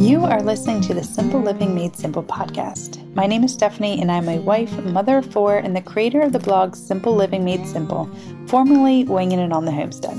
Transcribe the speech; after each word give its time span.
You 0.00 0.24
are 0.24 0.42
listening 0.42 0.80
to 0.82 0.94
the 0.94 1.04
Simple 1.04 1.40
Living 1.40 1.74
Made 1.74 1.94
Simple 1.94 2.22
podcast. 2.22 3.14
My 3.14 3.26
name 3.26 3.44
is 3.44 3.52
Stephanie, 3.52 4.00
and 4.00 4.10
I'm 4.10 4.28
a 4.28 4.40
wife, 4.40 4.72
mother 4.84 5.18
of 5.18 5.30
four, 5.30 5.58
and 5.58 5.76
the 5.76 5.82
creator 5.82 6.22
of 6.22 6.32
the 6.32 6.38
blog 6.38 6.74
Simple 6.74 7.14
Living 7.14 7.44
Made 7.44 7.66
Simple, 7.66 8.08
formerly 8.46 9.04
Winging 9.04 9.38
It 9.38 9.52
on 9.52 9.66
the 9.66 9.72
Homestead. 9.72 10.18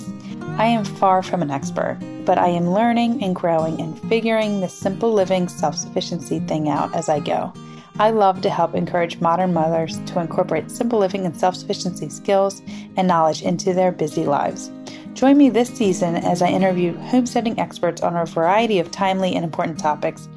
I 0.57 0.67
am 0.67 0.85
far 0.85 1.23
from 1.23 1.41
an 1.41 1.49
expert, 1.49 1.97
but 2.25 2.37
I 2.37 2.49
am 2.49 2.69
learning 2.69 3.23
and 3.23 3.35
growing 3.35 3.81
and 3.81 3.99
figuring 4.09 4.61
the 4.61 4.69
simple 4.69 5.11
living 5.11 5.47
self 5.47 5.75
sufficiency 5.75 6.39
thing 6.39 6.69
out 6.69 6.93
as 6.95 7.09
I 7.09 7.19
go. 7.19 7.51
I 7.99 8.11
love 8.11 8.41
to 8.41 8.49
help 8.49 8.73
encourage 8.73 9.19
modern 9.19 9.53
mothers 9.53 9.99
to 10.07 10.19
incorporate 10.19 10.71
simple 10.71 10.99
living 10.99 11.25
and 11.25 11.35
self 11.35 11.55
sufficiency 11.55 12.09
skills 12.09 12.61
and 12.97 13.07
knowledge 13.07 13.41
into 13.41 13.73
their 13.73 13.91
busy 13.91 14.25
lives. 14.25 14.71
Join 15.13 15.37
me 15.37 15.49
this 15.49 15.69
season 15.69 16.15
as 16.15 16.41
I 16.41 16.47
interview 16.47 16.97
homesteading 16.97 17.59
experts 17.59 18.01
on 18.01 18.15
a 18.15 18.25
variety 18.25 18.79
of 18.79 18.91
timely 18.91 19.35
and 19.35 19.43
important 19.43 19.77
topics 19.77 20.29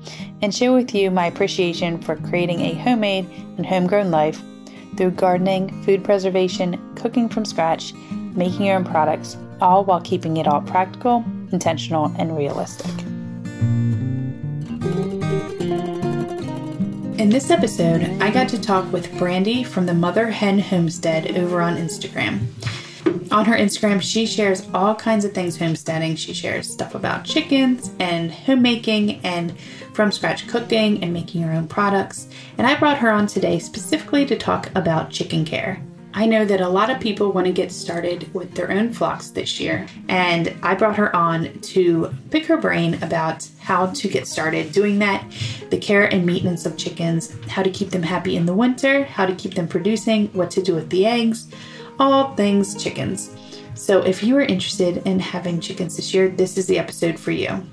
and 0.42 0.54
share 0.54 0.72
with 0.72 0.94
you 0.94 1.10
my 1.10 1.26
appreciation 1.26 2.02
for 2.02 2.16
creating 2.16 2.60
a 2.60 2.74
homemade 2.74 3.28
and 3.56 3.64
homegrown 3.64 4.10
life 4.10 4.42
through 4.96 5.12
gardening, 5.12 5.82
food 5.84 6.04
preservation, 6.04 6.78
cooking 6.96 7.28
from 7.28 7.44
scratch, 7.44 7.94
making 8.34 8.66
your 8.66 8.76
own 8.76 8.84
products, 8.84 9.36
all 9.60 9.84
while 9.84 10.00
keeping 10.00 10.36
it 10.36 10.46
all 10.46 10.60
practical, 10.60 11.24
intentional, 11.52 12.12
and 12.18 12.36
realistic. 12.36 12.90
In 17.16 17.28
this 17.28 17.52
episode, 17.52 18.02
I 18.20 18.28
got 18.28 18.48
to 18.48 18.60
talk 18.60 18.92
with 18.92 19.16
Brandy 19.16 19.62
from 19.62 19.86
the 19.86 19.94
Mother 19.94 20.30
Hen 20.30 20.58
Homestead 20.58 21.36
over 21.38 21.62
on 21.62 21.76
Instagram. 21.76 22.40
On 23.30 23.44
her 23.44 23.56
Instagram, 23.56 24.02
she 24.02 24.26
shares 24.26 24.66
all 24.74 24.96
kinds 24.96 25.24
of 25.24 25.32
things 25.32 25.56
homesteading. 25.56 26.16
She 26.16 26.34
shares 26.34 26.68
stuff 26.68 26.96
about 26.96 27.24
chickens 27.24 27.92
and 28.00 28.32
homemaking 28.32 29.20
and 29.24 29.56
from 29.92 30.10
scratch 30.10 30.48
cooking 30.48 31.04
and 31.04 31.12
making 31.12 31.42
her 31.42 31.52
own 31.52 31.68
products. 31.68 32.26
And 32.58 32.66
I 32.66 32.76
brought 32.76 32.98
her 32.98 33.10
on 33.10 33.28
today 33.28 33.60
specifically 33.60 34.26
to 34.26 34.36
talk 34.36 34.70
about 34.74 35.10
chicken 35.10 35.44
care. 35.44 35.80
I 36.16 36.26
know 36.26 36.44
that 36.44 36.60
a 36.60 36.68
lot 36.68 36.90
of 36.90 37.00
people 37.00 37.32
want 37.32 37.48
to 37.48 37.52
get 37.52 37.72
started 37.72 38.32
with 38.32 38.54
their 38.54 38.70
own 38.70 38.92
flocks 38.92 39.30
this 39.30 39.58
year, 39.58 39.84
and 40.08 40.54
I 40.62 40.76
brought 40.76 40.96
her 40.96 41.14
on 41.14 41.58
to 41.60 42.14
pick 42.30 42.46
her 42.46 42.56
brain 42.56 43.02
about 43.02 43.48
how 43.58 43.86
to 43.86 44.08
get 44.08 44.28
started 44.28 44.70
doing 44.70 45.00
that, 45.00 45.24
the 45.70 45.78
care 45.78 46.04
and 46.04 46.24
maintenance 46.24 46.66
of 46.66 46.76
chickens, 46.76 47.34
how 47.48 47.64
to 47.64 47.70
keep 47.70 47.90
them 47.90 48.04
happy 48.04 48.36
in 48.36 48.46
the 48.46 48.54
winter, 48.54 49.02
how 49.02 49.26
to 49.26 49.34
keep 49.34 49.54
them 49.54 49.66
producing, 49.66 50.28
what 50.28 50.52
to 50.52 50.62
do 50.62 50.76
with 50.76 50.88
the 50.90 51.04
eggs, 51.04 51.48
all 51.98 52.32
things 52.36 52.80
chickens. 52.80 53.34
So, 53.74 54.00
if 54.02 54.22
you 54.22 54.36
are 54.36 54.42
interested 54.42 54.98
in 55.04 55.18
having 55.18 55.58
chickens 55.58 55.96
this 55.96 56.14
year, 56.14 56.28
this 56.28 56.56
is 56.56 56.68
the 56.68 56.78
episode 56.78 57.18
for 57.18 57.32
you. 57.32 57.66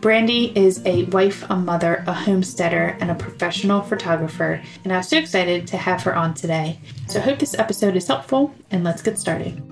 Brandy 0.00 0.50
is 0.56 0.80
a 0.86 1.04
wife, 1.04 1.44
a 1.50 1.56
mother, 1.56 2.02
a 2.06 2.14
homesteader, 2.14 2.96
and 3.00 3.10
a 3.10 3.14
professional 3.14 3.82
photographer, 3.82 4.62
and 4.82 4.94
I'm 4.94 5.02
so 5.02 5.18
excited 5.18 5.66
to 5.66 5.76
have 5.76 6.02
her 6.04 6.16
on 6.16 6.32
today. 6.32 6.78
So 7.06 7.18
I 7.18 7.22
hope 7.22 7.38
this 7.38 7.52
episode 7.52 7.96
is 7.96 8.06
helpful, 8.06 8.54
and 8.70 8.82
let's 8.82 9.02
get 9.02 9.18
started. 9.18 9.62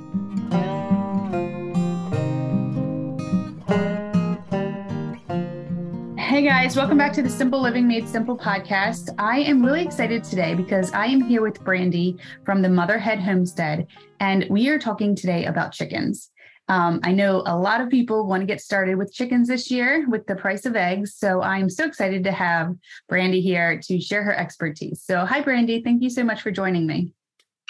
Hey 6.19 6.43
guys, 6.43 6.77
welcome 6.77 6.99
back 6.99 7.15
to 7.15 7.23
the 7.23 7.31
Simple 7.31 7.63
Living 7.63 7.89
Made 7.89 8.07
Simple 8.07 8.37
podcast. 8.37 9.09
I 9.19 9.39
am 9.39 9.65
really 9.65 9.83
excited 9.83 10.25
today 10.25 10.55
because 10.55 10.93
I 10.93 11.07
am 11.07 11.23
here 11.23 11.41
with 11.41 11.65
Brandy 11.65 12.19
from 12.45 12.61
the 12.61 12.69
Mother 12.69 12.99
Hen 12.99 13.19
Homestead, 13.19 13.87
and 14.21 14.45
we 14.51 14.69
are 14.69 14.79
talking 14.79 15.17
today 15.17 15.47
about 15.47 15.73
chickens. 15.73 16.31
Um, 16.69 17.01
I 17.03 17.13
know 17.13 17.43
a 17.47 17.57
lot 17.57 17.81
of 17.81 17.89
people 17.89 18.27
want 18.27 18.43
to 18.43 18.47
get 18.47 18.61
started 18.61 18.97
with 18.97 19.13
chickens 19.13 19.49
this 19.49 19.71
year 19.71 20.07
with 20.09 20.27
the 20.27 20.37
price 20.37 20.67
of 20.67 20.77
eggs. 20.77 21.15
So 21.17 21.41
I'm 21.41 21.71
so 21.71 21.85
excited 21.85 22.25
to 22.25 22.33
have 22.33 22.75
Brandy 23.09 23.41
here 23.41 23.81
to 23.85 24.01
share 24.01 24.23
her 24.25 24.37
expertise. 24.37 25.03
So, 25.03 25.25
hi, 25.25 25.41
Brandy. 25.41 25.83
Thank 25.83 26.03
you 26.03 26.11
so 26.11 26.25
much 26.25 26.43
for 26.43 26.51
joining 26.51 26.87
me. 26.87 27.15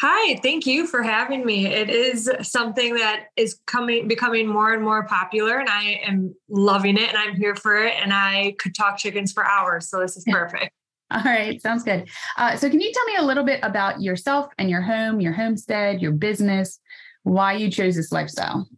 Hi, 0.00 0.38
thank 0.44 0.64
you 0.64 0.87
for 0.87 1.03
having 1.03 1.44
me. 1.44 1.66
It 1.66 1.91
is 1.91 2.31
something 2.42 2.94
that 2.94 3.26
is 3.37 3.58
coming 3.66 4.06
becoming 4.06 4.47
more 4.47 4.72
and 4.72 4.82
more 4.82 5.04
popular 5.04 5.58
and 5.58 5.69
I 5.69 6.00
am 6.06 6.32
loving 6.48 6.97
it 6.97 7.08
and 7.08 7.19
I'm 7.19 7.34
here 7.34 7.56
for 7.56 7.76
it 7.84 7.94
and 8.00 8.12
I 8.12 8.54
could 8.60 8.76
talk 8.76 8.97
chickens 8.97 9.32
for 9.32 9.44
hours 9.44 9.91
so 9.91 9.98
this 9.98 10.16
is 10.16 10.25
perfect. 10.31 10.70
All 11.10 11.22
right, 11.25 11.60
sounds 11.60 11.82
good. 11.82 12.08
Uh, 12.37 12.54
so 12.56 12.70
can 12.70 12.81
you 12.81 12.92
tell 12.92 13.04
me 13.06 13.16
a 13.16 13.25
little 13.25 13.42
bit 13.42 13.58
about 13.64 14.00
yourself 14.00 14.53
and 14.58 14.70
your 14.70 14.82
home, 14.82 15.20
your 15.20 15.32
homestead, 15.32 16.00
your 16.00 16.12
business, 16.12 16.78
why 17.25 17.54
you 17.54 17.69
chose 17.69 17.97
this 17.97 18.12
lifestyle? 18.12 18.69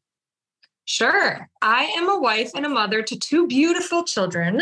Sure. 0.90 1.48
I 1.62 1.84
am 1.84 2.10
a 2.10 2.18
wife 2.18 2.50
and 2.56 2.66
a 2.66 2.68
mother 2.68 3.00
to 3.00 3.16
two 3.16 3.46
beautiful 3.46 4.02
children. 4.02 4.60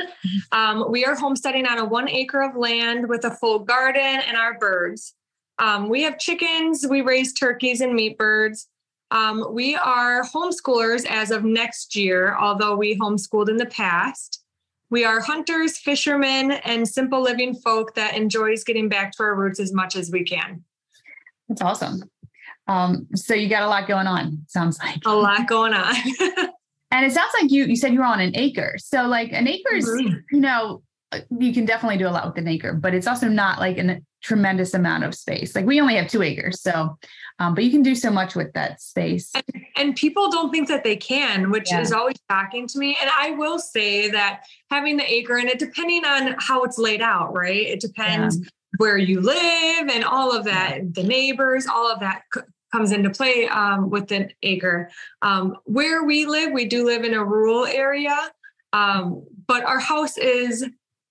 Um, 0.53 0.84
we 0.91 1.06
are 1.06 1.16
homesteading 1.16 1.65
on 1.66 1.78
a 1.78 1.87
one 1.87 2.06
acre 2.06 2.43
of 2.43 2.55
land 2.55 3.09
with 3.09 3.25
a 3.25 3.31
full 3.31 3.61
garden 3.61 4.03
and 4.03 4.37
our 4.37 4.59
birds. 4.59 5.15
Um, 5.59 5.88
we 5.88 6.03
have 6.03 6.19
chickens, 6.19 6.84
we 6.87 7.00
raise 7.00 7.33
turkeys 7.33 7.81
and 7.81 7.94
meat 7.94 8.19
birds. 8.19 8.69
Um, 9.11 9.55
we 9.55 9.75
are 9.75 10.22
homeschoolers 10.22 11.06
as 11.06 11.31
of 11.31 11.44
next 11.44 11.97
year, 11.97 12.37
although 12.37 12.77
we 12.77 12.99
homeschooled 12.99 13.49
in 13.49 13.56
the 13.56 13.65
past. 13.65 14.44
We 14.91 15.06
are 15.06 15.22
hunters, 15.22 15.78
fishermen, 15.78 16.53
and 16.53 16.87
simple 16.87 17.22
living 17.22 17.55
folk 17.55 17.94
that 17.94 18.15
enjoys 18.15 18.65
getting 18.65 18.91
back 18.91 19.12
to 19.12 19.22
our 19.22 19.34
roots 19.34 19.61
as 19.61 19.72
much 19.72 19.97
as 19.97 20.11
we 20.11 20.25
can. 20.25 20.62
That's 21.49 21.62
awesome. 21.62 22.03
Um, 22.69 23.06
so 23.15 23.34
you 23.34 23.49
got 23.49 23.62
a 23.62 23.69
lot 23.69 23.89
going 23.89 24.06
on, 24.06 24.45
sounds 24.47 24.79
like. 24.79 25.01
A 25.06 25.15
lot 25.15 25.49
going 25.49 25.73
on. 25.73 25.95
and 26.91 27.05
it 27.05 27.12
sounds 27.12 27.33
like 27.41 27.51
you 27.51 27.65
you 27.65 27.77
said 27.77 27.93
you 27.93 28.01
were 28.01 28.05
on 28.05 28.21
an 28.21 28.37
acre. 28.37 28.77
So 28.79 29.06
like 29.06 29.33
an 29.33 29.49
acre 29.49 29.75
is, 29.75 29.89
mm-hmm. 29.89 30.17
you 30.31 30.41
know, 30.41 30.83
you 31.39 31.55
can 31.55 31.65
definitely 31.65 31.97
do 31.97 32.06
a 32.06 32.11
lot 32.11 32.27
with 32.27 32.37
an 32.37 32.47
acre, 32.47 32.75
but 32.75 32.95
it's 32.95 33.06
also 33.06 33.29
not 33.29 33.59
like 33.59 33.79
a 33.79 34.01
tremendous 34.23 34.75
amount 34.75 35.05
of 35.05 35.15
space. 35.15 35.56
Like 35.56 35.65
we 35.65 35.81
only 35.81 35.97
have 35.97 36.09
two 36.09 36.23
acres, 36.23 36.61
so 36.61 36.99
um, 37.39 37.55
but 37.55 37.65
you 37.65 37.71
can 37.71 37.83
do 37.83 37.95
so 37.95 38.11
much 38.11 38.34
with 38.34 38.53
that 38.55 38.81
space. 38.83 39.31
And, 39.35 39.65
and 39.77 39.97
people 39.97 40.31
don't 40.31 40.50
think 40.50 40.69
that 40.69 40.83
they 40.83 40.97
can, 40.97 41.50
which 41.50 41.71
yeah. 41.71 41.81
is 41.81 41.93
always 41.93 42.17
shocking 42.31 42.67
to 42.67 42.79
me. 42.79 42.99
And 43.00 43.11
I 43.17 43.31
will 43.31 43.59
say 43.59 44.11
that 44.11 44.43
having 44.71 44.97
the 44.97 45.11
acre 45.11 45.37
and 45.37 45.49
it 45.49 45.59
depending 45.59 46.05
on 46.05 46.35
how 46.39 46.65
it's 46.65 46.79
laid 46.79 47.00
out, 47.00 47.35
right? 47.35 47.67
It 47.67 47.81
depends 47.81 48.39
yeah. 48.39 48.49
where 48.79 48.99
you 48.99 49.21
live 49.21 49.89
and 49.89 50.03
all 50.05 50.37
of 50.37 50.45
that, 50.47 50.95
the 50.95 51.05
neighbors, 51.05 51.67
all 51.67 51.91
of 51.91 52.00
that 52.00 52.23
comes 52.73 52.93
into 52.93 53.11
play 53.11 53.49
um, 53.49 53.91
with 53.91 54.11
an 54.12 54.31
acre. 54.43 54.91
Um, 55.23 55.56
where 55.65 56.05
we 56.05 56.27
live, 56.27 56.53
we 56.53 56.67
do 56.67 56.84
live 56.84 57.05
in 57.05 57.15
a 57.15 57.25
rural 57.25 57.65
area, 57.67 58.17
um, 58.73 59.25
but 59.47 59.65
our 59.65 59.79
house 59.79 60.19
is 60.19 60.65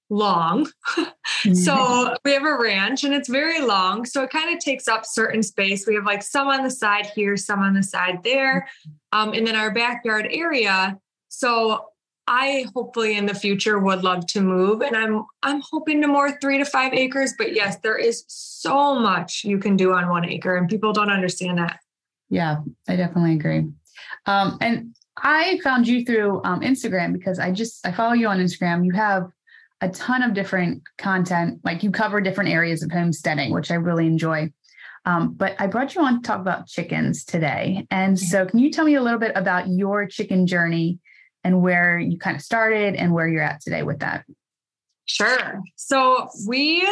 long. 0.09 0.66
so 0.95 1.73
mm-hmm. 1.73 2.13
we 2.23 2.31
have 2.31 2.45
a 2.45 2.57
ranch 2.57 3.03
and 3.03 3.13
it's 3.13 3.29
very 3.29 3.62
long. 3.62 4.06
So 4.06 4.23
it 4.23 4.29
kind 4.29 4.56
of 4.56 4.63
takes 4.63 4.88
up 4.88 5.06
certain 5.06 5.44
space. 5.44 5.85
We 5.85 5.95
have 5.95 6.06
like 6.06 6.23
some 6.23 6.47
on 6.47 6.63
the 6.63 6.72
side 6.72 7.07
here, 7.13 7.35
some 7.35 7.59
on 7.59 7.74
the 7.74 7.84
side 7.84 8.24
there, 8.24 8.68
um, 9.12 9.34
and 9.34 9.45
then 9.45 9.56
our 9.56 9.72
backyard 9.72 10.28
area. 10.31 10.97
So 11.29 11.88
I 12.27 12.65
hopefully 12.75 13.17
in 13.17 13.25
the 13.25 13.33
future 13.33 13.79
would 13.79 14.03
love 14.03 14.27
to 14.27 14.41
move 14.41 14.81
and 14.81 14.95
I'm 14.95 15.25
I'm 15.43 15.61
hoping 15.71 16.01
to 16.01 16.07
more 16.07 16.38
3 16.39 16.57
to 16.59 16.65
5 16.65 16.93
acres 16.93 17.33
but 17.38 17.53
yes 17.53 17.77
there 17.79 17.97
is 17.97 18.25
so 18.27 18.99
much 18.99 19.43
you 19.45 19.57
can 19.59 19.77
do 19.77 19.93
on 19.93 20.09
1 20.09 20.25
acre 20.25 20.55
and 20.57 20.69
people 20.69 20.93
don't 20.93 21.11
understand 21.11 21.57
that. 21.59 21.79
Yeah, 22.29 22.57
I 22.88 22.95
definitely 22.97 23.35
agree. 23.35 23.67
Um, 24.25 24.57
and 24.61 24.95
I 25.15 25.59
found 25.63 25.88
you 25.88 26.05
through 26.05 26.41
um, 26.43 26.61
Instagram 26.61 27.13
because 27.13 27.39
I 27.39 27.51
just 27.51 27.85
I 27.85 27.91
follow 27.91 28.13
you 28.13 28.27
on 28.27 28.39
Instagram. 28.39 28.85
You 28.85 28.94
have 28.94 29.31
a 29.81 29.89
ton 29.89 30.23
of 30.23 30.33
different 30.33 30.83
content, 30.97 31.59
like 31.63 31.83
you 31.83 31.91
cover 31.91 32.21
different 32.21 32.49
areas 32.49 32.83
of 32.83 32.91
homesteading, 32.91 33.51
which 33.51 33.71
I 33.71 33.75
really 33.75 34.07
enjoy. 34.07 34.51
Um, 35.05 35.33
but 35.33 35.55
I 35.59 35.67
brought 35.67 35.95
you 35.95 36.01
on 36.01 36.21
to 36.21 36.27
talk 36.27 36.41
about 36.41 36.67
chickens 36.67 37.23
today. 37.23 37.88
And 37.89 38.19
so, 38.19 38.45
can 38.45 38.59
you 38.59 38.71
tell 38.71 38.85
me 38.85 38.95
a 38.95 39.01
little 39.01 39.19
bit 39.19 39.31
about 39.35 39.69
your 39.69 40.06
chicken 40.06 40.47
journey 40.47 41.00
and 41.47 41.61
where 41.61 41.97
you 41.97 42.17
kind 42.17 42.35
of 42.35 42.44
started 42.44 42.95
and 42.95 43.13
where 43.13 43.27
you're 43.27 43.41
at 43.41 43.61
today 43.61 43.81
with 43.81 43.99
that. 43.99 44.25
Sure. 45.05 45.61
So 45.77 46.27
we 46.45 46.85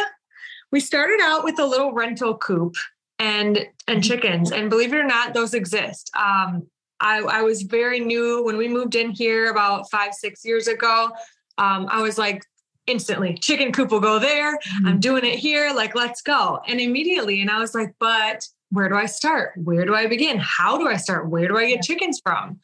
we 0.72 0.80
started 0.80 1.20
out 1.22 1.44
with 1.44 1.58
a 1.58 1.66
little 1.66 1.92
rental 1.92 2.38
coop 2.38 2.74
and 3.18 3.58
and 3.58 3.68
mm-hmm. 3.86 4.00
chickens, 4.00 4.52
and 4.52 4.70
believe 4.70 4.94
it 4.94 4.96
or 4.96 5.04
not, 5.04 5.34
those 5.34 5.52
exist. 5.52 6.10
Um, 6.16 6.66
I, 6.98 7.18
I 7.20 7.42
was 7.42 7.62
very 7.62 8.00
new 8.00 8.42
when 8.42 8.56
we 8.56 8.68
moved 8.68 8.94
in 8.94 9.10
here 9.10 9.50
about 9.50 9.90
five 9.90 10.14
six 10.14 10.42
years 10.44 10.66
ago. 10.66 11.10
Um, 11.58 11.86
I 11.90 12.00
was 12.00 12.16
like 12.16 12.42
instantly 12.86 13.34
chicken 13.34 13.72
coop 13.72 13.90
will 13.90 14.00
go 14.00 14.18
there. 14.18 14.56
Mm-hmm. 14.56 14.86
I'm 14.86 15.00
doing 15.00 15.24
it 15.26 15.38
here. 15.38 15.72
Like 15.74 15.94
let's 15.94 16.22
go. 16.22 16.60
And 16.66 16.80
immediately, 16.80 17.42
and 17.42 17.50
I 17.50 17.58
was 17.58 17.74
like, 17.74 17.94
but 18.00 18.48
where 18.70 18.88
do 18.88 18.94
I 18.94 19.06
start? 19.06 19.52
Where 19.56 19.84
do 19.84 19.94
I 19.94 20.06
begin? 20.06 20.38
How 20.38 20.78
do 20.78 20.88
I 20.88 20.96
start? 20.96 21.28
Where 21.28 21.46
do 21.46 21.58
I 21.58 21.68
get 21.68 21.82
chickens 21.82 22.20
from? 22.24 22.58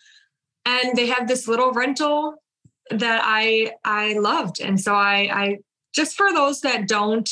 And 0.65 0.97
they 0.97 1.07
have 1.07 1.29
this 1.29 1.49
little 1.49 1.73
rental 1.73 2.37
that 2.91 3.23
I 3.25 3.73
I 3.85 4.15
loved. 4.15 4.61
And 4.61 4.81
so 4.81 4.95
I 4.95 5.29
I 5.33 5.59
just 5.95 6.17
for 6.17 6.33
those 6.33 6.61
that 6.63 6.89
don't 6.89 7.29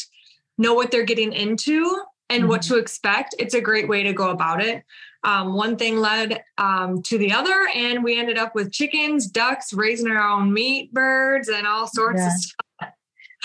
know 0.59 0.75
what 0.75 0.91
they're 0.91 1.05
getting 1.05 1.33
into 1.33 2.03
and 2.29 2.43
mm-hmm. 2.43 2.51
what 2.51 2.63
to 2.63 2.77
expect, 2.77 3.35
it's 3.39 3.55
a 3.55 3.61
great 3.61 3.89
way 3.89 4.03
to 4.03 4.13
go 4.13 4.31
about 4.31 4.63
it. 4.63 4.85
um, 5.25 5.55
one 5.55 5.77
thing 5.77 5.99
led 5.99 6.43
um, 6.59 7.03
to 7.03 7.19
the 7.19 7.33
other, 7.33 7.69
and 7.75 8.03
we 8.03 8.19
ended 8.19 8.39
up 8.39 8.55
with 8.55 8.73
chickens, 8.73 9.27
ducks, 9.27 9.73
raising 9.73 10.11
our 10.11 10.23
own 10.23 10.53
meat, 10.53 10.93
birds, 10.93 11.49
and 11.49 11.67
all 11.67 11.87
sorts 11.87 12.21
yeah. 12.21 12.27
of 12.27 12.33
stuff. 12.33 12.95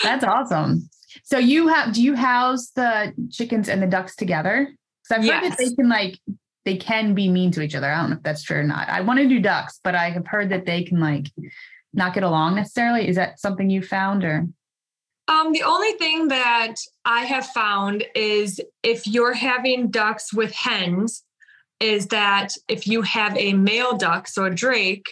That's 0.02 0.24
awesome. 0.24 0.88
So 1.24 1.38
you 1.38 1.68
have 1.68 1.94
do 1.94 2.02
you 2.02 2.14
house 2.14 2.70
the 2.70 3.12
chickens 3.30 3.68
and 3.68 3.82
the 3.82 3.86
ducks 3.86 4.16
together? 4.16 4.68
Because 5.02 5.18
I've 5.18 5.30
heard 5.30 5.42
yes. 5.42 5.56
that 5.56 5.64
they 5.64 5.74
can 5.74 5.88
like 5.88 6.18
they 6.66 6.76
can 6.76 7.14
be 7.14 7.28
mean 7.28 7.52
to 7.52 7.62
each 7.62 7.76
other. 7.76 7.90
I 7.90 8.00
don't 8.00 8.10
know 8.10 8.16
if 8.16 8.22
that's 8.24 8.42
true 8.42 8.58
or 8.58 8.64
not. 8.64 8.88
I 8.88 9.00
want 9.00 9.20
to 9.20 9.28
do 9.28 9.40
ducks, 9.40 9.80
but 9.82 9.94
I 9.94 10.10
have 10.10 10.26
heard 10.26 10.50
that 10.50 10.66
they 10.66 10.82
can 10.82 11.00
like 11.00 11.28
not 11.94 12.12
get 12.12 12.24
along 12.24 12.56
necessarily. 12.56 13.08
Is 13.08 13.16
that 13.16 13.40
something 13.40 13.70
you 13.70 13.82
found 13.82 14.24
or? 14.24 14.46
Um, 15.28 15.52
the 15.52 15.62
only 15.62 15.92
thing 15.92 16.28
that 16.28 16.74
I 17.04 17.24
have 17.24 17.46
found 17.46 18.04
is 18.14 18.60
if 18.82 19.06
you're 19.06 19.32
having 19.32 19.90
ducks 19.90 20.34
with 20.34 20.52
hens, 20.52 21.22
is 21.78 22.08
that 22.08 22.52
if 22.68 22.86
you 22.86 23.02
have 23.02 23.36
a 23.36 23.52
male 23.52 23.96
duck, 23.96 24.26
so 24.28 24.44
a 24.44 24.50
drake, 24.50 25.06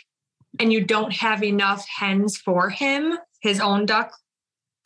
and 0.58 0.72
you 0.72 0.84
don't 0.84 1.12
have 1.12 1.42
enough 1.44 1.86
hens 1.98 2.36
for 2.36 2.68
him, 2.68 3.16
his 3.42 3.60
own 3.60 3.86
duck, 3.86 4.12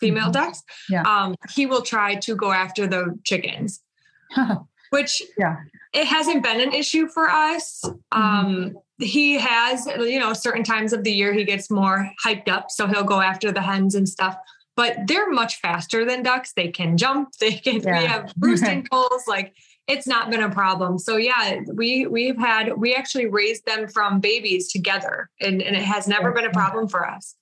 female 0.01 0.25
mm-hmm. 0.25 0.33
ducks, 0.33 0.63
yeah. 0.89 1.03
um, 1.03 1.35
he 1.51 1.67
will 1.67 1.83
try 1.83 2.15
to 2.17 2.35
go 2.35 2.53
after 2.53 2.87
the 2.87 3.19
chickens. 3.25 3.83
which 4.91 5.23
yeah. 5.39 5.57
It 5.93 6.07
hasn't 6.07 6.43
been 6.43 6.61
an 6.61 6.73
issue 6.73 7.09
for 7.09 7.29
us. 7.29 7.83
Mm-hmm. 7.85 8.21
Um, 8.21 8.79
he 8.99 9.39
has, 9.39 9.87
you 9.87 10.19
know, 10.19 10.33
certain 10.33 10.65
times 10.65 10.93
of 10.93 11.05
the 11.05 11.13
year 11.13 11.33
he 11.33 11.45
gets 11.45 11.71
more 11.71 12.11
hyped 12.25 12.49
up, 12.49 12.71
so 12.71 12.87
he'll 12.87 13.05
go 13.05 13.21
after 13.21 13.53
the 13.53 13.63
hens 13.63 13.95
and 13.95 14.09
stuff. 14.09 14.37
But 14.77 15.07
they're 15.07 15.31
much 15.31 15.61
faster 15.61 16.05
than 16.05 16.23
ducks. 16.23 16.53
They 16.55 16.69
can 16.69 16.97
jump. 16.97 17.31
They 17.41 17.53
can. 17.53 17.81
Yeah. 17.81 18.01
We 18.01 18.07
have 18.07 18.33
roosting 18.39 18.87
poles. 18.93 19.25
Like 19.27 19.55
it's 19.87 20.07
not 20.07 20.31
been 20.31 20.43
a 20.43 20.51
problem. 20.51 20.99
So 20.99 21.17
yeah, 21.17 21.61
we 21.73 22.07
we've 22.07 22.39
had 22.39 22.77
we 22.77 22.95
actually 22.95 23.27
raised 23.27 23.65
them 23.67 23.89
from 23.89 24.21
babies 24.21 24.71
together, 24.71 25.31
and 25.41 25.63
and 25.63 25.77
it 25.77 25.83
has 25.83 26.07
never 26.09 26.33
been 26.33 26.45
a 26.45 26.51
problem 26.51 26.89
for 26.89 27.09
us. 27.09 27.35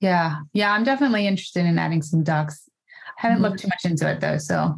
Yeah, 0.00 0.38
yeah, 0.52 0.72
I'm 0.72 0.84
definitely 0.84 1.26
interested 1.26 1.64
in 1.66 1.78
adding 1.78 2.02
some 2.02 2.22
ducks. 2.22 2.68
I 3.18 3.22
haven't 3.22 3.36
mm-hmm. 3.36 3.44
looked 3.44 3.60
too 3.60 3.68
much 3.68 3.84
into 3.84 4.10
it 4.10 4.20
though, 4.20 4.38
so 4.38 4.76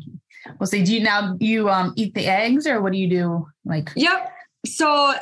we'll 0.59 0.67
see. 0.67 0.83
Do 0.83 0.95
you 0.95 1.03
now 1.03 1.37
you 1.41 1.69
um 1.69 1.93
eat 1.97 2.15
the 2.15 2.27
eggs, 2.27 2.67
or 2.67 2.81
what 2.81 2.93
do 2.93 2.99
you 2.99 3.09
do? 3.09 3.47
Like, 3.65 3.91
yep. 3.97 4.33
So 4.67 5.15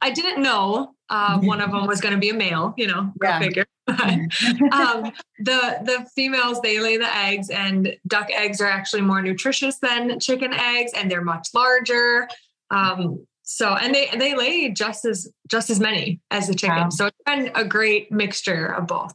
I 0.00 0.10
didn't 0.10 0.42
know 0.42 0.94
uh, 1.08 1.38
one 1.42 1.60
of 1.60 1.70
them 1.70 1.86
was 1.86 2.00
going 2.00 2.14
to 2.14 2.20
be 2.20 2.30
a 2.30 2.34
male. 2.34 2.74
You 2.76 2.88
know, 2.88 3.12
go 3.18 3.28
yeah. 3.28 3.38
figure. 3.38 3.66
um, 3.88 5.10
the 5.38 5.78
the 5.82 6.06
females 6.14 6.60
they 6.60 6.78
lay 6.80 6.96
the 6.96 7.16
eggs, 7.16 7.50
and 7.50 7.96
duck 8.06 8.28
eggs 8.30 8.60
are 8.60 8.68
actually 8.68 9.02
more 9.02 9.20
nutritious 9.20 9.78
than 9.78 10.20
chicken 10.20 10.52
eggs, 10.52 10.92
and 10.94 11.10
they're 11.10 11.24
much 11.24 11.48
larger. 11.54 12.28
Um, 12.70 13.26
so 13.42 13.74
and 13.74 13.92
they 13.94 14.08
they 14.16 14.36
lay 14.36 14.70
just 14.70 15.04
as 15.04 15.28
just 15.48 15.70
as 15.70 15.80
many 15.80 16.20
as 16.30 16.46
the 16.46 16.54
chicken. 16.54 16.76
Wow. 16.76 16.90
So 16.90 17.06
it's 17.06 17.16
been 17.26 17.50
a 17.54 17.64
great 17.64 18.12
mixture 18.12 18.66
of 18.66 18.86
both. 18.86 19.12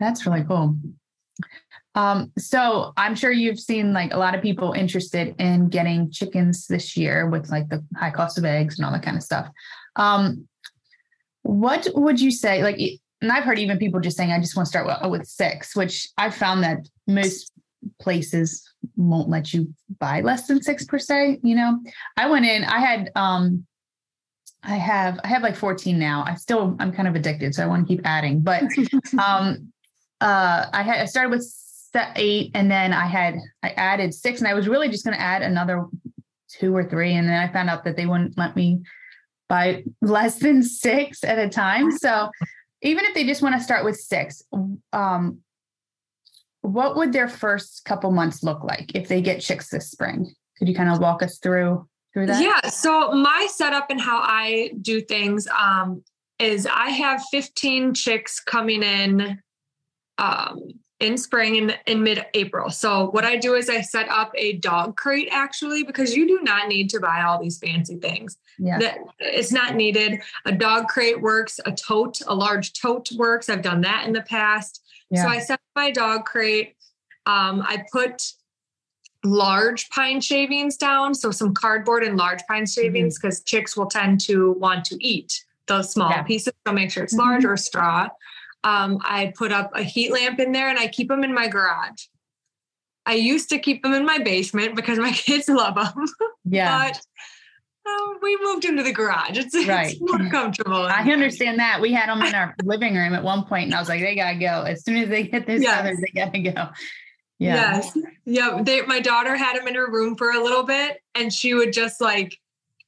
That's 0.00 0.26
really 0.26 0.42
cool. 0.42 0.76
Um, 1.96 2.30
so 2.38 2.92
I'm 2.98 3.14
sure 3.14 3.32
you've 3.32 3.58
seen 3.58 3.94
like 3.94 4.12
a 4.12 4.18
lot 4.18 4.34
of 4.34 4.42
people 4.42 4.72
interested 4.72 5.34
in 5.38 5.70
getting 5.70 6.10
chickens 6.10 6.66
this 6.66 6.94
year 6.94 7.28
with 7.28 7.48
like 7.48 7.70
the 7.70 7.82
high 7.96 8.10
cost 8.10 8.36
of 8.36 8.44
eggs 8.44 8.78
and 8.78 8.84
all 8.84 8.92
that 8.92 9.02
kind 9.02 9.16
of 9.16 9.22
stuff. 9.22 9.48
Um, 9.96 10.46
what 11.42 11.88
would 11.94 12.20
you 12.20 12.30
say? 12.30 12.62
Like, 12.62 12.78
and 13.22 13.32
I've 13.32 13.44
heard 13.44 13.58
even 13.58 13.78
people 13.78 13.98
just 14.00 14.16
saying, 14.16 14.30
I 14.30 14.38
just 14.38 14.54
want 14.54 14.66
to 14.66 14.70
start 14.70 14.86
with, 14.86 15.10
with 15.10 15.26
six, 15.26 15.74
which 15.74 16.08
I've 16.18 16.34
found 16.34 16.62
that 16.64 16.86
most 17.06 17.50
places 17.98 18.70
won't 18.96 19.30
let 19.30 19.54
you 19.54 19.72
buy 19.98 20.20
less 20.20 20.46
than 20.48 20.62
six 20.62 20.84
per 20.84 20.98
se. 20.98 21.40
You 21.42 21.56
know, 21.56 21.80
I 22.18 22.28
went 22.28 22.44
in, 22.44 22.64
I 22.64 22.78
had, 22.78 23.10
um, 23.14 23.64
I 24.62 24.76
have, 24.76 25.18
I 25.24 25.28
have 25.28 25.42
like 25.42 25.56
14 25.56 25.98
now. 25.98 26.24
I 26.26 26.34
still, 26.34 26.76
I'm 26.78 26.92
kind 26.92 27.08
of 27.08 27.14
addicted, 27.14 27.54
so 27.54 27.62
I 27.62 27.66
want 27.66 27.86
to 27.86 27.96
keep 27.96 28.04
adding, 28.04 28.40
but, 28.40 28.64
um, 29.24 29.72
uh, 30.20 30.66
I 30.72 30.82
had, 30.82 31.00
I 31.00 31.04
started 31.06 31.30
with 31.30 31.44
eight 32.16 32.50
and 32.54 32.70
then 32.70 32.92
I 32.92 33.06
had, 33.06 33.36
I 33.62 33.70
added 33.70 34.14
six 34.14 34.40
and 34.40 34.48
I 34.48 34.54
was 34.54 34.68
really 34.68 34.88
just 34.88 35.04
going 35.04 35.16
to 35.16 35.22
add 35.22 35.42
another 35.42 35.86
two 36.48 36.74
or 36.74 36.84
three. 36.84 37.14
And 37.14 37.28
then 37.28 37.36
I 37.36 37.52
found 37.52 37.70
out 37.70 37.84
that 37.84 37.96
they 37.96 38.06
wouldn't 38.06 38.36
let 38.36 38.56
me 38.56 38.82
buy 39.48 39.84
less 40.02 40.38
than 40.38 40.62
six 40.62 41.24
at 41.24 41.38
a 41.38 41.48
time. 41.48 41.90
So 41.92 42.30
even 42.82 43.04
if 43.04 43.14
they 43.14 43.24
just 43.24 43.42
want 43.42 43.54
to 43.56 43.62
start 43.62 43.84
with 43.84 43.96
six, 43.96 44.42
um, 44.92 45.38
what 46.62 46.96
would 46.96 47.12
their 47.12 47.28
first 47.28 47.84
couple 47.84 48.10
months 48.10 48.42
look 48.42 48.64
like 48.64 48.94
if 48.94 49.08
they 49.08 49.22
get 49.22 49.40
chicks 49.40 49.68
this 49.68 49.90
spring? 49.90 50.32
Could 50.58 50.68
you 50.68 50.74
kind 50.74 50.90
of 50.90 50.98
walk 51.00 51.22
us 51.22 51.38
through 51.38 51.86
through 52.12 52.26
that? 52.26 52.42
Yeah. 52.42 52.68
So 52.70 53.12
my 53.12 53.46
setup 53.50 53.90
and 53.90 54.00
how 54.00 54.18
I 54.18 54.72
do 54.80 55.00
things 55.00 55.46
um, 55.46 56.02
is 56.38 56.66
I 56.66 56.90
have 56.90 57.22
15 57.30 57.94
chicks 57.94 58.40
coming 58.40 58.82
in 58.82 59.40
um, 60.18 60.60
in 61.00 61.18
spring 61.18 61.56
in, 61.56 61.74
in 61.86 62.02
mid-April. 62.02 62.70
So 62.70 63.10
what 63.10 63.24
I 63.24 63.36
do 63.36 63.54
is 63.54 63.68
I 63.68 63.82
set 63.82 64.08
up 64.08 64.32
a 64.34 64.54
dog 64.54 64.96
crate 64.96 65.28
actually 65.30 65.82
because 65.82 66.16
you 66.16 66.26
do 66.26 66.40
not 66.42 66.68
need 66.68 66.88
to 66.90 67.00
buy 67.00 67.22
all 67.22 67.40
these 67.40 67.58
fancy 67.58 67.96
things. 67.96 68.38
Yeah. 68.58 68.78
That 68.78 68.98
it's 69.18 69.52
not 69.52 69.74
needed. 69.74 70.20
A 70.46 70.52
dog 70.52 70.88
crate 70.88 71.20
works, 71.20 71.60
a 71.66 71.72
tote, 71.72 72.20
a 72.26 72.34
large 72.34 72.72
tote 72.72 73.10
works. 73.16 73.50
I've 73.50 73.60
done 73.60 73.82
that 73.82 74.06
in 74.06 74.14
the 74.14 74.22
past. 74.22 74.82
Yeah. 75.10 75.24
So 75.24 75.28
I 75.28 75.38
set 75.38 75.60
my 75.74 75.90
dog 75.90 76.24
crate. 76.24 76.76
Um, 77.26 77.62
I 77.62 77.84
put 77.92 78.32
large 79.24 79.90
pine 79.90 80.20
shavings 80.20 80.76
down, 80.76 81.14
so 81.14 81.30
some 81.30 81.52
cardboard 81.52 82.04
and 82.04 82.16
large 82.16 82.40
pine 82.48 82.64
shavings 82.64 83.18
because 83.18 83.40
mm-hmm. 83.40 83.56
chicks 83.56 83.76
will 83.76 83.86
tend 83.86 84.20
to 84.20 84.52
want 84.52 84.84
to 84.86 84.96
eat 85.04 85.44
those 85.66 85.90
small 85.92 86.10
yeah. 86.10 86.22
pieces. 86.22 86.54
So 86.66 86.72
make 86.72 86.90
sure 86.90 87.04
it's 87.04 87.14
mm-hmm. 87.14 87.28
large 87.28 87.44
or 87.44 87.56
straw. 87.56 88.08
Um, 88.66 88.98
I 89.02 89.32
put 89.36 89.52
up 89.52 89.70
a 89.76 89.84
heat 89.84 90.10
lamp 90.10 90.40
in 90.40 90.50
there 90.50 90.68
and 90.68 90.76
I 90.76 90.88
keep 90.88 91.06
them 91.06 91.22
in 91.22 91.32
my 91.32 91.46
garage. 91.46 92.06
I 93.06 93.14
used 93.14 93.48
to 93.50 93.58
keep 93.58 93.84
them 93.84 93.92
in 93.92 94.04
my 94.04 94.18
basement 94.18 94.74
because 94.74 94.98
my 94.98 95.12
kids 95.12 95.48
love 95.48 95.76
them. 95.76 96.06
Yeah. 96.44 96.90
but 96.90 97.00
um, 97.88 98.18
we 98.20 98.36
moved 98.42 98.64
into 98.64 98.82
the 98.82 98.92
garage. 98.92 99.38
It's, 99.38 99.54
right. 99.68 99.92
it's 99.92 100.00
more 100.00 100.28
comfortable. 100.30 100.82
I 100.82 101.02
understand 101.02 101.60
that. 101.60 101.80
We 101.80 101.92
had 101.92 102.08
them 102.08 102.20
in 102.22 102.34
our 102.34 102.56
living 102.64 102.96
room 102.96 103.14
at 103.14 103.22
one 103.22 103.44
point, 103.44 103.66
and 103.66 103.74
I 103.74 103.78
was 103.78 103.88
like, 103.88 104.00
they 104.00 104.16
gotta 104.16 104.36
go. 104.36 104.62
As 104.62 104.84
soon 104.84 104.96
as 104.96 105.08
they 105.08 105.22
get 105.28 105.46
this 105.46 105.62
yes. 105.62 105.76
feathers, 105.76 106.00
they 106.00 106.20
gotta 106.20 106.40
go. 106.40 106.68
Yeah. 107.38 107.76
Yes. 107.76 107.98
Yeah. 108.24 108.62
They, 108.64 108.82
my 108.82 108.98
daughter 108.98 109.36
had 109.36 109.56
them 109.56 109.68
in 109.68 109.76
her 109.76 109.88
room 109.88 110.16
for 110.16 110.30
a 110.30 110.42
little 110.42 110.64
bit, 110.64 111.00
and 111.14 111.32
she 111.32 111.54
would 111.54 111.72
just 111.72 112.00
like 112.00 112.36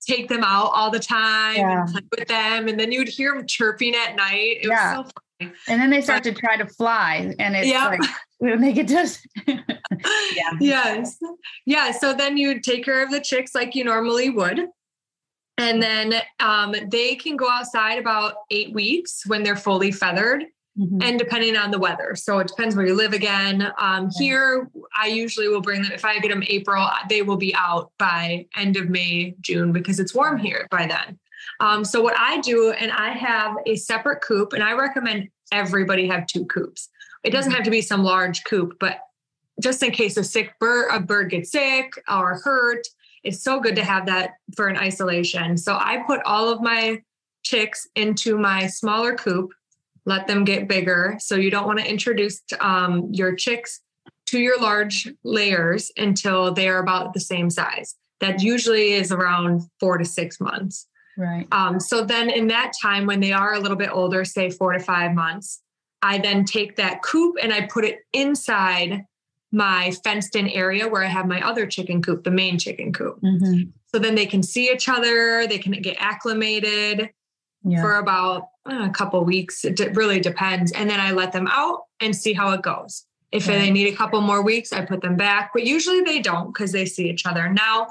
take 0.04 0.28
them 0.28 0.42
out 0.42 0.72
all 0.74 0.90
the 0.90 0.98
time 0.98 1.56
yeah. 1.56 1.82
and 1.82 1.92
play 1.92 2.02
with 2.18 2.26
them. 2.26 2.66
And 2.66 2.80
then 2.80 2.90
you 2.90 2.98
would 2.98 3.08
hear 3.08 3.34
them 3.34 3.46
chirping 3.46 3.94
at 3.94 4.16
night. 4.16 4.58
It 4.62 4.68
yeah. 4.68 4.98
was 4.98 5.06
so 5.06 5.12
and 5.40 5.52
then 5.66 5.90
they 5.90 6.00
start 6.00 6.24
to 6.24 6.32
try 6.32 6.56
to 6.56 6.66
fly, 6.66 7.34
and 7.38 7.54
it's 7.56 7.68
yeah. 7.68 7.86
like 7.86 8.00
they 8.40 8.72
get 8.72 8.88
to 8.88 9.18
yeah. 9.46 10.50
Yes. 10.60 11.18
Yeah. 11.66 11.92
So 11.92 12.12
then 12.14 12.36
you 12.36 12.60
take 12.60 12.84
care 12.84 13.02
of 13.02 13.10
the 13.10 13.20
chicks 13.20 13.54
like 13.54 13.74
you 13.74 13.84
normally 13.84 14.30
would. 14.30 14.66
And 15.58 15.82
then 15.82 16.14
um, 16.38 16.74
they 16.90 17.16
can 17.16 17.36
go 17.36 17.50
outside 17.50 17.98
about 17.98 18.34
eight 18.50 18.72
weeks 18.72 19.26
when 19.26 19.42
they're 19.42 19.56
fully 19.56 19.90
feathered. 19.90 20.44
Mm-hmm. 20.78 21.02
And 21.02 21.18
depending 21.18 21.56
on 21.56 21.72
the 21.72 21.78
weather. 21.80 22.14
So 22.14 22.38
it 22.38 22.46
depends 22.46 22.76
where 22.76 22.86
you 22.86 22.94
live 22.94 23.12
again. 23.12 23.72
Um, 23.80 24.10
Here, 24.16 24.70
I 24.96 25.08
usually 25.08 25.48
will 25.48 25.60
bring 25.60 25.82
them, 25.82 25.90
if 25.90 26.04
I 26.04 26.20
get 26.20 26.28
them 26.28 26.44
April, 26.46 26.88
they 27.08 27.22
will 27.22 27.36
be 27.36 27.52
out 27.56 27.90
by 27.98 28.46
end 28.54 28.76
of 28.76 28.88
May, 28.88 29.34
June, 29.40 29.72
because 29.72 29.98
it's 29.98 30.14
warm 30.14 30.38
here 30.38 30.68
by 30.70 30.86
then. 30.86 31.18
Um, 31.60 31.84
so 31.84 32.00
what 32.00 32.14
I 32.16 32.40
do, 32.40 32.70
and 32.70 32.92
I 32.92 33.10
have 33.10 33.56
a 33.66 33.76
separate 33.76 34.22
coop, 34.22 34.52
and 34.52 34.62
I 34.62 34.72
recommend 34.72 35.28
everybody 35.52 36.06
have 36.08 36.26
two 36.26 36.44
coops. 36.46 36.88
It 37.24 37.30
doesn't 37.30 37.52
have 37.52 37.64
to 37.64 37.70
be 37.70 37.82
some 37.82 38.04
large 38.04 38.44
coop, 38.44 38.76
but 38.78 39.00
just 39.60 39.82
in 39.82 39.90
case 39.90 40.16
a 40.16 40.24
sick 40.24 40.54
bird, 40.60 40.88
a 40.92 41.00
bird 41.00 41.30
gets 41.30 41.50
sick 41.50 41.92
or 42.08 42.40
hurt, 42.44 42.86
it's 43.24 43.42
so 43.42 43.58
good 43.58 43.74
to 43.76 43.84
have 43.84 44.06
that 44.06 44.34
for 44.54 44.68
an 44.68 44.76
isolation. 44.76 45.56
So 45.56 45.74
I 45.74 46.04
put 46.06 46.20
all 46.24 46.48
of 46.48 46.62
my 46.62 47.02
chicks 47.42 47.88
into 47.96 48.38
my 48.38 48.68
smaller 48.68 49.14
coop, 49.14 49.52
let 50.04 50.26
them 50.26 50.44
get 50.44 50.68
bigger. 50.68 51.16
So 51.18 51.34
you 51.34 51.50
don't 51.50 51.66
want 51.66 51.80
to 51.80 51.90
introduce 51.90 52.40
um, 52.60 53.08
your 53.12 53.34
chicks 53.34 53.80
to 54.26 54.38
your 54.38 54.60
large 54.60 55.08
layers 55.24 55.90
until 55.96 56.52
they 56.52 56.68
are 56.68 56.78
about 56.78 57.14
the 57.14 57.20
same 57.20 57.50
size. 57.50 57.96
That 58.20 58.42
usually 58.42 58.92
is 58.92 59.10
around 59.10 59.62
four 59.80 59.98
to 59.98 60.04
six 60.04 60.40
months. 60.40 60.86
Right. 61.18 61.48
Um, 61.50 61.80
so 61.80 62.04
then 62.04 62.30
in 62.30 62.46
that 62.48 62.72
time, 62.80 63.04
when 63.04 63.18
they 63.18 63.32
are 63.32 63.54
a 63.54 63.58
little 63.58 63.76
bit 63.76 63.90
older, 63.92 64.24
say 64.24 64.50
four 64.50 64.72
to 64.72 64.78
five 64.78 65.14
months, 65.14 65.60
I 66.00 66.18
then 66.18 66.44
take 66.44 66.76
that 66.76 67.02
coop 67.02 67.36
and 67.42 67.52
I 67.52 67.66
put 67.66 67.84
it 67.84 67.98
inside 68.12 69.04
my 69.50 69.90
fenced 70.04 70.36
in 70.36 70.48
area 70.48 70.86
where 70.86 71.02
I 71.02 71.08
have 71.08 71.26
my 71.26 71.44
other 71.44 71.66
chicken 71.66 72.02
coop, 72.02 72.22
the 72.22 72.30
main 72.30 72.56
chicken 72.56 72.92
coop. 72.92 73.20
Mm-hmm. 73.20 73.70
So 73.86 73.98
then 73.98 74.14
they 74.14 74.26
can 74.26 74.44
see 74.44 74.70
each 74.70 74.88
other, 74.88 75.46
they 75.48 75.58
can 75.58 75.72
get 75.72 75.96
acclimated 75.98 77.10
yeah. 77.64 77.80
for 77.80 77.96
about 77.96 78.48
uh, 78.70 78.84
a 78.84 78.90
couple 78.90 79.24
weeks. 79.24 79.64
It 79.64 79.96
really 79.96 80.20
depends. 80.20 80.70
And 80.70 80.88
then 80.88 81.00
I 81.00 81.10
let 81.10 81.32
them 81.32 81.48
out 81.50 81.80
and 82.00 82.14
see 82.14 82.32
how 82.32 82.52
it 82.52 82.62
goes. 82.62 83.06
If 83.32 83.44
they 83.44 83.70
need 83.70 83.92
a 83.92 83.96
couple 83.96 84.20
more 84.22 84.40
weeks, 84.42 84.72
I 84.72 84.86
put 84.86 85.02
them 85.02 85.16
back, 85.16 85.50
but 85.52 85.64
usually 85.66 86.00
they 86.00 86.20
don't 86.20 86.52
because 86.52 86.72
they 86.72 86.86
see 86.86 87.10
each 87.10 87.26
other. 87.26 87.52
Now, 87.52 87.88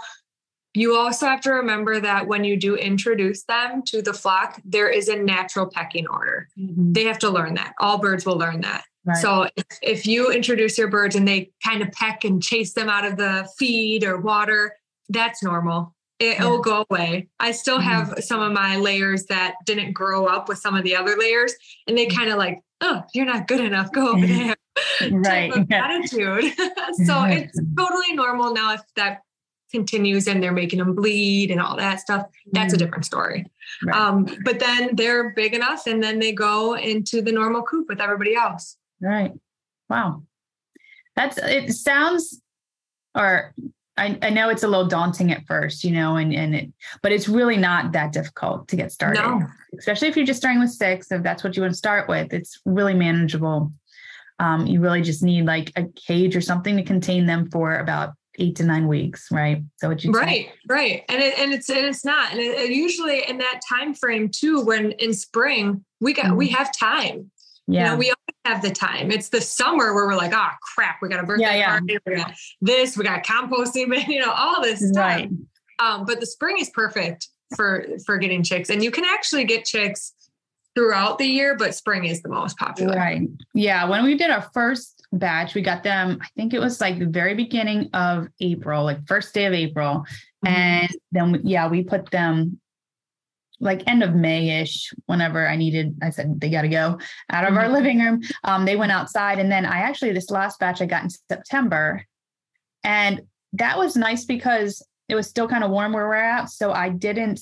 You 0.77 0.95
also 0.95 1.25
have 1.25 1.41
to 1.41 1.51
remember 1.51 1.99
that 1.99 2.27
when 2.27 2.43
you 2.43 2.55
do 2.55 2.75
introduce 2.75 3.43
them 3.45 3.81
to 3.87 4.03
the 4.03 4.13
flock, 4.13 4.61
there 4.63 4.87
is 4.87 5.09
a 5.09 5.15
natural 5.15 5.65
pecking 5.65 6.07
order. 6.07 6.47
Mm-hmm. 6.55 6.93
They 6.93 7.05
have 7.05 7.17
to 7.19 7.31
learn 7.31 7.55
that. 7.55 7.73
All 7.79 7.97
birds 7.97 8.27
will 8.27 8.37
learn 8.37 8.61
that. 8.61 8.83
Right. 9.03 9.17
So 9.17 9.47
if, 9.55 9.65
if 9.81 10.05
you 10.05 10.31
introduce 10.31 10.77
your 10.77 10.89
birds 10.89 11.15
and 11.15 11.27
they 11.27 11.49
kind 11.65 11.81
of 11.81 11.91
peck 11.93 12.25
and 12.25 12.43
chase 12.43 12.73
them 12.73 12.89
out 12.89 13.05
of 13.05 13.17
the 13.17 13.49
feed 13.57 14.03
or 14.03 14.21
water, 14.21 14.75
that's 15.09 15.41
normal. 15.41 15.95
It, 16.19 16.39
will 16.41 16.61
go 16.61 16.85
away. 16.91 17.29
I 17.39 17.53
still 17.53 17.79
mm-hmm. 17.79 17.87
have 17.87 18.07
mm-hmm. 18.09 18.19
some 18.21 18.41
of 18.41 18.51
my 18.51 18.77
layers 18.77 19.25
that 19.25 19.55
didn't 19.65 19.93
grow 19.93 20.27
up 20.27 20.47
with 20.47 20.59
some 20.59 20.75
of 20.75 20.83
the 20.83 20.95
other 20.95 21.15
layers, 21.17 21.55
and 21.87 21.97
they 21.97 22.05
mm-hmm. 22.05 22.17
kind 22.19 22.29
of 22.29 22.37
like, 22.37 22.59
oh, 22.81 23.01
you're 23.15 23.25
not 23.25 23.47
good 23.47 23.61
enough. 23.61 23.91
Go 23.91 24.13
over 24.13 24.27
there. 24.27 24.55
right. 25.11 25.53
attitude. 25.71 26.53
so 27.05 27.23
it's 27.23 27.59
totally 27.75 28.13
normal 28.13 28.53
now 28.53 28.73
if 28.73 28.81
that 28.95 29.21
continues 29.71 30.27
and 30.27 30.41
they're 30.41 30.51
making 30.51 30.79
them 30.79 30.95
bleed 30.95 31.51
and 31.51 31.61
all 31.61 31.75
that 31.75 31.99
stuff, 31.99 32.25
that's 32.51 32.73
a 32.73 32.75
mm. 32.75 32.79
different 32.79 33.05
story. 33.05 33.45
Right. 33.85 33.95
Um, 33.95 34.27
but 34.43 34.59
then 34.59 34.95
they're 34.95 35.33
big 35.33 35.53
enough 35.53 35.87
and 35.87 36.01
then 36.01 36.19
they 36.19 36.31
go 36.31 36.75
into 36.75 37.21
the 37.21 37.31
normal 37.31 37.63
coop 37.63 37.87
with 37.89 38.01
everybody 38.01 38.35
else. 38.35 38.77
Right. 39.01 39.31
Wow. 39.89 40.23
That's 41.15 41.37
it 41.37 41.73
sounds 41.73 42.41
or 43.15 43.53
I, 43.97 44.17
I 44.21 44.29
know 44.29 44.49
it's 44.49 44.61
a 44.61 44.67
little 44.67 44.87
daunting 44.87 45.31
at 45.31 45.45
first, 45.47 45.83
you 45.83 45.91
know, 45.91 46.17
and 46.17 46.33
and 46.33 46.55
it 46.55 46.71
but 47.01 47.11
it's 47.11 47.27
really 47.27 47.57
not 47.57 47.91
that 47.93 48.13
difficult 48.13 48.67
to 48.69 48.75
get 48.75 48.91
started. 48.91 49.21
No. 49.21 49.41
Especially 49.77 50.07
if 50.07 50.15
you're 50.15 50.25
just 50.25 50.39
starting 50.39 50.59
with 50.59 50.71
six, 50.71 51.11
if 51.11 51.23
that's 51.23 51.43
what 51.43 51.55
you 51.55 51.63
want 51.63 51.73
to 51.73 51.77
start 51.77 52.07
with, 52.07 52.33
it's 52.33 52.61
really 52.65 52.93
manageable. 52.93 53.71
Um, 54.39 54.67
you 54.67 54.79
really 54.79 55.01
just 55.01 55.23
need 55.23 55.45
like 55.45 55.71
a 55.75 55.85
cage 55.95 56.35
or 56.35 56.41
something 56.41 56.77
to 56.77 56.83
contain 56.83 57.25
them 57.25 57.49
for 57.49 57.75
about 57.79 58.13
eight 58.37 58.55
to 58.57 58.63
nine 58.63 58.87
weeks, 58.87 59.27
right? 59.31 59.63
So 59.77 59.89
what 59.89 60.03
you 60.03 60.11
right, 60.11 60.47
say? 60.47 60.53
right, 60.67 61.03
and 61.09 61.21
it, 61.21 61.37
and 61.39 61.53
it's 61.53 61.69
and 61.69 61.85
it's 61.85 62.05
not, 62.05 62.31
and 62.31 62.39
it, 62.39 62.69
usually 62.69 63.27
in 63.27 63.37
that 63.39 63.61
time 63.67 63.93
frame 63.93 64.29
too. 64.29 64.61
When 64.61 64.91
in 64.93 65.13
spring 65.13 65.83
we 65.99 66.13
got 66.13 66.25
mm-hmm. 66.25 66.35
we 66.35 66.49
have 66.49 66.75
time. 66.77 67.31
Yeah, 67.67 67.83
you 67.83 67.91
know, 67.91 67.95
we 67.97 68.05
always 68.05 68.35
have 68.45 68.61
the 68.61 68.71
time. 68.71 69.11
It's 69.11 69.29
the 69.29 69.41
summer 69.41 69.93
where 69.93 70.05
we're 70.05 70.15
like, 70.15 70.33
oh 70.33 70.49
crap, 70.75 70.97
we 71.01 71.09
got 71.09 71.23
a 71.23 71.27
birthday 71.27 71.43
yeah, 71.43 71.55
yeah. 71.55 71.79
party, 71.79 71.97
we 72.05 72.15
got 72.15 72.33
this, 72.61 72.97
we 72.97 73.03
got 73.03 73.23
composting, 73.25 74.07
you 74.07 74.19
know, 74.19 74.31
all 74.31 74.61
this 74.61 74.79
stuff. 74.79 74.95
Right. 74.95 75.29
Um, 75.79 76.05
but 76.05 76.19
the 76.19 76.25
spring 76.25 76.57
is 76.59 76.69
perfect 76.69 77.27
for 77.55 77.85
for 78.05 78.17
getting 78.17 78.43
chicks, 78.43 78.69
and 78.69 78.83
you 78.83 78.91
can 78.91 79.05
actually 79.05 79.43
get 79.43 79.65
chicks 79.65 80.13
throughout 80.77 81.17
the 81.17 81.25
year, 81.25 81.55
but 81.55 81.73
spring 81.73 82.05
is 82.05 82.21
the 82.21 82.29
most 82.29 82.55
popular. 82.57 82.95
Right. 82.95 83.27
Yeah. 83.55 83.89
When 83.89 84.03
we 84.03 84.15
did 84.15 84.29
our 84.29 84.43
first 84.53 84.96
batch. 85.11 85.55
We 85.55 85.61
got 85.61 85.83
them, 85.83 86.19
I 86.21 86.27
think 86.35 86.53
it 86.53 86.59
was 86.59 86.81
like 86.81 86.99
the 86.99 87.05
very 87.05 87.33
beginning 87.33 87.89
of 87.93 88.27
April, 88.39 88.83
like 88.83 89.07
first 89.07 89.33
day 89.33 89.45
of 89.45 89.53
April. 89.53 90.05
Mm-hmm. 90.45 90.47
And 90.47 90.95
then, 91.11 91.41
yeah, 91.43 91.67
we 91.67 91.83
put 91.83 92.11
them 92.11 92.59
like 93.59 93.83
end 93.87 94.03
of 94.03 94.13
May-ish, 94.13 94.93
whenever 95.05 95.47
I 95.47 95.55
needed, 95.55 95.97
I 96.01 96.11
said 96.11 96.39
they 96.39 96.49
got 96.49 96.61
to 96.61 96.67
go 96.67 96.99
out 97.31 97.43
of 97.43 97.49
mm-hmm. 97.49 97.57
our 97.57 97.69
living 97.69 97.99
room. 97.99 98.21
Um, 98.43 98.65
they 98.65 98.75
went 98.75 98.91
outside, 98.91 99.39
and 99.39 99.51
then 99.51 99.65
I 99.65 99.79
actually 99.79 100.11
this 100.11 100.29
last 100.29 100.59
batch 100.59 100.81
I 100.81 100.85
got 100.85 101.03
in 101.03 101.09
September, 101.09 102.05
and 102.83 103.21
that 103.53 103.77
was 103.77 103.95
nice 103.95 104.25
because 104.25 104.85
it 105.09 105.15
was 105.15 105.27
still 105.27 105.47
kind 105.47 105.63
of 105.63 105.71
warm 105.71 105.93
where 105.93 106.07
we're 106.07 106.15
at, 106.15 106.49
so 106.49 106.71
I 106.71 106.89
didn't 106.89 107.41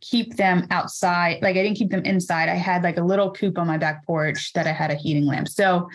keep 0.00 0.36
them 0.36 0.66
outside. 0.70 1.42
Like 1.42 1.56
I 1.56 1.62
didn't 1.62 1.76
keep 1.76 1.90
them 1.90 2.04
inside. 2.04 2.48
I 2.48 2.54
had 2.54 2.82
like 2.82 2.96
a 2.96 3.04
little 3.04 3.30
coop 3.30 3.58
on 3.58 3.66
my 3.66 3.78
back 3.78 4.06
porch 4.06 4.52
that 4.54 4.66
I 4.66 4.72
had 4.72 4.90
a 4.90 4.96
heating 4.96 5.26
lamp, 5.26 5.48
so 5.48 5.88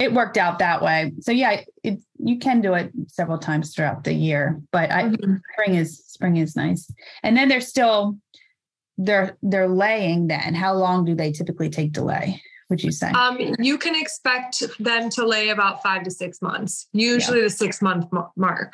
it 0.00 0.14
worked 0.14 0.38
out 0.38 0.58
that 0.58 0.82
way. 0.82 1.12
So 1.20 1.30
yeah, 1.30 1.60
it, 1.84 2.00
you 2.18 2.38
can 2.38 2.62
do 2.62 2.74
it 2.74 2.90
several 3.06 3.38
times 3.38 3.74
throughout 3.74 4.02
the 4.02 4.14
year, 4.14 4.60
but 4.72 4.90
I, 4.90 5.04
mm-hmm. 5.04 5.34
spring 5.52 5.76
is 5.76 6.04
spring 6.06 6.36
is 6.38 6.56
nice. 6.56 6.90
And 7.22 7.36
then 7.36 7.48
they're 7.48 7.60
still 7.60 8.16
they're 8.96 9.36
they're 9.42 9.68
laying. 9.68 10.26
Then 10.26 10.54
how 10.54 10.74
long 10.74 11.04
do 11.04 11.14
they 11.14 11.30
typically 11.30 11.68
take 11.68 11.92
to 11.94 12.02
lay? 12.02 12.42
Would 12.70 12.82
you 12.82 12.92
say? 12.92 13.10
Um, 13.10 13.38
you 13.58 13.76
can 13.76 13.94
expect 13.94 14.62
them 14.78 15.10
to 15.10 15.26
lay 15.26 15.50
about 15.50 15.82
five 15.82 16.04
to 16.04 16.10
six 16.10 16.40
months. 16.40 16.86
Usually, 16.92 17.38
yeah. 17.38 17.44
the 17.44 17.50
six 17.50 17.82
month 17.82 18.06
mark 18.36 18.72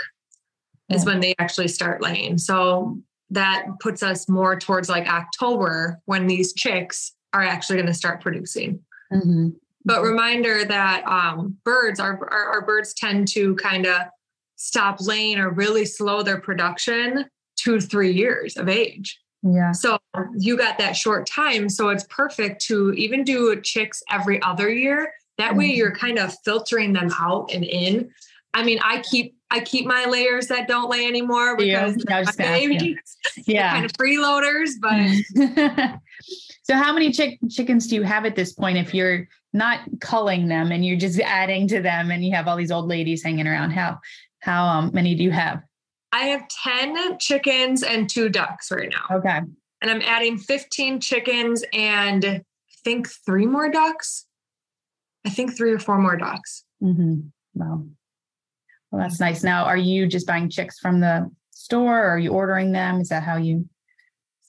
is 0.90 1.04
when 1.04 1.20
they 1.20 1.34
actually 1.38 1.68
start 1.68 2.02
laying. 2.02 2.38
So 2.38 2.98
that 3.30 3.66
puts 3.80 4.02
us 4.02 4.28
more 4.28 4.56
towards 4.56 4.88
like 4.88 5.08
October 5.08 5.98
when 6.04 6.26
these 6.28 6.52
chicks 6.52 7.12
are 7.32 7.42
actually 7.42 7.76
going 7.76 7.86
to 7.86 7.94
start 7.94 8.20
producing. 8.20 8.80
Mm-hmm. 9.12 9.48
But 9.86 10.02
reminder 10.02 10.64
that 10.64 11.06
um, 11.06 11.56
birds, 11.64 12.00
our, 12.00 12.18
our, 12.30 12.44
our 12.54 12.66
birds 12.66 12.92
tend 12.92 13.28
to 13.28 13.54
kind 13.54 13.86
of 13.86 14.02
stop 14.56 14.98
laying 15.00 15.38
or 15.38 15.50
really 15.50 15.84
slow 15.84 16.22
their 16.22 16.40
production 16.40 17.24
two 17.56 17.78
to 17.78 17.86
three 17.86 18.12
years 18.12 18.56
of 18.56 18.68
age. 18.68 19.18
Yeah. 19.42 19.72
So 19.72 19.98
you 20.36 20.56
got 20.56 20.78
that 20.78 20.96
short 20.96 21.26
time. 21.26 21.68
So 21.68 21.90
it's 21.90 22.04
perfect 22.10 22.62
to 22.66 22.92
even 22.94 23.22
do 23.22 23.60
chicks 23.60 24.02
every 24.10 24.42
other 24.42 24.68
year. 24.68 25.12
That 25.38 25.54
way 25.54 25.68
mm-hmm. 25.68 25.76
you're 25.76 25.94
kind 25.94 26.18
of 26.18 26.34
filtering 26.44 26.92
them 26.92 27.10
out 27.18 27.52
and 27.52 27.64
in. 27.64 28.10
I 28.54 28.64
mean, 28.64 28.80
I 28.82 29.02
keep 29.10 29.36
I 29.50 29.60
keep 29.60 29.86
my 29.86 30.06
layers 30.06 30.48
that 30.48 30.66
don't 30.66 30.90
lay 30.90 31.06
anymore 31.06 31.56
because 31.56 31.96
yeah, 32.08 32.24
my 32.24 32.32
babies, 32.36 33.16
yeah, 33.46 33.72
kind 33.72 33.84
of 33.84 33.92
freeloaders. 33.92 34.70
But 34.80 36.00
so, 36.64 36.74
how 36.74 36.92
many 36.92 37.12
chick- 37.12 37.38
chickens 37.48 37.86
do 37.86 37.94
you 37.94 38.02
have 38.02 38.24
at 38.24 38.34
this 38.34 38.54
point? 38.54 38.78
If 38.78 38.92
you're 38.94 39.28
not 39.56 39.80
culling 40.00 40.48
them 40.48 40.70
and 40.70 40.84
you're 40.84 40.98
just 40.98 41.18
adding 41.20 41.66
to 41.68 41.80
them 41.80 42.10
and 42.10 42.24
you 42.24 42.34
have 42.34 42.46
all 42.46 42.56
these 42.56 42.70
old 42.70 42.86
ladies 42.86 43.22
hanging 43.22 43.46
around. 43.46 43.70
How 43.70 43.98
how 44.40 44.66
um, 44.66 44.90
many 44.92 45.14
do 45.14 45.24
you 45.24 45.30
have? 45.30 45.62
I 46.12 46.24
have 46.26 46.46
10 46.62 47.18
chickens 47.18 47.82
and 47.82 48.08
two 48.08 48.28
ducks 48.28 48.70
right 48.70 48.90
now. 48.90 49.16
Okay. 49.16 49.40
And 49.82 49.90
i'm 49.90 50.02
adding 50.02 50.38
15 50.38 51.00
chickens 51.00 51.64
and 51.72 52.24
i 52.24 52.42
think 52.84 53.08
three 53.08 53.46
more 53.46 53.70
ducks. 53.70 54.26
I 55.24 55.30
think 55.30 55.56
three 55.56 55.72
or 55.72 55.78
four 55.78 55.98
more 55.98 56.16
ducks. 56.16 56.64
Mm-hmm. 56.82 57.20
wow. 57.54 57.84
Well 58.90 59.02
that's 59.02 59.18
nice. 59.18 59.42
Now 59.42 59.64
are 59.64 59.76
you 59.76 60.06
just 60.06 60.26
buying 60.26 60.50
chicks 60.50 60.78
from 60.78 61.00
the 61.00 61.30
store 61.50 61.98
or 61.98 62.10
are 62.10 62.18
you 62.18 62.30
ordering 62.30 62.72
them? 62.72 63.00
Is 63.00 63.08
that 63.08 63.22
how 63.22 63.38
you? 63.38 63.68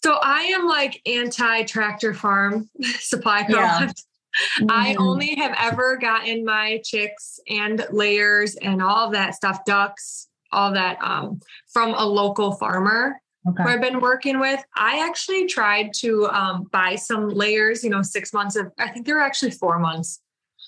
So 0.04 0.20
I 0.22 0.44
am 0.44 0.68
like 0.68 1.02
anti 1.06 1.64
tractor 1.64 2.14
farm 2.14 2.70
supply 3.00 3.46
yeah. 3.50 3.90
Mm-hmm. 4.60 4.72
I 4.72 4.96
only 4.96 5.36
have 5.36 5.56
ever 5.60 5.98
gotten 5.98 6.46
my 6.46 6.82
chicks 6.84 7.39
and 7.50 7.86
layers 7.91 8.56
and 8.56 8.82
all 8.82 9.08
of 9.08 9.13
that 9.13 9.36
stuff, 9.36 9.65
ducks, 9.65 10.27
all 10.51 10.72
that 10.74 10.98
um, 11.01 11.39
from 11.72 11.94
a 11.94 12.06
local 12.06 12.53
farmer 12.53 13.20
okay. 13.48 13.63
who 13.63 13.70
I've 13.70 13.82
been 13.82 14.00
working 14.00 14.39
with. 14.39 14.63
I 14.75 15.06
actually 15.06 15.48
tried 15.48 15.94
to 15.98 16.27
um, 16.27 16.67
buy 16.72 16.96
some 16.96 17.29
layers, 17.29 17.84
you 17.84 17.89
know, 17.89 18.01
six 18.01 18.34
months 18.34 18.56
of, 18.56 18.72
I 18.77 18.89
think 18.89 19.06
they 19.06 19.13
were 19.13 19.22
actually 19.22 19.51
four 19.51 19.79
months. 19.79 20.22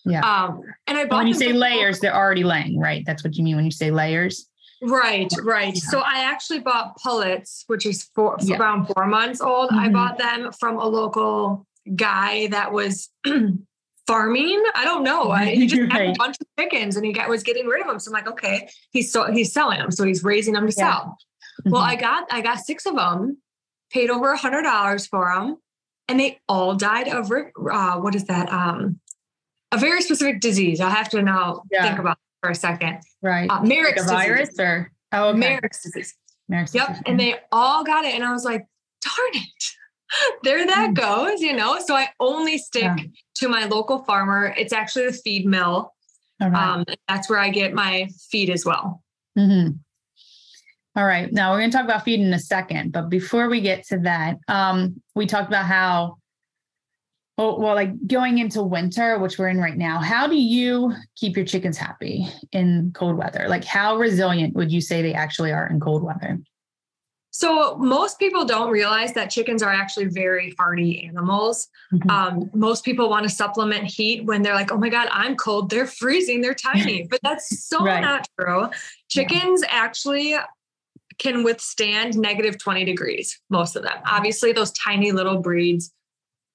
Yeah. 0.05 0.21
Um, 0.21 0.61
and 0.87 0.97
I 0.97 1.05
bought 1.05 1.17
when 1.17 1.27
you 1.27 1.33
say 1.33 1.53
layers, 1.53 1.99
they're 1.99 2.15
already 2.15 2.43
laying, 2.43 2.79
right? 2.79 3.03
That's 3.05 3.23
what 3.23 3.35
you 3.35 3.43
mean 3.43 3.55
when 3.55 3.65
you 3.65 3.71
say 3.71 3.91
layers. 3.91 4.47
Right, 4.81 5.29
right. 5.43 5.73
Yeah. 5.73 5.89
So 5.89 5.99
I 5.99 6.23
actually 6.23 6.59
bought 6.59 6.95
pullets, 6.97 7.65
which 7.67 7.85
is 7.85 8.09
four, 8.15 8.37
yeah. 8.41 8.57
around 8.57 8.85
four 8.87 9.07
months 9.07 9.41
old. 9.41 9.69
Mm-hmm. 9.69 9.79
I 9.79 9.89
bought 9.89 10.17
them 10.17 10.51
from 10.57 10.77
a 10.77 10.85
local 10.85 11.67
guy 11.95 12.47
that 12.47 12.71
was 12.71 13.09
farming. 14.07 14.63
I 14.73 14.85
don't 14.85 15.03
know. 15.03 15.29
I, 15.29 15.45
he 15.53 15.67
just 15.67 15.91
had 15.91 16.01
a 16.01 16.13
bunch 16.17 16.37
of 16.41 16.47
chickens 16.57 16.95
and 16.95 17.05
he 17.05 17.13
got, 17.13 17.29
was 17.29 17.43
getting 17.43 17.67
rid 17.67 17.81
of 17.81 17.87
them. 17.87 17.99
So 17.99 18.09
I'm 18.09 18.13
like, 18.13 18.27
okay, 18.27 18.67
he's 18.91 19.11
so 19.11 19.31
he's 19.31 19.53
selling 19.53 19.77
them. 19.77 19.91
So 19.91 20.03
he's 20.03 20.23
raising 20.23 20.55
them 20.55 20.67
to 20.67 20.73
yeah. 20.75 20.91
sell. 20.91 21.17
Mm-hmm. 21.61 21.69
Well, 21.71 21.81
I 21.81 21.95
got 21.95 22.25
I 22.31 22.41
got 22.41 22.59
six 22.59 22.85
of 22.85 22.95
them, 22.95 23.37
paid 23.91 24.09
over 24.09 24.31
a 24.31 24.37
hundred 24.37 24.63
dollars 24.63 25.05
for 25.05 25.31
them, 25.33 25.57
and 26.07 26.19
they 26.19 26.39
all 26.49 26.75
died 26.75 27.07
of 27.07 27.31
uh, 27.31 27.97
what 27.97 28.15
is 28.15 28.25
that? 28.25 28.51
Um, 28.51 28.99
a 29.71 29.77
very 29.77 30.01
specific 30.01 30.41
disease. 30.41 30.81
I'll 30.81 30.89
have 30.89 31.09
to 31.09 31.21
now 31.21 31.61
yeah. 31.71 31.83
think 31.83 31.99
about 31.99 32.13
it 32.13 32.45
for 32.45 32.49
a 32.49 32.55
second. 32.55 33.01
Right. 33.21 33.47
Uh, 33.49 33.61
Marek's 33.61 34.07
like 34.07 34.27
virus 34.27 34.49
disease. 34.49 34.59
or 34.59 34.91
oh, 35.13 35.29
okay. 35.29 35.39
Marek's 35.39 35.83
disease. 35.83 36.15
Marek's 36.47 36.73
yep. 36.73 36.87
Disease. 36.87 37.03
And 37.05 37.19
they 37.19 37.35
all 37.51 37.83
got 37.83 38.05
it, 38.05 38.15
and 38.15 38.23
I 38.23 38.31
was 38.31 38.43
like, 38.43 38.65
darn 39.01 39.43
it 39.43 39.63
there 40.43 40.65
that 40.65 40.91
mm. 40.91 40.95
goes, 40.95 41.41
you 41.41 41.55
know. 41.55 41.79
So 41.85 41.95
I 41.95 42.09
only 42.19 42.57
stick 42.57 42.83
yeah. 42.83 42.95
to 43.35 43.49
my 43.49 43.65
local 43.65 44.03
farmer. 44.03 44.53
It's 44.57 44.73
actually 44.73 45.07
the 45.07 45.13
feed 45.13 45.45
mill. 45.45 45.93
Right. 46.41 46.53
Um, 46.53 46.85
that's 47.07 47.29
where 47.29 47.39
I 47.39 47.49
get 47.49 47.73
my 47.73 48.09
feed 48.31 48.49
as 48.49 48.65
well. 48.65 49.03
Mm-hmm. 49.37 49.71
All 50.95 51.05
right. 51.05 51.31
Now 51.31 51.51
we're 51.51 51.59
going 51.59 51.71
to 51.71 51.77
talk 51.77 51.85
about 51.85 52.03
feed 52.03 52.19
in 52.19 52.33
a 52.33 52.39
second, 52.39 52.91
but 52.91 53.09
before 53.09 53.49
we 53.49 53.61
get 53.61 53.85
to 53.87 53.99
that, 53.99 54.37
um, 54.47 55.01
we 55.15 55.25
talked 55.25 55.47
about 55.47 55.65
how, 55.65 56.17
well, 57.37 57.59
well, 57.59 57.75
like 57.75 58.07
going 58.07 58.37
into 58.39 58.63
winter, 58.63 59.17
which 59.19 59.37
we're 59.37 59.49
in 59.49 59.59
right 59.59 59.77
now. 59.77 59.99
How 59.99 60.27
do 60.27 60.35
you 60.35 60.93
keep 61.15 61.37
your 61.37 61.45
chickens 61.45 61.77
happy 61.77 62.27
in 62.51 62.91
cold 62.93 63.17
weather? 63.17 63.45
Like, 63.47 63.63
how 63.63 63.97
resilient 63.97 64.55
would 64.55 64.71
you 64.71 64.81
say 64.81 65.01
they 65.01 65.13
actually 65.13 65.51
are 65.51 65.67
in 65.67 65.79
cold 65.79 66.03
weather? 66.03 66.39
So 67.31 67.75
most 67.77 68.17
people 68.19 68.45
don't 68.45 68.71
realize 68.71 69.13
that 69.13 69.29
chickens 69.29 69.61
are 69.61 69.71
actually 69.71 70.05
very 70.05 70.53
hardy 70.57 71.05
animals. 71.05 71.67
Mm-hmm. 71.93 72.09
Um, 72.09 72.49
most 72.53 72.83
people 72.83 73.09
want 73.09 73.23
to 73.23 73.29
supplement 73.29 73.85
heat 73.85 74.25
when 74.25 74.41
they're 74.41 74.55
like, 74.55 74.71
"Oh 74.71 74.77
my 74.77 74.89
god, 74.89 75.09
I'm 75.11 75.35
cold. 75.35 75.69
They're 75.69 75.87
freezing. 75.87 76.41
They're 76.41 76.53
tiny." 76.53 77.07
But 77.09 77.21
that's 77.23 77.67
so 77.67 77.83
right. 77.83 78.01
not 78.01 78.27
true. 78.39 78.69
Chickens 79.09 79.61
yeah. 79.63 79.69
actually 79.71 80.35
can 81.17 81.43
withstand 81.43 82.17
negative 82.17 82.57
20 82.57 82.85
degrees, 82.85 83.39
most 83.49 83.75
of 83.75 83.83
them. 83.83 83.97
Obviously, 84.05 84.51
those 84.51 84.71
tiny 84.71 85.11
little 85.11 85.39
breeds, 85.39 85.91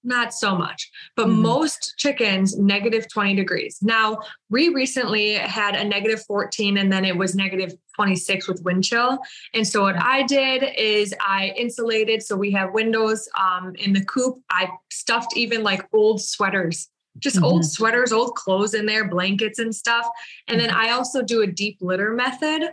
not 0.04 0.34
so 0.34 0.56
much, 0.56 0.90
but 1.16 1.26
mm-hmm. 1.26 1.42
most 1.42 1.94
chickens, 1.96 2.58
negative 2.58 3.10
20 3.10 3.34
degrees. 3.34 3.78
Now, 3.82 4.18
we 4.50 4.68
recently 4.68 5.34
had 5.34 5.74
a 5.74 5.84
negative 5.84 6.24
14 6.26 6.78
and 6.78 6.92
then 6.92 7.04
it 7.04 7.16
was 7.16 7.34
negative 7.34 7.72
26 7.96 8.48
with 8.48 8.62
wind 8.64 8.84
chill. 8.84 9.18
And 9.54 9.66
so, 9.66 9.82
what 9.82 9.96
I 9.96 10.22
did 10.22 10.64
is 10.76 11.14
I 11.20 11.52
insulated. 11.56 12.22
So, 12.22 12.36
we 12.36 12.50
have 12.52 12.72
windows 12.72 13.28
um, 13.38 13.72
in 13.76 13.92
the 13.92 14.04
coop. 14.04 14.38
I 14.50 14.68
stuffed 14.90 15.36
even 15.36 15.62
like 15.62 15.86
old 15.92 16.20
sweaters 16.20 16.88
just 17.18 17.36
mm-hmm. 17.36 17.44
old 17.44 17.64
sweaters, 17.64 18.12
old 18.12 18.34
clothes 18.34 18.74
in 18.74 18.86
there, 18.86 19.08
blankets 19.08 19.58
and 19.58 19.74
stuff. 19.74 20.04
And 20.48 20.60
then 20.60 20.70
mm-hmm. 20.70 20.80
I 20.80 20.90
also 20.90 21.22
do 21.22 21.42
a 21.42 21.46
deep 21.46 21.78
litter 21.80 22.12
method. 22.12 22.70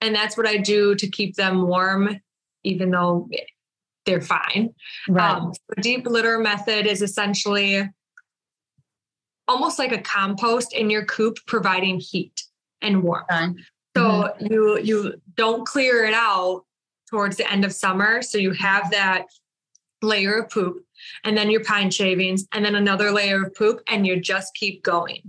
And 0.00 0.14
that's 0.14 0.36
what 0.36 0.46
I 0.46 0.58
do 0.58 0.94
to 0.96 1.06
keep 1.08 1.36
them 1.36 1.66
warm, 1.66 2.20
even 2.62 2.90
though 2.90 3.28
they're 4.06 4.20
fine. 4.20 4.74
Right. 5.08 5.36
Um, 5.36 5.52
the 5.68 5.82
deep 5.82 6.06
litter 6.06 6.38
method 6.38 6.86
is 6.86 7.02
essentially 7.02 7.88
almost 9.46 9.78
like 9.78 9.92
a 9.92 10.00
compost 10.00 10.72
in 10.72 10.90
your 10.90 11.04
coop, 11.04 11.38
providing 11.46 12.00
heat 12.00 12.44
and 12.82 13.02
warmth. 13.02 13.28
Mm-hmm. 13.28 13.60
So 13.96 14.34
you 14.40 14.78
you 14.80 15.14
don't 15.36 15.66
clear 15.66 16.04
it 16.04 16.14
out 16.14 16.64
towards 17.10 17.36
the 17.36 17.50
end 17.50 17.64
of 17.64 17.72
summer. 17.72 18.22
So 18.22 18.38
you 18.38 18.52
have 18.52 18.90
that 18.90 19.26
layer 20.02 20.38
of 20.38 20.50
poop 20.50 20.84
and 21.22 21.36
then 21.36 21.50
your 21.50 21.62
pine 21.64 21.90
shavings 21.90 22.46
and 22.52 22.64
then 22.64 22.74
another 22.74 23.10
layer 23.10 23.44
of 23.44 23.54
poop 23.54 23.80
and 23.88 24.06
you 24.06 24.20
just 24.20 24.54
keep 24.54 24.82
going. 24.82 25.20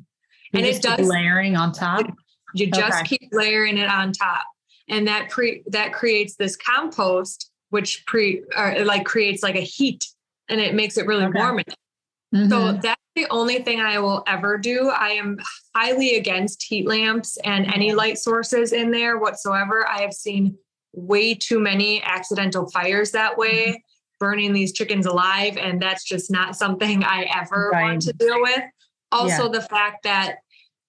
You 0.52 0.60
and 0.60 0.66
it 0.66 0.82
does 0.82 1.08
layering 1.08 1.56
on 1.56 1.72
top. 1.72 2.08
You 2.54 2.72
just 2.72 3.02
okay. 3.02 3.18
keep 3.18 3.30
layering 3.32 3.78
it 3.78 3.90
on 3.90 4.14
top. 4.14 4.46
And 4.88 5.08
that 5.08 5.30
pre 5.30 5.64
that 5.68 5.94
creates 5.94 6.36
this 6.36 6.56
compost 6.56 7.52
which 7.70 8.06
pre 8.06 8.44
or 8.56 8.84
like 8.86 9.06
creates 9.06 9.44
like 9.44 9.56
a 9.56 9.62
heat 9.62 10.06
and 10.50 10.60
it 10.60 10.76
makes 10.76 10.98
it 10.98 11.06
really 11.06 11.26
okay. 11.26 11.40
warm. 11.40 11.58
Mm-hmm. 11.58 12.50
So 12.50 12.74
that's 12.74 13.02
the 13.16 13.28
only 13.30 13.60
thing 13.64 13.80
I 13.80 14.00
will 14.00 14.24
ever 14.28 14.58
do. 14.58 14.90
I 14.90 15.10
am 15.10 15.40
highly 15.76 16.16
against 16.16 16.64
heat 16.64 16.88
lamps 16.88 17.38
and 17.38 17.66
any 17.74 17.94
light 17.94 18.18
sources 18.18 18.74
in 18.74 18.92
there 18.92 19.18
whatsoever. 19.18 19.88
I 19.88 20.02
have 20.02 20.14
seen 20.14 20.58
way 20.94 21.34
too 21.34 21.60
many 21.60 22.02
accidental 22.04 22.70
fires 22.70 23.12
that 23.12 23.38
way. 23.38 23.68
Mm-hmm 23.68 23.76
burning 24.20 24.54
these 24.54 24.72
chickens 24.72 25.06
alive. 25.06 25.58
And 25.58 25.82
that's 25.82 26.04
just 26.04 26.32
not 26.32 26.56
something 26.56 27.04
I 27.04 27.24
ever 27.36 27.70
right. 27.72 27.84
want 27.84 28.02
to 28.04 28.14
deal 28.14 28.42
with. 28.42 28.64
Also, 29.12 29.44
yeah. 29.44 29.60
the 29.60 29.62
fact 29.62 30.04
that 30.04 30.38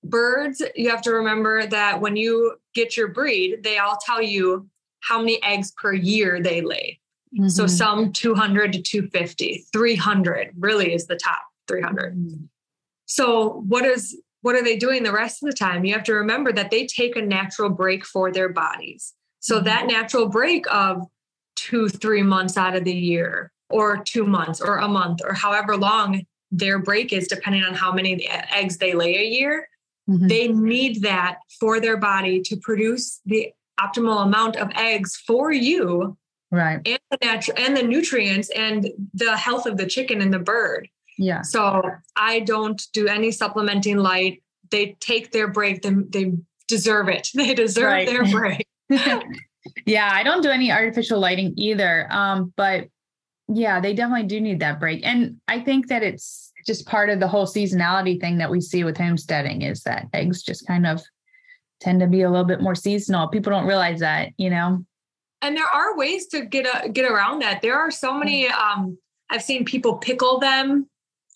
birds, 0.03 0.63
you 0.75 0.91
have 0.91 1.03
to 1.03 1.13
remember 1.13 1.67
that 1.67 2.01
when 2.01 2.17
you 2.17 2.57
get 2.75 2.97
your 2.97 3.09
breed, 3.09 3.63
they 3.63 3.79
all 3.79 3.99
tell 4.05 4.23
you 4.23 4.69
how 5.07 5.21
many 5.21 5.43
eggs 5.43 5.73
per 5.73 5.93
year 5.93 6.41
they 6.43 6.61
lay. 6.61 7.01
Mm-hmm. 7.35 7.49
So 7.49 7.67
some 7.67 8.13
200 8.13 8.73
to 8.75 8.83
250, 8.83 9.67
300 9.73 10.51
really 10.59 10.95
is 10.95 11.07
the 11.07 11.17
top 11.17 11.43
300. 11.69 12.17
Mm-hmm. 12.17 12.45
So 13.07 13.65
what 13.69 13.85
is 13.85 14.21
what 14.43 14.55
are 14.55 14.63
they 14.63 14.77
doing 14.77 15.03
the 15.03 15.13
rest 15.13 15.43
of 15.43 15.51
the 15.51 15.57
time? 15.57 15.85
You 15.85 15.93
have 15.95 16.05
to 16.05 16.15
remember 16.15 16.53
that 16.53 16.71
they 16.71 16.87
take 16.87 17.17
a 17.17 17.23
natural 17.23 17.69
break 17.69 18.05
for 18.05 18.31
their 18.31 18.49
bodies. 18.49 19.13
So 19.41 19.57
mm-hmm. 19.57 19.65
that 19.65 19.87
natural 19.87 20.29
break 20.29 20.73
of 20.73 21.03
two, 21.57 21.89
three 21.89 22.23
months 22.23 22.57
out 22.57 22.77
of 22.77 22.85
the 22.85 22.95
year, 22.95 23.51
or 23.71 23.99
two 23.99 24.25
months, 24.25 24.61
or 24.61 24.79
a 24.79 24.89
month, 24.89 25.21
or 25.25 25.35
however 25.35 25.77
long 25.77 26.25
their 26.53 26.79
break 26.79 27.13
is, 27.13 27.27
depending 27.27 27.65
on 27.65 27.75
how 27.75 27.93
many 27.93 28.25
eggs 28.29 28.79
they 28.79 28.95
lay 28.95 29.17
a 29.17 29.25
year. 29.25 29.69
Mm-hmm. 30.09 30.29
They 30.29 30.49
need 30.49 31.03
that 31.03 31.39
for 31.59 31.81
their 31.81 31.97
body 31.97 32.41
to 32.43 32.57
produce 32.57 33.21
the 33.27 33.53
optimal 33.81 34.25
amount 34.25 34.57
of 34.57 34.71
eggs 34.75 35.17
for 35.27 35.53
you, 35.53 36.17
right? 36.51 36.81
And 36.87 36.99
the 37.11 37.19
natural 37.23 37.59
and 37.59 37.77
the 37.77 37.83
nutrients 37.83 38.51
and 38.51 38.89
the 39.15 39.37
health 39.37 39.67
of 39.67 39.77
the 39.77 39.87
chicken 39.87 40.21
and 40.21 40.33
the 40.33 40.39
bird. 40.39 40.89
Yeah. 41.19 41.43
So 41.43 41.83
I 42.15 42.41
don't 42.41 42.83
do 42.93 43.09
any 43.09 43.31
supplementing 43.31 43.97
light. 43.97 44.43
They 44.71 44.97
take 45.01 45.33
their 45.33 45.49
break. 45.49 45.83
They, 45.83 45.91
they 45.91 46.33
deserve 46.69 47.09
it. 47.09 47.31
They 47.35 47.55
deserve 47.55 47.85
right. 47.85 48.07
their 48.07 48.25
break. 48.25 48.67
yeah, 49.87 50.11
I 50.13 50.23
don't 50.23 50.43
do 50.43 50.51
any 50.51 50.71
artificial 50.71 51.19
lighting 51.19 51.55
either. 51.57 52.07
Um, 52.11 52.53
but 52.57 52.89
yeah, 53.49 53.81
they 53.81 53.95
definitely 53.95 54.27
do 54.27 54.41
need 54.41 54.61
that 54.61 54.81
break. 54.81 55.05
And 55.05 55.41
I 55.49 55.61
think 55.61 55.89
that 55.89 56.03
it's 56.03 56.53
just 56.67 56.87
part 56.87 57.11
of 57.11 57.21
the 57.21 57.29
whole 57.29 57.47
seasonality 57.47 58.21
thing 58.21 58.39
that 58.39 58.51
we 58.51 58.61
see 58.61 58.85
with 58.85 58.97
homesteading 58.97 59.63
is 59.63 59.83
that 59.85 60.09
eggs 60.13 60.43
just 60.43 60.67
kind 60.67 60.87
of 60.87 61.01
tend 61.81 62.01
to 62.01 62.07
be 62.07 62.23
a 62.23 62.31
little 62.31 62.45
bit 62.45 62.61
more 62.61 62.75
seasonal. 62.75 63.29
People 63.29 63.53
don't 63.53 63.67
realize 63.67 64.01
that, 64.01 64.31
you 64.37 64.51
know. 64.51 64.85
And 65.43 65.57
there 65.57 65.67
are 65.67 65.97
ways 65.97 66.27
to 66.29 66.45
get 66.45 66.67
a, 66.67 66.89
get 66.89 67.11
around 67.11 67.43
that. 67.43 67.63
There 67.63 67.79
are 67.79 67.91
so 67.91 68.19
many 68.19 68.49
um 68.49 68.99
I've 69.31 69.43
seen 69.43 69.65
people 69.65 69.97
pickle 69.97 70.39
them. 70.39 70.89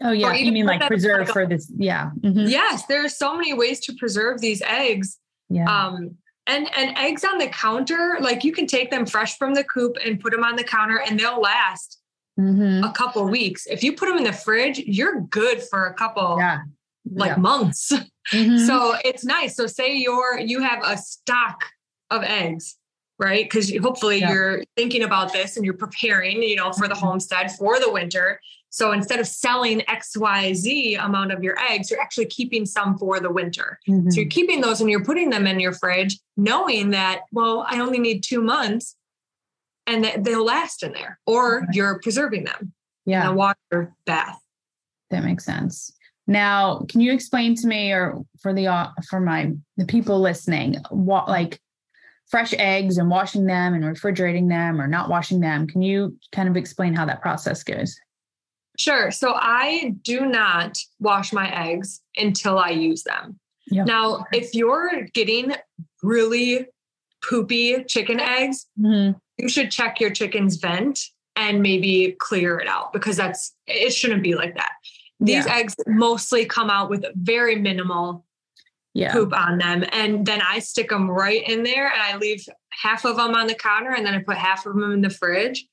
Oh 0.02 0.12
yeah, 0.12 0.32
you 0.32 0.52
mean 0.52 0.66
like 0.66 0.86
preserve 0.86 1.28
for 1.28 1.46
this 1.46 1.70
yeah. 1.76 2.10
Mm-hmm. 2.20 2.46
Yes, 2.48 2.86
there 2.86 3.04
are 3.04 3.08
so 3.08 3.36
many 3.36 3.52
ways 3.52 3.80
to 3.80 3.94
preserve 3.94 4.40
these 4.40 4.62
eggs. 4.62 5.18
Yeah. 5.48 5.64
Um 5.64 6.16
and 6.46 6.68
and 6.76 6.96
eggs 6.96 7.24
on 7.24 7.38
the 7.38 7.48
counter, 7.48 8.16
like 8.20 8.42
you 8.42 8.52
can 8.52 8.66
take 8.66 8.90
them 8.90 9.04
fresh 9.06 9.36
from 9.36 9.54
the 9.54 9.64
coop 9.64 9.96
and 10.04 10.18
put 10.18 10.32
them 10.32 10.44
on 10.44 10.56
the 10.56 10.64
counter 10.64 11.00
and 11.00 11.20
they'll 11.20 11.40
last 11.40 12.00
mm-hmm. 12.38 12.82
a 12.82 12.92
couple 12.92 13.24
weeks. 13.28 13.66
If 13.66 13.84
you 13.84 13.92
put 13.92 14.08
them 14.08 14.16
in 14.16 14.24
the 14.24 14.32
fridge, 14.32 14.78
you're 14.78 15.20
good 15.22 15.62
for 15.62 15.86
a 15.86 15.94
couple 15.94 16.36
yeah. 16.38 16.60
Like 17.10 17.30
yeah. 17.30 17.36
months. 17.36 17.92
Mm-hmm. 18.32 18.58
So 18.58 18.94
it's 19.04 19.24
nice. 19.24 19.56
So 19.56 19.66
say 19.66 19.96
you're 19.96 20.38
you 20.38 20.60
have 20.62 20.84
a 20.84 20.96
stock 20.96 21.64
of 22.10 22.22
eggs, 22.22 22.76
right? 23.18 23.44
Because 23.44 23.74
hopefully 23.78 24.20
yeah. 24.20 24.30
you're 24.30 24.64
thinking 24.76 25.02
about 25.02 25.32
this 25.32 25.56
and 25.56 25.64
you're 25.64 25.74
preparing, 25.74 26.40
you 26.40 26.54
know, 26.54 26.70
for 26.70 26.86
the 26.86 26.94
mm-hmm. 26.94 27.06
homestead 27.06 27.50
for 27.50 27.80
the 27.80 27.90
winter. 27.90 28.38
So 28.68 28.92
instead 28.92 29.18
of 29.18 29.26
selling 29.26 29.80
XYZ 29.80 31.04
amount 31.04 31.32
of 31.32 31.42
your 31.42 31.58
eggs, 31.58 31.90
you're 31.90 32.00
actually 32.00 32.26
keeping 32.26 32.64
some 32.64 32.96
for 32.98 33.18
the 33.18 33.32
winter. 33.32 33.80
Mm-hmm. 33.88 34.10
So 34.10 34.20
you're 34.20 34.30
keeping 34.30 34.60
those 34.60 34.80
and 34.80 34.88
you're 34.88 35.04
putting 35.04 35.30
them 35.30 35.48
in 35.48 35.58
your 35.58 35.72
fridge, 35.72 36.20
knowing 36.36 36.90
that, 36.90 37.22
well, 37.32 37.66
I 37.68 37.80
only 37.80 37.98
need 37.98 38.22
two 38.22 38.42
months 38.42 38.94
and 39.88 40.04
that 40.04 40.22
they'll 40.22 40.44
last 40.44 40.84
in 40.84 40.92
there, 40.92 41.18
or 41.26 41.66
you're 41.72 41.98
preserving 41.98 42.44
them 42.44 42.72
yeah. 43.06 43.22
in 43.22 43.32
a 43.32 43.34
water 43.34 43.92
bath. 44.06 44.38
That 45.10 45.24
makes 45.24 45.44
sense. 45.44 45.92
Now, 46.30 46.86
can 46.88 47.00
you 47.00 47.12
explain 47.12 47.56
to 47.56 47.66
me 47.66 47.90
or 47.90 48.22
for 48.40 48.54
the 48.54 48.68
uh, 48.68 48.90
for 49.08 49.18
my 49.18 49.52
the 49.76 49.84
people 49.84 50.20
listening 50.20 50.76
what 50.90 51.28
like 51.28 51.60
fresh 52.28 52.54
eggs 52.56 52.98
and 52.98 53.10
washing 53.10 53.46
them 53.46 53.74
and 53.74 53.84
refrigerating 53.84 54.46
them 54.46 54.80
or 54.80 54.86
not 54.86 55.10
washing 55.10 55.40
them? 55.40 55.66
Can 55.66 55.82
you 55.82 56.16
kind 56.30 56.48
of 56.48 56.56
explain 56.56 56.94
how 56.94 57.04
that 57.04 57.20
process 57.20 57.64
goes? 57.64 57.98
Sure. 58.78 59.10
So 59.10 59.32
I 59.34 59.96
do 60.02 60.24
not 60.24 60.78
wash 61.00 61.32
my 61.32 61.50
eggs 61.50 62.00
until 62.16 62.60
I 62.60 62.70
use 62.70 63.02
them. 63.02 63.40
Yep. 63.72 63.86
Now, 63.88 64.24
if 64.32 64.54
you're 64.54 65.08
getting 65.12 65.56
really 66.00 66.68
poopy 67.28 67.82
chicken 67.88 68.20
eggs, 68.20 68.68
mm-hmm. 68.78 69.18
you 69.36 69.48
should 69.48 69.72
check 69.72 69.98
your 69.98 70.10
chicken's 70.10 70.58
vent 70.58 71.00
and 71.34 71.60
maybe 71.60 72.14
clear 72.20 72.60
it 72.60 72.68
out 72.68 72.92
because 72.92 73.16
that's 73.16 73.52
it 73.66 73.92
shouldn't 73.92 74.22
be 74.22 74.36
like 74.36 74.54
that. 74.54 74.70
These 75.20 75.46
yeah. 75.46 75.56
eggs 75.56 75.76
mostly 75.86 76.46
come 76.46 76.70
out 76.70 76.88
with 76.88 77.04
very 77.14 77.56
minimal 77.56 78.24
yeah. 78.94 79.12
poop 79.12 79.32
on 79.32 79.58
them. 79.58 79.84
And 79.92 80.26
then 80.26 80.40
I 80.42 80.58
stick 80.58 80.88
them 80.88 81.10
right 81.10 81.46
in 81.46 81.62
there 81.62 81.92
and 81.92 82.02
I 82.02 82.16
leave 82.16 82.44
half 82.70 83.04
of 83.04 83.16
them 83.16 83.34
on 83.34 83.46
the 83.46 83.54
counter 83.54 83.92
and 83.92 84.04
then 84.04 84.14
I 84.14 84.18
put 84.18 84.36
half 84.36 84.66
of 84.66 84.74
them 84.74 84.92
in 84.92 85.00
the 85.02 85.10
fridge. 85.10 85.66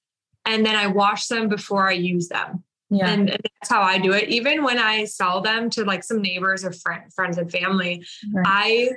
And 0.46 0.66
then 0.66 0.76
I 0.76 0.88
wash 0.88 1.28
them 1.28 1.50
before 1.50 1.90
I 1.90 1.94
use 1.94 2.30
them. 2.30 2.64
Yeah. 2.90 3.10
And, 3.10 3.30
and, 3.30 3.40
that's 3.60 3.70
how 3.70 3.82
I 3.82 3.98
do 3.98 4.14
it. 4.14 4.30
Even 4.30 4.64
when 4.64 4.80
I 4.80 5.04
sell 5.06 5.42
them 5.42 5.70
to 5.72 5.84
like 5.84 6.04
some 6.04 6.22
neighbors 6.22 6.64
or 6.64 6.72
friend, 6.72 7.12
friends 7.14 7.38
and 7.38 7.52
family, 7.52 8.06
right. 8.34 8.46
I 8.48 8.90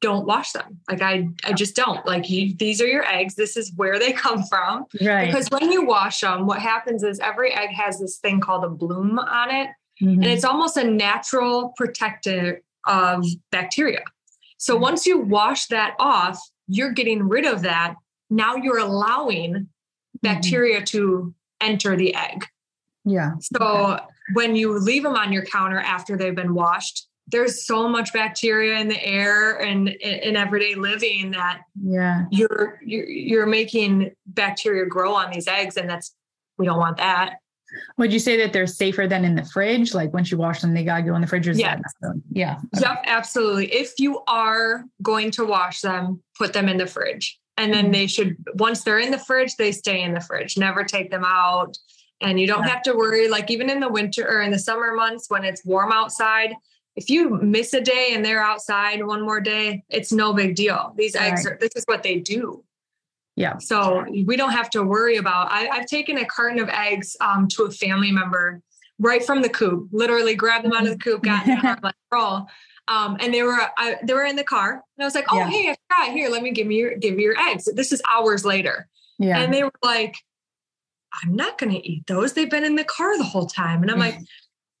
don't 0.00 0.26
wash 0.26 0.52
them. 0.52 0.78
Like 0.88 1.02
I, 1.02 1.28
I 1.44 1.52
just 1.52 1.74
don't. 1.74 2.04
Like 2.06 2.28
you, 2.30 2.54
these 2.54 2.80
are 2.80 2.86
your 2.86 3.04
eggs. 3.04 3.34
This 3.34 3.56
is 3.56 3.72
where 3.74 3.98
they 3.98 4.12
come 4.12 4.44
from. 4.44 4.84
Right. 5.00 5.26
Because 5.26 5.48
when 5.48 5.72
you 5.72 5.84
wash 5.84 6.20
them, 6.20 6.46
what 6.46 6.60
happens 6.60 7.02
is 7.02 7.18
every 7.20 7.52
egg 7.52 7.70
has 7.70 7.98
this 7.98 8.18
thing 8.18 8.40
called 8.40 8.64
a 8.64 8.68
bloom 8.68 9.18
on 9.18 9.50
it, 9.52 9.68
mm-hmm. 10.02 10.22
and 10.22 10.26
it's 10.26 10.44
almost 10.44 10.76
a 10.76 10.84
natural 10.84 11.72
protector 11.76 12.62
of 12.86 13.24
bacteria. 13.50 14.02
So 14.58 14.74
mm-hmm. 14.74 14.82
once 14.82 15.06
you 15.06 15.18
wash 15.20 15.66
that 15.66 15.94
off, 15.98 16.40
you're 16.66 16.92
getting 16.92 17.28
rid 17.28 17.46
of 17.46 17.62
that. 17.62 17.94
Now 18.30 18.56
you're 18.56 18.78
allowing 18.78 19.54
mm-hmm. 19.54 20.18
bacteria 20.22 20.78
mm-hmm. 20.78 20.84
to 20.84 21.34
enter 21.60 21.96
the 21.96 22.14
egg. 22.14 22.46
Yeah. 23.04 23.32
So 23.40 23.94
okay. 23.94 24.02
when 24.32 24.56
you 24.56 24.78
leave 24.78 25.02
them 25.02 25.14
on 25.14 25.32
your 25.32 25.44
counter 25.44 25.78
after 25.78 26.16
they've 26.16 26.34
been 26.34 26.54
washed, 26.54 27.08
there's 27.28 27.66
so 27.66 27.88
much 27.88 28.12
bacteria 28.12 28.78
in 28.78 28.88
the 28.88 29.02
air 29.04 29.58
and 29.58 29.88
in 29.88 30.36
everyday 30.36 30.74
living 30.74 31.30
that 31.30 31.62
yeah 31.82 32.24
you're 32.30 32.78
you're, 32.84 33.08
you're 33.08 33.46
making 33.46 34.10
bacteria 34.26 34.84
grow 34.84 35.14
on 35.14 35.30
these 35.30 35.48
eggs 35.48 35.76
and 35.76 35.88
that's 35.88 36.14
we 36.58 36.66
don't 36.66 36.78
want 36.78 36.96
that 36.98 37.36
would 37.96 38.12
you 38.12 38.18
say 38.18 38.36
that 38.36 38.52
they're 38.52 38.66
safer 38.66 39.06
than 39.06 39.24
in 39.24 39.34
the 39.34 39.44
fridge 39.44 39.94
like 39.94 40.12
once 40.12 40.30
you 40.30 40.38
wash 40.38 40.60
them 40.60 40.74
they 40.74 40.84
gotta 40.84 41.02
go 41.02 41.14
in 41.14 41.20
the 41.20 41.26
fridge 41.26 41.46
yeah 41.48 41.78
yeah 42.32 42.56
okay. 42.76 42.86
yep 42.86 43.02
absolutely 43.06 43.72
if 43.72 43.94
you 43.98 44.20
are 44.26 44.84
going 45.02 45.30
to 45.30 45.44
wash 45.44 45.80
them 45.80 46.22
put 46.38 46.52
them 46.52 46.68
in 46.68 46.76
the 46.76 46.86
fridge 46.86 47.38
And 47.56 47.72
then 47.72 47.84
mm-hmm. 47.84 47.92
they 47.92 48.06
should, 48.06 48.36
once 48.54 48.82
they're 48.82 48.98
in 48.98 49.10
the 49.10 49.18
fridge, 49.18 49.56
they 49.56 49.72
stay 49.72 50.02
in 50.02 50.12
the 50.12 50.20
fridge, 50.20 50.58
never 50.58 50.82
take 50.84 51.10
them 51.10 51.24
out. 51.24 51.76
And 52.20 52.40
you 52.40 52.46
don't 52.46 52.64
yeah. 52.64 52.70
have 52.70 52.82
to 52.82 52.94
worry, 52.94 53.28
like 53.28 53.50
even 53.50 53.70
in 53.70 53.80
the 53.80 53.88
winter 53.88 54.26
or 54.28 54.42
in 54.42 54.50
the 54.50 54.58
summer 54.58 54.92
months 54.94 55.26
when 55.28 55.44
it's 55.44 55.64
warm 55.64 55.92
outside, 55.92 56.54
if 56.96 57.10
you 57.10 57.30
miss 57.30 57.72
a 57.74 57.80
day 57.80 58.10
and 58.12 58.24
they're 58.24 58.42
outside 58.42 59.04
one 59.04 59.22
more 59.22 59.40
day, 59.40 59.84
it's 59.88 60.12
no 60.12 60.32
big 60.32 60.54
deal. 60.56 60.94
These 60.96 61.16
eggs 61.16 61.44
right. 61.44 61.54
are, 61.54 61.58
this 61.60 61.72
is 61.76 61.84
what 61.86 62.02
they 62.02 62.16
do. 62.16 62.64
Yeah. 63.36 63.58
So 63.58 64.04
we 64.24 64.36
don't 64.36 64.52
have 64.52 64.70
to 64.70 64.82
worry 64.82 65.16
about, 65.16 65.50
I, 65.50 65.64
have 65.74 65.86
taken 65.86 66.18
a 66.18 66.24
carton 66.24 66.60
of 66.60 66.68
eggs 66.68 67.16
um, 67.20 67.48
to 67.48 67.64
a 67.64 67.70
family 67.70 68.12
member 68.12 68.62
right 68.98 69.24
from 69.24 69.42
the 69.42 69.48
coop, 69.48 69.88
literally 69.92 70.34
grabbed 70.34 70.64
them 70.64 70.72
out 70.72 70.86
of 70.86 70.90
the 70.90 70.98
coop, 70.98 71.22
got 71.22 71.46
in 71.46 71.56
the 71.56 71.78
like 71.82 71.94
roll. 72.12 72.46
Um, 72.86 73.16
and 73.20 73.32
they 73.32 73.42
were 73.42 73.58
I, 73.78 73.96
they 74.02 74.12
were 74.12 74.24
in 74.24 74.36
the 74.36 74.44
car, 74.44 74.72
and 74.72 75.02
I 75.02 75.04
was 75.04 75.14
like, 75.14 75.24
"Oh, 75.30 75.38
yeah. 75.38 75.48
hey, 75.48 75.70
I 75.70 75.76
forgot. 75.88 76.14
Here, 76.14 76.28
let 76.28 76.42
me 76.42 76.50
give 76.50 76.66
me 76.66 76.76
your 76.76 76.96
give 76.96 77.14
you 77.14 77.32
your 77.32 77.40
eggs." 77.40 77.66
This 77.74 77.92
is 77.92 78.02
hours 78.10 78.44
later, 78.44 78.88
yeah. 79.18 79.38
And 79.38 79.54
they 79.54 79.64
were 79.64 79.72
like, 79.82 80.16
"I'm 81.22 81.34
not 81.34 81.56
going 81.56 81.72
to 81.72 81.88
eat 81.88 82.06
those. 82.06 82.34
They've 82.34 82.50
been 82.50 82.64
in 82.64 82.74
the 82.74 82.84
car 82.84 83.16
the 83.16 83.24
whole 83.24 83.46
time." 83.46 83.80
And 83.80 83.90
I'm 83.90 83.98
like, 84.06 84.18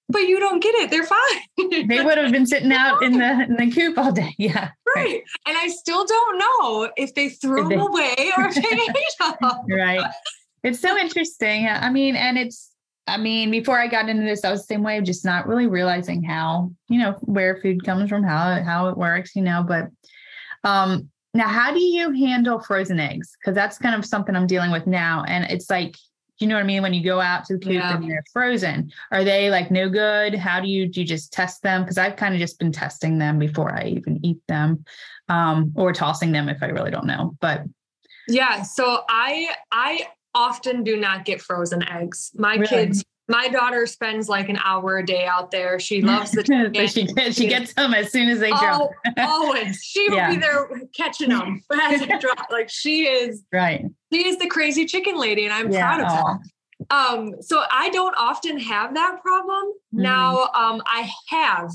"But 0.08 0.22
you 0.22 0.38
don't 0.38 0.62
get 0.62 0.74
it. 0.76 0.90
They're 0.90 1.04
fine. 1.04 1.86
they 1.88 2.02
would 2.02 2.18
have 2.18 2.32
been 2.32 2.46
sitting 2.46 2.72
out 2.72 3.02
in 3.02 3.18
the 3.18 3.44
in 3.44 3.56
the 3.56 3.70
coop 3.74 3.98
all 3.98 4.12
day. 4.12 4.34
Yeah, 4.38 4.70
right. 4.94 4.96
right. 4.96 5.22
And 5.46 5.56
I 5.56 5.68
still 5.68 6.04
don't 6.04 6.38
know 6.38 6.90
if 6.96 7.14
they 7.14 7.30
threw 7.30 7.68
them 7.68 7.80
away 7.80 8.32
or 8.36 8.46
if 8.46 8.54
they 8.54 8.62
ate 8.62 9.40
them. 9.40 9.60
Right. 9.68 10.04
It's 10.62 10.80
so 10.80 10.96
interesting. 10.96 11.68
I 11.68 11.90
mean, 11.90 12.16
and 12.16 12.38
it's 12.38 12.74
I 13.06 13.18
mean, 13.18 13.50
before 13.50 13.78
I 13.78 13.86
got 13.86 14.08
into 14.08 14.24
this, 14.24 14.44
I 14.44 14.50
was 14.50 14.62
the 14.62 14.74
same 14.74 14.82
way, 14.82 15.00
just 15.02 15.24
not 15.24 15.46
really 15.46 15.66
realizing 15.66 16.22
how, 16.22 16.72
you 16.88 16.98
know, 16.98 17.12
where 17.20 17.60
food 17.60 17.84
comes 17.84 18.08
from, 18.08 18.22
how 18.22 18.62
how 18.62 18.88
it 18.88 18.96
works, 18.96 19.36
you 19.36 19.42
know. 19.42 19.64
But 19.66 19.88
um 20.64 21.10
now 21.34 21.48
how 21.48 21.72
do 21.72 21.80
you 21.80 22.12
handle 22.12 22.60
frozen 22.60 23.00
eggs? 23.00 23.36
Because 23.38 23.54
that's 23.54 23.78
kind 23.78 23.94
of 23.94 24.06
something 24.06 24.34
I'm 24.34 24.46
dealing 24.46 24.70
with 24.70 24.86
now. 24.86 25.24
And 25.26 25.44
it's 25.44 25.68
like, 25.68 25.96
you 26.38 26.46
know 26.46 26.56
what 26.56 26.64
I 26.64 26.66
mean? 26.66 26.82
When 26.82 26.94
you 26.94 27.02
go 27.04 27.20
out 27.20 27.44
to 27.46 27.54
the 27.54 27.60
coop 27.60 27.72
yeah. 27.72 27.94
and 27.94 28.10
they're 28.10 28.24
frozen, 28.32 28.92
are 29.12 29.24
they 29.24 29.50
like 29.50 29.70
no 29.70 29.88
good? 29.88 30.34
How 30.34 30.60
do 30.60 30.68
you 30.68 30.86
do 30.88 31.00
you 31.00 31.06
just 31.06 31.32
test 31.32 31.62
them? 31.62 31.82
Because 31.82 31.98
I've 31.98 32.16
kind 32.16 32.34
of 32.34 32.40
just 32.40 32.58
been 32.58 32.72
testing 32.72 33.18
them 33.18 33.38
before 33.38 33.72
I 33.72 33.84
even 33.84 34.24
eat 34.24 34.40
them, 34.48 34.84
um, 35.28 35.72
or 35.76 35.92
tossing 35.92 36.32
them 36.32 36.48
if 36.48 36.62
I 36.62 36.66
really 36.66 36.90
don't 36.90 37.06
know. 37.06 37.36
But 37.40 37.62
yeah, 38.28 38.62
so 38.62 39.02
I 39.08 39.54
I 39.70 40.06
often 40.34 40.82
do 40.82 40.96
not 40.96 41.24
get 41.24 41.40
frozen 41.40 41.86
eggs. 41.88 42.32
My 42.34 42.56
really? 42.56 42.66
kids, 42.66 43.04
my 43.28 43.48
daughter 43.48 43.86
spends 43.86 44.28
like 44.28 44.48
an 44.48 44.58
hour 44.62 44.98
a 44.98 45.06
day 45.06 45.26
out 45.26 45.50
there. 45.50 45.78
She 45.78 46.02
loves 46.02 46.32
the 46.32 46.42
chicken. 46.42 46.86
she, 46.86 47.04
gets, 47.06 47.36
she 47.36 47.46
gets 47.46 47.74
them 47.74 47.94
as 47.94 48.12
soon 48.12 48.28
as 48.28 48.38
they 48.38 48.50
drop. 48.50 48.90
Oh, 49.18 49.46
always. 49.46 49.82
She 49.82 50.08
will 50.08 50.16
yeah. 50.16 50.30
be 50.30 50.36
there 50.36 50.68
catching 50.94 51.30
them 51.30 51.62
as 51.72 52.00
they 52.00 52.18
drop. 52.18 52.46
Like 52.50 52.68
she 52.70 53.06
is 53.06 53.42
right. 53.52 53.86
She 54.12 54.26
is 54.26 54.38
the 54.38 54.46
crazy 54.46 54.84
chicken 54.84 55.18
lady, 55.18 55.44
and 55.44 55.52
I'm 55.52 55.72
yeah. 55.72 55.96
proud 55.96 56.00
of 56.00 56.12
her. 56.12 56.40
Um, 56.90 57.34
so 57.40 57.62
I 57.70 57.88
don't 57.90 58.14
often 58.18 58.58
have 58.58 58.94
that 58.94 59.22
problem. 59.22 59.72
Mm. 59.94 60.02
Now, 60.02 60.50
um, 60.54 60.82
I 60.86 61.10
have 61.28 61.70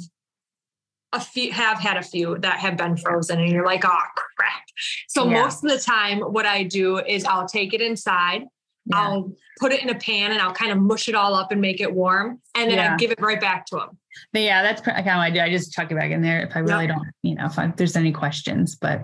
a 1.13 1.19
few 1.19 1.51
have 1.51 1.79
had 1.79 1.97
a 1.97 2.03
few 2.03 2.37
that 2.39 2.59
have 2.59 2.77
been 2.77 2.95
frozen 2.95 3.39
and 3.39 3.51
you're 3.51 3.65
like, 3.65 3.83
oh 3.83 4.03
crap. 4.15 4.61
So 5.07 5.25
yeah. 5.25 5.41
most 5.41 5.63
of 5.63 5.71
the 5.71 5.79
time, 5.79 6.19
what 6.19 6.45
I 6.45 6.63
do 6.63 6.99
is 6.99 7.25
I'll 7.25 7.47
take 7.47 7.73
it 7.73 7.81
inside, 7.81 8.43
yeah. 8.89 9.01
I'll 9.01 9.31
put 9.59 9.71
it 9.71 9.83
in 9.83 9.89
a 9.89 9.95
pan 9.95 10.31
and 10.31 10.41
I'll 10.41 10.53
kind 10.53 10.71
of 10.71 10.77
mush 10.77 11.09
it 11.09 11.15
all 11.15 11.33
up 11.35 11.51
and 11.51 11.61
make 11.61 11.81
it 11.81 11.93
warm. 11.93 12.41
And 12.55 12.69
then 12.69 12.77
yeah. 12.77 12.93
I 12.93 12.97
give 12.97 13.11
it 13.11 13.21
right 13.21 13.39
back 13.39 13.65
to 13.67 13.77
them. 13.77 13.97
But 14.33 14.41
yeah, 14.41 14.61
that's 14.61 14.81
kind 14.81 14.97
of 14.97 15.05
what 15.05 15.17
I 15.17 15.29
do. 15.29 15.39
I 15.39 15.49
just 15.49 15.73
chuck 15.73 15.91
it 15.91 15.95
back 15.95 16.11
in 16.11 16.21
there 16.21 16.41
if 16.41 16.55
I 16.55 16.59
really 16.59 16.85
yep. 16.85 16.95
don't, 16.95 17.07
you 17.23 17.35
know, 17.35 17.45
if, 17.45 17.57
I, 17.57 17.65
if 17.65 17.75
there's 17.75 17.95
any 17.95 18.11
questions. 18.11 18.75
But 18.75 19.01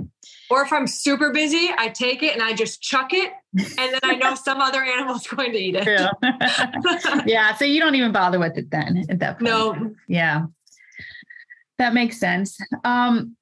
or 0.49 0.61
if 0.61 0.71
I'm 0.71 0.87
super 0.87 1.31
busy, 1.31 1.69
I 1.77 1.89
take 1.89 2.21
it 2.23 2.33
and 2.33 2.43
I 2.43 2.53
just 2.53 2.81
chuck 2.81 3.13
it, 3.13 3.31
and 3.57 3.93
then 3.93 3.99
I 4.03 4.15
know 4.15 4.35
some 4.43 4.59
other 4.59 4.83
animal's 4.83 5.25
going 5.27 5.51
to 5.51 5.57
eat 5.57 5.75
it. 5.75 5.85
Yeah. 5.85 7.21
yeah. 7.25 7.55
So 7.55 7.65
you 7.65 7.79
don't 7.79 7.95
even 7.95 8.11
bother 8.11 8.39
with 8.39 8.57
it 8.57 8.69
then 8.71 9.05
at 9.09 9.19
that 9.19 9.39
point. 9.39 9.43
No. 9.43 9.95
Yeah. 10.07 10.45
That 11.77 11.93
makes 11.93 12.19
sense. 12.19 12.57
Um, 12.83 13.35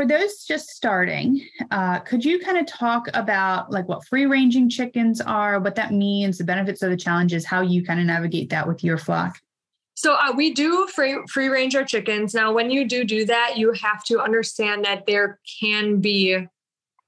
for 0.00 0.06
those 0.06 0.44
just 0.44 0.70
starting, 0.70 1.46
uh, 1.70 1.98
could 1.98 2.24
you 2.24 2.38
kind 2.38 2.56
of 2.56 2.64
talk 2.64 3.06
about 3.12 3.70
like 3.70 3.86
what 3.86 4.02
free 4.06 4.24
ranging 4.24 4.66
chickens 4.66 5.20
are, 5.20 5.60
what 5.60 5.74
that 5.74 5.92
means, 5.92 6.38
the 6.38 6.44
benefits 6.44 6.80
of 6.80 6.88
the 6.88 6.96
challenges, 6.96 7.44
how 7.44 7.60
you 7.60 7.84
kind 7.84 8.00
of 8.00 8.06
navigate 8.06 8.48
that 8.48 8.66
with 8.66 8.82
your 8.82 8.96
flock? 8.96 9.38
So 9.92 10.14
uh, 10.14 10.32
we 10.34 10.54
do 10.54 10.86
free 10.86 11.18
free 11.28 11.48
range 11.48 11.76
our 11.76 11.84
chickens. 11.84 12.32
Now, 12.32 12.50
when 12.50 12.70
you 12.70 12.88
do 12.88 13.04
do 13.04 13.26
that, 13.26 13.58
you 13.58 13.72
have 13.72 14.02
to 14.04 14.20
understand 14.20 14.86
that 14.86 15.04
there 15.06 15.38
can 15.60 16.00
be 16.00 16.46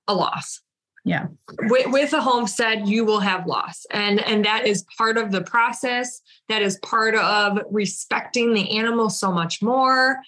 a 0.06 0.14
loss 0.14 0.60
yeah 1.04 1.28
with, 1.62 1.86
with, 1.90 2.12
a 2.12 2.20
homestead 2.20 2.88
you 2.88 3.04
will 3.04 3.20
have 3.20 3.46
loss 3.46 3.86
and 3.90 4.20
and 4.20 4.44
that 4.44 4.66
is 4.66 4.84
part 4.98 5.16
of 5.16 5.30
the 5.30 5.40
process 5.42 6.20
that 6.48 6.60
is 6.60 6.78
part 6.78 7.14
of 7.14 7.58
respecting 7.70 8.52
the 8.52 8.76
animal 8.76 9.08
so 9.08 9.32
much 9.32 9.62
more 9.62 10.18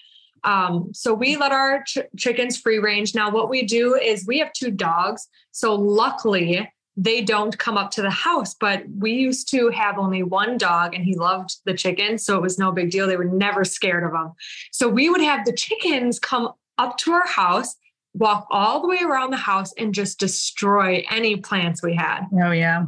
um, 0.45 0.89
so 0.93 1.13
we 1.13 1.35
let 1.35 1.51
our 1.51 1.83
ch- 1.83 1.97
chickens 2.17 2.57
free 2.57 2.77
range 2.77 3.13
now 3.13 3.29
what 3.29 3.49
we 3.49 3.63
do 3.63 3.95
is 3.95 4.25
we 4.25 4.39
have 4.39 4.53
two 4.53 4.71
dogs 4.71 5.27
so 5.51 5.75
luckily 5.75 6.69
they 6.97 7.21
don't 7.21 7.57
come 7.57 7.77
up 7.77 7.91
to 7.91 8.01
the 8.01 8.09
house 8.09 8.53
but 8.53 8.83
we 8.97 9.11
used 9.11 9.49
to 9.49 9.69
have 9.69 9.97
only 9.97 10.23
one 10.23 10.57
dog 10.57 10.95
and 10.95 11.03
he 11.03 11.15
loved 11.15 11.57
the 11.65 11.73
chickens 11.73 12.25
so 12.25 12.37
it 12.37 12.41
was 12.41 12.57
no 12.57 12.71
big 12.71 12.89
deal 12.89 13.07
they 13.07 13.17
were 13.17 13.25
never 13.25 13.65
scared 13.65 14.03
of 14.03 14.11
them 14.11 14.31
so 14.71 14.87
we 14.87 15.09
would 15.09 15.21
have 15.21 15.45
the 15.45 15.53
chickens 15.53 16.19
come 16.19 16.51
up 16.77 16.97
to 16.97 17.11
our 17.11 17.27
house 17.27 17.75
walk 18.15 18.47
all 18.49 18.81
the 18.81 18.87
way 18.87 18.99
around 19.03 19.31
the 19.31 19.37
house 19.37 19.73
and 19.77 19.93
just 19.93 20.19
destroy 20.19 21.05
any 21.11 21.35
plants 21.35 21.83
we 21.83 21.93
had. 21.95 22.21
Oh 22.41 22.51
yeah. 22.51 22.85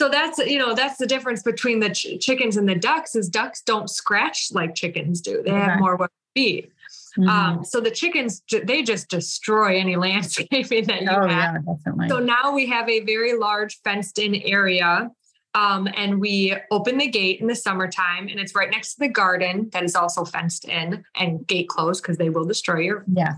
So 0.00 0.08
that's 0.08 0.38
you 0.38 0.58
know 0.58 0.74
that's 0.74 0.96
the 0.96 1.06
difference 1.06 1.42
between 1.42 1.80
the 1.80 1.90
ch- 1.90 2.20
chickens 2.20 2.56
and 2.56 2.68
the 2.68 2.76
ducks 2.76 3.16
is 3.16 3.28
ducks 3.28 3.60
don't 3.62 3.90
scratch 3.90 4.48
like 4.52 4.74
chickens 4.74 5.20
do. 5.20 5.42
They 5.42 5.50
have 5.50 5.80
more 5.80 5.96
what 5.96 6.12
feed. 6.34 6.70
Mm-hmm. 7.18 7.28
Um, 7.28 7.64
so 7.64 7.80
the 7.80 7.90
chickens 7.90 8.42
they 8.64 8.82
just 8.82 9.08
destroy 9.08 9.78
any 9.78 9.96
landscaping 10.06 10.86
that 10.86 11.02
you 11.02 11.10
oh, 11.10 11.26
have. 11.26 11.54
Yeah, 11.54 11.74
definitely. 11.74 12.08
So 12.08 12.18
now 12.20 12.52
we 12.52 12.66
have 12.66 12.88
a 12.88 13.00
very 13.00 13.36
large 13.36 13.80
fenced 13.82 14.18
in 14.18 14.36
area. 14.36 15.10
Um, 15.54 15.88
and 15.96 16.20
we 16.20 16.54
open 16.70 16.98
the 16.98 17.08
gate 17.08 17.40
in 17.40 17.46
the 17.46 17.56
summertime 17.56 18.28
and 18.28 18.38
it's 18.38 18.54
right 18.54 18.70
next 18.70 18.94
to 18.94 19.00
the 19.00 19.08
garden 19.08 19.70
that 19.72 19.82
is 19.82 19.96
also 19.96 20.24
fenced 20.24 20.66
in 20.66 21.02
and 21.16 21.44
gate 21.46 21.68
closed 21.68 22.02
because 22.02 22.18
they 22.18 22.28
will 22.28 22.44
destroy 22.44 22.80
your 22.80 23.04
yeah. 23.12 23.34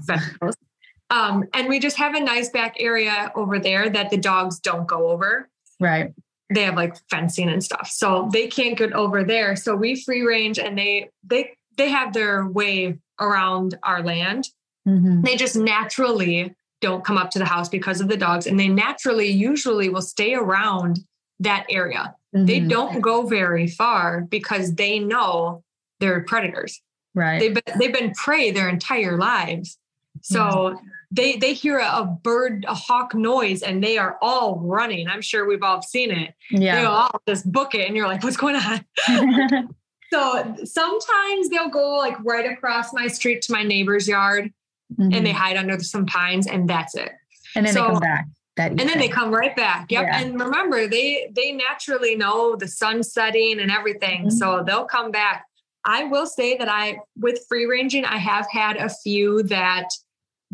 Um, 1.09 1.45
and 1.55 1.69
we 1.69 1.81
just 1.81 1.97
have 1.97 2.15
a 2.15 2.21
nice 2.21 2.51
back 2.51 2.77
area 2.79 3.33
over 3.35 3.59
there 3.59 3.91
that 3.91 4.11
the 4.11 4.17
dogs 4.17 4.61
don't 4.61 4.87
go 4.87 5.09
over. 5.11 5.49
Right. 5.81 6.13
They 6.53 6.63
have 6.63 6.75
like 6.75 6.97
fencing 7.09 7.49
and 7.49 7.63
stuff. 7.63 7.89
So 7.91 8.29
they 8.33 8.49
can't 8.49 8.77
get 8.77 8.93
over 8.93 9.25
there. 9.25 9.57
So 9.57 9.75
we 9.75 10.01
free 10.01 10.23
range 10.23 10.59
and 10.59 10.77
they 10.77 11.11
they 11.25 11.53
they 11.81 11.89
have 11.89 12.13
their 12.13 12.47
way 12.47 12.99
around 13.19 13.79
our 13.83 14.03
land. 14.03 14.49
Mm-hmm. 14.87 15.23
They 15.23 15.35
just 15.35 15.57
naturally 15.57 16.55
don't 16.83 17.05
come 17.05 17.17
up 17.17 17.31
to 17.31 17.39
the 17.39 17.47
house 17.47 17.71
because 17.71 18.03
of 18.03 18.09
the 18.09 18.17
dogs. 18.19 18.47
And 18.47 18.61
they 18.61 18.69
naturally 18.69 19.29
usually 19.29 19.89
will 19.89 20.03
stay 20.03 20.35
around 20.35 21.01
that 21.39 21.65
area. 21.71 22.15
Mm-hmm. 22.37 22.45
They 22.45 22.61
don't 22.61 23.01
go 23.01 23.27
very 23.27 23.67
far 23.67 24.21
because 24.21 24.75
they 24.75 24.99
know 24.99 25.65
they're 26.01 26.23
predators. 26.25 26.83
Right. 27.15 27.41
They've 27.41 27.55
been, 27.55 27.79
they've 27.79 27.93
been 27.93 28.13
prey 28.13 28.51
their 28.51 28.69
entire 28.69 29.17
lives. 29.17 29.79
So 30.21 30.41
mm-hmm 30.41 30.87
they 31.11 31.37
they 31.37 31.55
hear 31.55 31.79
a, 31.79 32.05
bird 32.05 32.65
a 32.69 32.75
hawk 32.75 33.15
noise 33.15 33.63
and 33.63 33.83
they 33.83 33.99
are 33.99 34.17
all 34.23 34.61
running 34.61 35.09
i'm 35.09 35.21
sure 35.21 35.47
we've 35.47 35.63
all 35.63 35.83
seen 35.83 36.11
it 36.11 36.35
yeah 36.51 36.77
they 36.77 36.85
all 36.85 37.21
just 37.27 37.51
book 37.51 37.75
it 37.75 37.87
and 37.87 37.97
you're 37.97 38.07
like 38.07 38.23
what's 38.23 38.37
going 38.37 38.57
on 38.57 38.85
so 40.13 40.57
sometimes 40.65 41.49
they'll 41.49 41.69
go 41.69 41.97
like 41.97 42.17
right 42.25 42.51
across 42.51 42.93
my 42.93 43.07
street 43.07 43.43
to 43.43 43.53
my 43.53 43.63
neighbor's 43.63 44.09
yard 44.09 44.53
mm-hmm. 44.93 45.13
and 45.13 45.25
they 45.25 45.33
hide 45.33 45.57
under 45.57 45.79
some 45.81 46.07
pines 46.07 46.47
and 46.47 46.69
that's 46.69 46.95
it 46.95 47.13
and 47.55 47.67
then 47.67 47.73
so, 47.73 47.83
they 47.83 47.89
come 47.89 48.01
back 48.01 48.27
and 48.57 48.79
then 48.79 48.99
they 48.99 49.09
come 49.09 49.31
right 49.31 49.57
back 49.57 49.91
yep 49.91 50.05
yeah. 50.07 50.21
and 50.21 50.39
remember 50.39 50.87
they 50.87 51.31
they 51.35 51.53
naturally 51.53 52.15
know 52.15 52.57
the 52.57 52.69
sun 52.69 53.03
setting 53.03 53.61
and 53.61 53.71
everything 53.71 54.23
mm-hmm. 54.23 54.31
so 54.31 54.63
they'll 54.67 54.85
come 54.85 55.11
back 55.11 55.45
i 55.85 56.05
will 56.05 56.27
say 56.27 56.57
that 56.59 56.69
i 56.69 56.99
with 57.17 57.43
free 57.49 57.65
ranging 57.65 58.05
i 58.05 58.19
have 58.19 58.47
had 58.51 58.77
a 58.77 58.89
few 58.89 59.43
that 59.45 59.87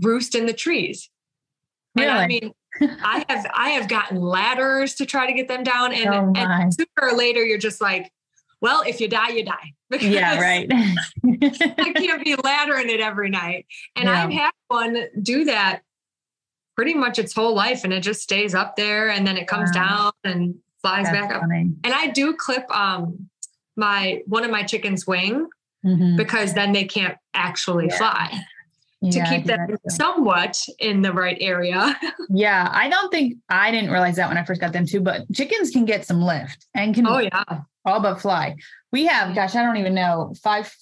roost 0.01 0.35
in 0.35 0.47
the 0.47 0.53
trees. 0.53 1.11
Really? 1.95 2.09
And 2.09 2.19
I 2.19 2.27
mean, 2.27 2.53
I 3.03 3.25
have 3.29 3.47
I 3.55 3.71
have 3.71 3.89
gotten 3.89 4.21
ladders 4.21 4.95
to 4.97 5.07
try 5.07 5.27
to 5.27 5.33
get 5.33 5.49
them 5.49 5.65
down, 5.65 5.93
and, 5.93 6.09
oh 6.15 6.33
and 6.37 6.75
sooner 6.75 6.87
or 7.01 7.17
later 7.17 7.45
you're 7.45 7.59
just 7.59 7.81
like, 7.81 8.11
well, 8.61 8.83
if 8.87 9.01
you 9.01 9.09
die, 9.09 9.31
you 9.31 9.45
die. 9.45 9.73
Yeah, 10.01 10.41
right. 10.41 10.69
I 10.75 11.93
can't 11.93 12.25
be 12.25 12.35
laddering 12.35 12.89
it 12.89 12.99
every 12.99 13.31
night. 13.31 13.67
And 13.95 14.07
yeah. 14.07 14.25
I've 14.25 14.33
had 14.33 14.51
one 14.67 14.99
do 15.23 15.45
that 15.45 15.83
pretty 16.75 16.93
much 16.93 17.21
its 17.21 17.33
whole 17.33 17.55
life, 17.55 17.85
and 17.85 17.93
it 17.93 18.01
just 18.01 18.21
stays 18.21 18.53
up 18.53 18.75
there, 18.75 19.11
and 19.11 19.25
then 19.25 19.37
it 19.37 19.47
comes 19.47 19.71
wow. 19.75 20.13
down 20.25 20.33
and 20.33 20.55
flies 20.83 21.05
That's 21.05 21.29
back 21.29 21.41
funny. 21.41 21.61
up. 21.61 21.71
And 21.85 21.95
I 21.95 22.09
do 22.09 22.35
clip 22.35 22.69
um 22.71 23.29
my 23.77 24.23
one 24.27 24.45
of 24.45 24.51
my 24.51 24.65
chickens' 24.65 25.07
wing 25.07 25.47
mm-hmm. 25.85 26.17
because 26.17 26.55
then 26.55 26.73
they 26.73 26.85
can't 26.85 27.17
actually 27.35 27.87
yeah. 27.87 27.97
fly. 27.99 28.41
to 29.13 29.25
keep 29.29 29.45
them 29.45 29.77
somewhat 29.89 30.61
in 30.81 31.01
the 31.03 31.13
right 31.13 31.37
area. 31.41 31.97
yeah, 32.29 32.69
I 32.73 32.89
don't 32.89 33.11
think 33.13 33.37
I 33.49 33.71
didn't 33.71 33.91
realize 33.91 34.17
that 34.17 34.29
when 34.29 34.37
I 34.37 34.45
first 34.45 34.61
got 34.61 34.73
them 34.73 34.85
too, 34.85 35.01
but 35.01 35.33
chickens 35.33 35.71
can 35.71 35.85
get 35.85 36.05
some 36.05 36.21
lift 36.21 36.67
and 36.75 36.93
can 36.93 37.07
oh 37.07 37.19
yeah 37.19 37.45
all 37.87 38.01
but 38.01 38.21
fly. 38.21 38.57
We 38.93 39.07
have, 39.07 39.35
gosh, 39.35 39.55
I 39.55 39.63
don't 39.63 39.79
even 39.79 39.95
know, 39.95 40.35
five 40.43 40.75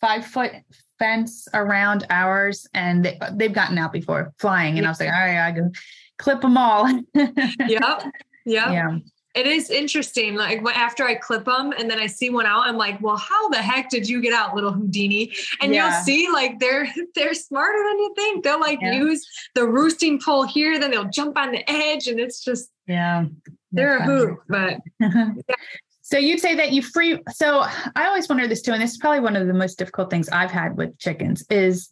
five 0.00 0.26
foot 0.26 0.52
fence 0.98 1.48
around 1.54 2.06
ours, 2.10 2.66
and 2.74 3.04
they, 3.04 3.18
they've 3.32 3.52
gotten 3.52 3.78
out 3.78 3.92
before 3.92 4.34
flying, 4.38 4.76
and 4.76 4.86
I 4.86 4.90
was 4.90 5.00
like, 5.00 5.08
all 5.08 5.14
right, 5.14 5.48
I 5.48 5.52
can 5.52 5.72
clip 6.18 6.40
them 6.42 6.58
all. 6.58 6.88
yep. 7.14 8.02
Yep. 8.44 8.72
Yeah 8.72 8.98
it 9.34 9.46
is 9.46 9.70
interesting. 9.70 10.34
Like 10.34 10.62
after 10.74 11.04
I 11.04 11.14
clip 11.14 11.46
them 11.46 11.72
and 11.78 11.90
then 11.90 11.98
I 11.98 12.06
see 12.06 12.30
one 12.30 12.46
out, 12.46 12.66
I'm 12.66 12.76
like, 12.76 13.00
well, 13.00 13.16
how 13.16 13.48
the 13.48 13.58
heck 13.58 13.88
did 13.88 14.08
you 14.08 14.20
get 14.20 14.34
out, 14.34 14.54
little 14.54 14.72
Houdini? 14.72 15.32
And 15.60 15.74
yeah. 15.74 15.84
you'll 15.90 16.04
see 16.04 16.28
like 16.30 16.58
they're 16.58 16.86
they're 17.14 17.34
smarter 17.34 17.78
than 17.88 17.98
you 17.98 18.12
think. 18.14 18.44
They'll 18.44 18.60
like 18.60 18.80
yeah. 18.82 18.92
use 18.92 19.26
the 19.54 19.66
roosting 19.66 20.20
pole 20.20 20.44
here, 20.44 20.78
then 20.78 20.90
they'll 20.90 21.08
jump 21.08 21.38
on 21.38 21.52
the 21.52 21.68
edge, 21.70 22.08
and 22.08 22.20
it's 22.20 22.44
just 22.44 22.70
yeah, 22.86 23.24
they're 23.70 23.98
a 23.98 24.04
hoot. 24.04 24.38
But 24.48 24.80
yeah. 25.00 25.30
so 26.12 26.18
you'd 26.18 26.40
say 26.40 26.54
that 26.56 26.72
you 26.72 26.82
free. 26.82 27.18
So 27.30 27.64
I 27.96 28.06
always 28.06 28.28
wonder 28.28 28.46
this 28.46 28.60
too, 28.60 28.72
and 28.72 28.82
this 28.82 28.90
is 28.90 28.98
probably 28.98 29.20
one 29.20 29.34
of 29.34 29.46
the 29.46 29.54
most 29.54 29.78
difficult 29.78 30.10
things 30.10 30.28
I've 30.28 30.50
had 30.50 30.76
with 30.76 30.98
chickens 30.98 31.42
is 31.48 31.90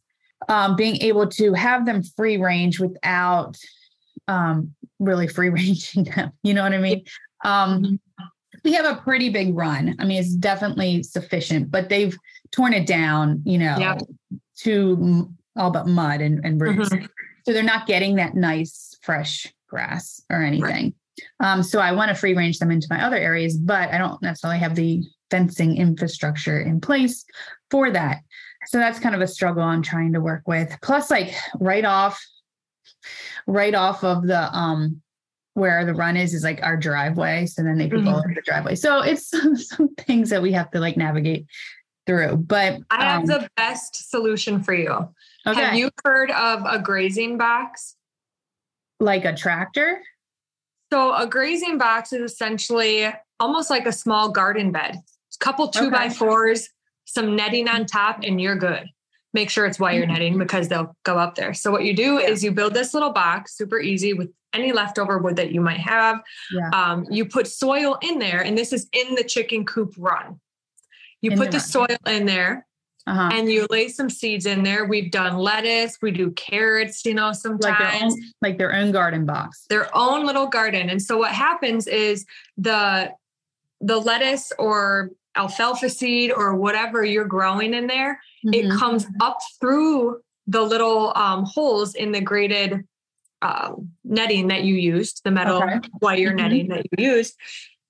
um, 0.50 0.76
being 0.76 0.96
able 0.96 1.26
to 1.28 1.54
have 1.54 1.86
them 1.86 2.02
free 2.02 2.36
range 2.36 2.78
without 2.78 3.56
um, 4.28 4.74
really 4.98 5.26
free 5.26 5.48
ranging 5.60 6.04
them. 6.04 6.32
You 6.42 6.52
know 6.52 6.62
what 6.62 6.74
I 6.74 6.78
mean? 6.78 7.04
Um, 7.46 7.82
mm-hmm. 7.82 8.58
we 8.62 8.74
have 8.74 8.84
a 8.84 9.00
pretty 9.00 9.30
big 9.30 9.56
run. 9.56 9.96
I 9.98 10.04
mean, 10.04 10.20
it's 10.20 10.34
definitely 10.34 11.02
sufficient, 11.02 11.70
but 11.70 11.88
they've 11.88 12.14
torn 12.50 12.74
it 12.74 12.86
down, 12.86 13.40
you 13.46 13.56
know, 13.56 13.76
yeah. 13.78 13.96
to 14.58 15.30
all 15.56 15.70
but 15.70 15.86
mud 15.86 16.20
and, 16.20 16.44
and 16.44 16.60
roots. 16.60 16.90
Mm-hmm. 16.90 17.06
So 17.46 17.54
they're 17.54 17.62
not 17.62 17.86
getting 17.86 18.16
that 18.16 18.34
nice 18.34 18.98
fresh 19.00 19.46
grass 19.66 20.22
or 20.28 20.42
anything. 20.42 20.62
Right. 20.62 20.94
Um, 21.40 21.62
so 21.62 21.80
I 21.80 21.92
want 21.92 22.08
to 22.08 22.14
free 22.14 22.34
range 22.34 22.58
them 22.58 22.70
into 22.70 22.86
my 22.90 23.04
other 23.04 23.16
areas, 23.16 23.56
but 23.56 23.90
I 23.92 23.98
don't 23.98 24.20
necessarily 24.22 24.58
have 24.58 24.74
the 24.74 25.02
fencing 25.30 25.76
infrastructure 25.76 26.60
in 26.60 26.80
place 26.80 27.24
for 27.70 27.90
that. 27.90 28.20
So 28.66 28.78
that's 28.78 28.98
kind 28.98 29.14
of 29.14 29.20
a 29.20 29.26
struggle 29.26 29.62
I'm 29.62 29.82
trying 29.82 30.12
to 30.12 30.20
work 30.20 30.42
with. 30.46 30.76
Plus, 30.82 31.10
like 31.10 31.32
right 31.58 31.84
off, 31.84 32.22
right 33.46 33.74
off 33.74 34.04
of 34.04 34.26
the 34.26 34.52
um 34.52 35.00
where 35.54 35.84
the 35.84 35.94
run 35.94 36.16
is 36.16 36.34
is 36.34 36.44
like 36.44 36.60
our 36.62 36.76
driveway. 36.76 37.46
So 37.46 37.62
then 37.62 37.78
they 37.78 37.88
could 37.88 38.04
go 38.04 38.10
over 38.10 38.32
the 38.34 38.42
driveway. 38.44 38.76
So 38.76 39.00
it's 39.02 39.28
some, 39.30 39.56
some, 39.56 39.94
things 39.94 40.30
that 40.30 40.42
we 40.42 40.52
have 40.52 40.70
to 40.72 40.80
like 40.80 40.96
navigate 40.96 41.46
through. 42.06 42.36
But 42.36 42.80
I 42.90 43.04
have 43.04 43.20
um, 43.22 43.26
the 43.26 43.48
best 43.56 44.10
solution 44.10 44.62
for 44.62 44.74
you. 44.74 45.08
Okay. 45.46 45.60
Have 45.60 45.74
you 45.74 45.90
heard 46.04 46.30
of 46.30 46.64
a 46.66 46.78
grazing 46.78 47.38
box? 47.38 47.96
Like 48.98 49.24
a 49.24 49.34
tractor? 49.34 50.02
So 50.92 51.14
a 51.14 51.26
grazing 51.26 51.78
box 51.78 52.12
is 52.12 52.32
essentially 52.32 53.08
almost 53.38 53.70
like 53.70 53.86
a 53.86 53.92
small 53.92 54.30
garden 54.30 54.72
bed. 54.72 54.96
A 54.96 55.44
couple 55.44 55.68
two 55.68 55.86
okay. 55.86 55.90
by 55.90 56.08
fours, 56.08 56.68
some 57.04 57.36
netting 57.36 57.68
on 57.68 57.86
top, 57.86 58.20
and 58.24 58.40
you're 58.40 58.56
good. 58.56 58.86
Make 59.32 59.48
sure 59.48 59.64
it's 59.66 59.78
wire 59.78 60.02
mm-hmm. 60.02 60.12
netting 60.12 60.38
because 60.38 60.68
they'll 60.68 60.96
go 61.04 61.16
up 61.16 61.36
there. 61.36 61.54
So 61.54 61.70
what 61.70 61.84
you 61.84 61.94
do 61.94 62.14
yeah. 62.14 62.28
is 62.28 62.42
you 62.42 62.50
build 62.50 62.74
this 62.74 62.92
little 62.92 63.12
box, 63.12 63.56
super 63.56 63.78
easy 63.78 64.12
with 64.12 64.30
any 64.52 64.72
leftover 64.72 65.18
wood 65.18 65.36
that 65.36 65.52
you 65.52 65.60
might 65.60 65.78
have. 65.78 66.20
Yeah. 66.52 66.70
Um, 66.72 67.06
you 67.08 67.24
put 67.24 67.46
soil 67.46 67.96
in 68.02 68.18
there, 68.18 68.40
and 68.40 68.58
this 68.58 68.72
is 68.72 68.88
in 68.92 69.14
the 69.14 69.22
chicken 69.22 69.64
coop 69.64 69.94
run. 69.96 70.40
You 71.22 71.30
in 71.30 71.38
put 71.38 71.52
the, 71.52 71.58
the 71.58 71.60
soil 71.60 71.96
in 72.06 72.26
there. 72.26 72.66
Uh-huh. 73.10 73.30
And 73.32 73.50
you 73.50 73.66
lay 73.70 73.88
some 73.88 74.08
seeds 74.08 74.46
in 74.46 74.62
there. 74.62 74.84
We've 74.84 75.10
done 75.10 75.36
lettuce, 75.36 75.98
we 76.00 76.12
do 76.12 76.30
carrots, 76.32 77.04
you 77.04 77.12
know, 77.12 77.32
sometimes 77.32 77.64
like 77.64 77.78
their, 77.78 78.02
own, 78.02 78.18
like 78.40 78.58
their 78.58 78.74
own 78.74 78.92
garden 78.92 79.26
box, 79.26 79.66
their 79.68 79.94
own 79.96 80.24
little 80.24 80.46
garden. 80.46 80.88
And 80.88 81.02
so 81.02 81.18
what 81.18 81.32
happens 81.32 81.88
is 81.88 82.24
the 82.56 83.12
the 83.80 83.98
lettuce 83.98 84.52
or 84.58 85.10
alfalfa 85.34 85.88
seed 85.88 86.30
or 86.30 86.54
whatever 86.54 87.04
you're 87.04 87.24
growing 87.24 87.74
in 87.74 87.88
there, 87.88 88.20
mm-hmm. 88.46 88.54
it 88.54 88.78
comes 88.78 89.06
up 89.20 89.38
through 89.60 90.20
the 90.46 90.62
little 90.62 91.12
um, 91.16 91.44
holes 91.44 91.94
in 91.94 92.12
the 92.12 92.20
graded 92.20 92.84
um, 93.42 93.90
netting 94.04 94.48
that 94.48 94.62
you 94.62 94.74
used, 94.74 95.22
the 95.24 95.30
metal 95.30 95.62
okay. 95.62 95.80
wire 96.00 96.28
mm-hmm. 96.28 96.36
netting 96.36 96.68
that 96.68 96.86
you 96.96 97.04
used. 97.12 97.34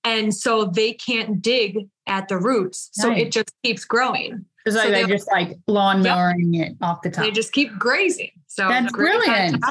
And 0.03 0.33
so 0.33 0.65
they 0.65 0.93
can't 0.93 1.41
dig 1.41 1.87
at 2.07 2.27
the 2.27 2.37
roots. 2.37 2.89
So 2.93 3.09
nice. 3.09 3.21
it 3.21 3.31
just 3.31 3.51
keeps 3.63 3.85
growing. 3.85 4.45
So, 4.67 4.73
so 4.73 4.91
they 4.91 5.05
just 5.05 5.27
like 5.31 5.57
lawn 5.67 6.03
mowing 6.03 6.53
yep. 6.53 6.71
it 6.71 6.77
off 6.81 7.01
the 7.01 7.09
top. 7.09 7.25
They 7.25 7.31
just 7.31 7.51
keep 7.51 7.77
grazing. 7.77 8.31
So 8.47 8.67
that's 8.67 8.91
brilliant. 8.91 9.63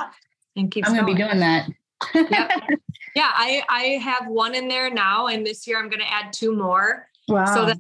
And 0.57 0.71
keeps 0.71 0.89
I'm 0.89 0.95
gonna 0.95 1.07
be 1.07 1.15
doing 1.15 1.39
that. 1.41 1.69
yep. 2.15 2.51
Yeah, 3.17 3.29
I 3.35 3.65
I 3.69 3.83
have 4.05 4.29
one 4.29 4.55
in 4.55 4.69
there 4.69 4.89
now, 4.89 5.27
and 5.27 5.45
this 5.45 5.67
year 5.67 5.81
I'm 5.81 5.91
gonna 5.91 6.05
add 6.09 6.33
two 6.33 6.55
more. 6.55 7.09
Wow. 7.27 7.45
So 7.45 7.67
that 7.67 7.79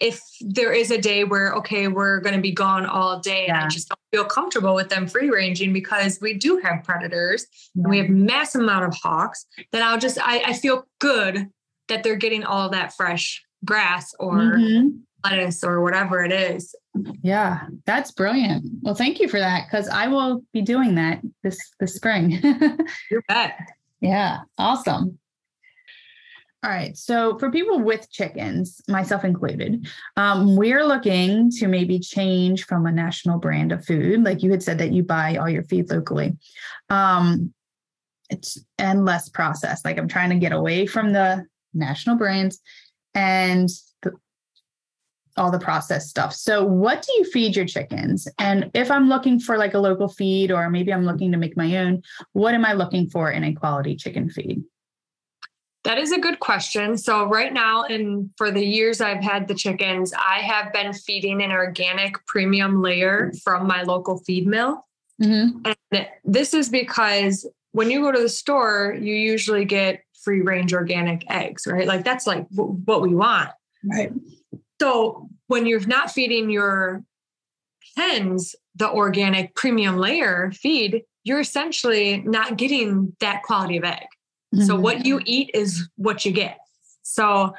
if 0.00 0.22
there 0.40 0.72
is 0.72 0.90
a 0.90 0.98
day 0.98 1.24
where 1.24 1.52
okay 1.52 1.86
we're 1.86 2.20
going 2.20 2.34
to 2.34 2.40
be 2.40 2.50
gone 2.50 2.86
all 2.86 3.20
day 3.20 3.44
yeah. 3.46 3.56
and 3.56 3.64
i 3.66 3.68
just 3.68 3.88
don't 3.88 4.00
feel 4.10 4.24
comfortable 4.24 4.74
with 4.74 4.88
them 4.88 5.06
free 5.06 5.30
ranging 5.30 5.72
because 5.72 6.18
we 6.20 6.34
do 6.34 6.56
have 6.56 6.82
predators 6.82 7.46
and 7.76 7.88
we 7.88 7.98
have 7.98 8.08
massive 8.08 8.62
amount 8.62 8.84
of 8.84 8.94
hawks 8.94 9.46
then 9.72 9.82
i'll 9.82 9.98
just 9.98 10.18
i, 10.26 10.42
I 10.46 10.52
feel 10.54 10.86
good 10.98 11.48
that 11.88 12.02
they're 12.02 12.16
getting 12.16 12.44
all 12.44 12.70
that 12.70 12.94
fresh 12.94 13.44
grass 13.64 14.14
or 14.18 14.34
mm-hmm. 14.36 14.96
Lettuce 15.24 15.62
or 15.62 15.80
whatever 15.80 16.22
it 16.22 16.32
is 16.32 16.74
yeah 17.22 17.60
that's 17.86 18.10
brilliant 18.10 18.64
well 18.82 18.94
thank 18.94 19.20
you 19.20 19.28
for 19.28 19.38
that 19.38 19.66
because 19.66 19.88
i 19.88 20.06
will 20.06 20.42
be 20.52 20.62
doing 20.62 20.94
that 20.94 21.20
this 21.42 21.58
this 21.78 21.94
spring 21.94 22.30
you 23.10 23.20
bet 23.28 23.58
yeah 24.00 24.40
awesome 24.58 25.18
all 26.62 26.70
right. 26.70 26.94
So 26.94 27.38
for 27.38 27.50
people 27.50 27.80
with 27.80 28.10
chickens, 28.10 28.82
myself 28.86 29.24
included, 29.24 29.88
um, 30.18 30.56
we're 30.56 30.84
looking 30.84 31.50
to 31.52 31.68
maybe 31.68 31.98
change 31.98 32.66
from 32.66 32.84
a 32.84 32.92
national 32.92 33.38
brand 33.38 33.72
of 33.72 33.84
food, 33.84 34.22
like 34.24 34.42
you 34.42 34.50
had 34.50 34.62
said 34.62 34.76
that 34.78 34.92
you 34.92 35.02
buy 35.02 35.36
all 35.36 35.48
your 35.48 35.62
feed 35.62 35.90
locally, 35.90 36.36
um, 36.90 37.54
it's, 38.28 38.58
and 38.76 39.06
less 39.06 39.30
processed. 39.30 39.86
Like 39.86 39.96
I'm 39.96 40.08
trying 40.08 40.30
to 40.30 40.36
get 40.36 40.52
away 40.52 40.84
from 40.84 41.14
the 41.14 41.46
national 41.72 42.16
brands 42.16 42.60
and 43.14 43.68
all 45.36 45.50
the 45.50 45.58
processed 45.58 46.08
stuff. 46.08 46.34
So 46.34 46.64
what 46.64 47.02
do 47.02 47.12
you 47.18 47.24
feed 47.24 47.56
your 47.56 47.66
chickens? 47.66 48.26
And 48.38 48.70
if 48.74 48.90
I'm 48.90 49.08
looking 49.08 49.38
for 49.38 49.56
like 49.56 49.74
a 49.74 49.78
local 49.78 50.08
feed, 50.08 50.50
or 50.50 50.68
maybe 50.70 50.92
I'm 50.92 51.04
looking 51.04 51.32
to 51.32 51.38
make 51.38 51.56
my 51.56 51.76
own, 51.76 52.02
what 52.32 52.54
am 52.54 52.64
I 52.64 52.72
looking 52.72 53.08
for 53.08 53.30
in 53.30 53.44
a 53.44 53.54
quality 53.54 53.96
chicken 53.96 54.30
feed? 54.30 54.62
That 55.84 55.96
is 55.96 56.12
a 56.12 56.18
good 56.18 56.40
question. 56.40 56.98
So 56.98 57.24
right 57.24 57.52
now, 57.52 57.84
and 57.84 58.28
for 58.36 58.50
the 58.50 58.64
years 58.64 59.00
I've 59.00 59.22
had 59.22 59.48
the 59.48 59.54
chickens, 59.54 60.12
I 60.12 60.40
have 60.40 60.72
been 60.72 60.92
feeding 60.92 61.42
an 61.42 61.52
organic 61.52 62.14
premium 62.26 62.82
layer 62.82 63.32
from 63.42 63.66
my 63.66 63.82
local 63.82 64.18
feed 64.18 64.46
mill. 64.46 64.86
Mm-hmm. 65.22 65.72
And 65.92 66.08
this 66.24 66.52
is 66.52 66.68
because 66.68 67.48
when 67.72 67.90
you 67.90 68.00
go 68.00 68.12
to 68.12 68.20
the 68.20 68.28
store, 68.28 68.96
you 69.00 69.14
usually 69.14 69.64
get 69.64 70.02
free 70.22 70.42
range 70.42 70.74
organic 70.74 71.24
eggs, 71.30 71.66
right? 71.66 71.86
Like 71.86 72.04
that's 72.04 72.26
like 72.26 72.48
w- 72.50 72.74
what 72.84 73.00
we 73.00 73.14
want. 73.14 73.50
Right. 73.84 74.12
So 74.80 75.28
when 75.48 75.66
you're 75.66 75.86
not 75.86 76.10
feeding 76.10 76.50
your 76.50 77.04
hens 77.96 78.54
the 78.76 78.90
organic 78.90 79.54
premium 79.54 79.98
layer 79.98 80.52
feed, 80.52 81.02
you're 81.24 81.40
essentially 81.40 82.22
not 82.22 82.56
getting 82.56 83.14
that 83.20 83.42
quality 83.42 83.76
of 83.76 83.84
egg. 83.84 84.06
Mm-hmm. 84.54 84.64
So 84.64 84.80
what 84.80 85.04
you 85.04 85.20
eat 85.24 85.50
is 85.52 85.88
what 85.96 86.24
you 86.24 86.32
get. 86.32 86.58
So 87.02 87.52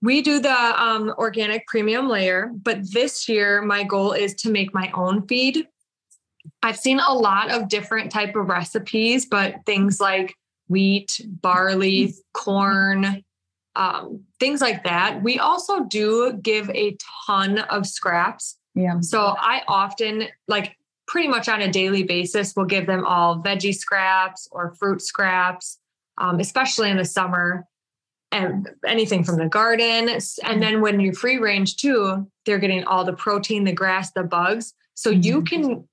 we 0.00 0.22
do 0.22 0.40
the 0.40 0.82
um, 0.82 1.12
organic 1.18 1.66
premium 1.66 2.08
layer, 2.08 2.50
but 2.54 2.90
this 2.90 3.28
year 3.28 3.60
my 3.60 3.82
goal 3.82 4.12
is 4.12 4.34
to 4.36 4.50
make 4.50 4.72
my 4.72 4.90
own 4.94 5.26
feed. 5.26 5.66
I've 6.62 6.78
seen 6.78 7.00
a 7.00 7.12
lot 7.12 7.50
of 7.50 7.68
different 7.68 8.10
type 8.10 8.34
of 8.34 8.48
recipes, 8.48 9.26
but 9.26 9.56
things 9.66 10.00
like 10.00 10.34
wheat, 10.68 11.20
barley, 11.26 12.14
corn, 12.32 13.24
um, 13.76 14.24
things 14.38 14.60
like 14.60 14.84
that. 14.84 15.22
We 15.22 15.38
also 15.38 15.84
do 15.84 16.38
give 16.42 16.68
a 16.70 16.96
ton 17.26 17.58
of 17.58 17.86
scraps. 17.86 18.58
Yeah. 18.74 19.00
So 19.00 19.34
I 19.38 19.62
often 19.68 20.24
like 20.48 20.76
pretty 21.06 21.28
much 21.28 21.48
on 21.48 21.60
a 21.60 21.70
daily 21.70 22.02
basis 22.02 22.54
will 22.54 22.64
give 22.64 22.86
them 22.86 23.04
all 23.04 23.42
veggie 23.42 23.74
scraps 23.74 24.48
or 24.52 24.74
fruit 24.78 25.02
scraps 25.02 25.80
um, 26.20 26.38
especially 26.38 26.90
in 26.90 26.98
the 26.98 27.04
summer 27.04 27.66
and 28.30 28.68
anything 28.86 29.24
from 29.24 29.38
the 29.38 29.48
garden. 29.48 30.08
And 30.44 30.62
then 30.62 30.80
when 30.80 31.00
you 31.00 31.12
free 31.12 31.38
range 31.38 31.76
too, 31.76 32.30
they're 32.46 32.58
getting 32.58 32.84
all 32.84 33.04
the 33.04 33.14
protein, 33.14 33.64
the 33.64 33.72
grass, 33.72 34.12
the 34.12 34.22
bugs. 34.22 34.74
So 34.94 35.10
you 35.10 35.40
mm-hmm. 35.42 35.62
can 35.62 35.88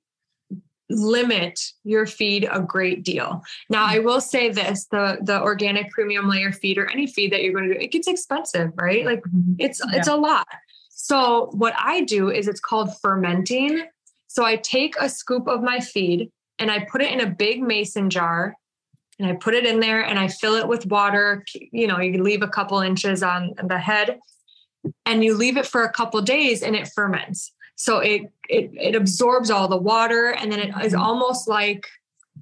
limit 0.89 1.59
your 1.83 2.05
feed 2.05 2.47
a 2.51 2.61
great 2.61 3.03
deal. 3.03 3.43
Now 3.69 3.85
I 3.85 3.99
will 3.99 4.21
say 4.21 4.49
this, 4.49 4.85
the 4.85 5.17
the 5.21 5.41
organic 5.41 5.91
premium 5.91 6.29
layer 6.29 6.51
feed 6.51 6.77
or 6.77 6.89
any 6.89 7.07
feed 7.07 7.31
that 7.33 7.43
you're 7.43 7.53
going 7.53 7.69
to 7.69 7.75
do, 7.75 7.79
it 7.79 7.91
gets 7.91 8.07
expensive, 8.07 8.71
right? 8.75 9.05
Like 9.05 9.21
mm-hmm. 9.21 9.53
it's 9.59 9.81
yeah. 9.85 9.97
it's 9.97 10.07
a 10.07 10.15
lot. 10.15 10.47
So 10.89 11.49
what 11.51 11.73
I 11.77 12.01
do 12.01 12.29
is 12.29 12.47
it's 12.47 12.59
called 12.59 12.89
fermenting. 13.01 13.85
So 14.27 14.43
I 14.43 14.55
take 14.57 14.95
a 14.99 15.09
scoop 15.09 15.47
of 15.47 15.61
my 15.61 15.79
feed 15.79 16.31
and 16.59 16.71
I 16.71 16.85
put 16.85 17.01
it 17.01 17.11
in 17.11 17.21
a 17.21 17.29
big 17.29 17.61
mason 17.61 18.09
jar 18.09 18.55
and 19.19 19.27
I 19.29 19.33
put 19.33 19.55
it 19.55 19.65
in 19.65 19.79
there 19.79 20.01
and 20.01 20.19
I 20.19 20.27
fill 20.27 20.55
it 20.55 20.67
with 20.67 20.85
water. 20.85 21.43
You 21.53 21.87
know, 21.87 21.99
you 21.99 22.21
leave 22.21 22.41
a 22.41 22.47
couple 22.47 22.79
inches 22.79 23.23
on 23.23 23.53
the 23.63 23.77
head 23.77 24.19
and 25.05 25.23
you 25.23 25.35
leave 25.35 25.57
it 25.57 25.65
for 25.65 25.83
a 25.83 25.91
couple 25.91 26.21
days 26.21 26.61
and 26.61 26.75
it 26.75 26.89
ferments. 26.93 27.51
So 27.77 27.99
it, 27.99 28.23
it 28.49 28.71
it 28.73 28.95
absorbs 28.95 29.49
all 29.49 29.67
the 29.67 29.77
water 29.77 30.31
and 30.31 30.51
then 30.51 30.59
it 30.59 30.69
is 30.83 30.93
mm-hmm. 30.93 31.01
almost 31.01 31.47
like 31.47 31.87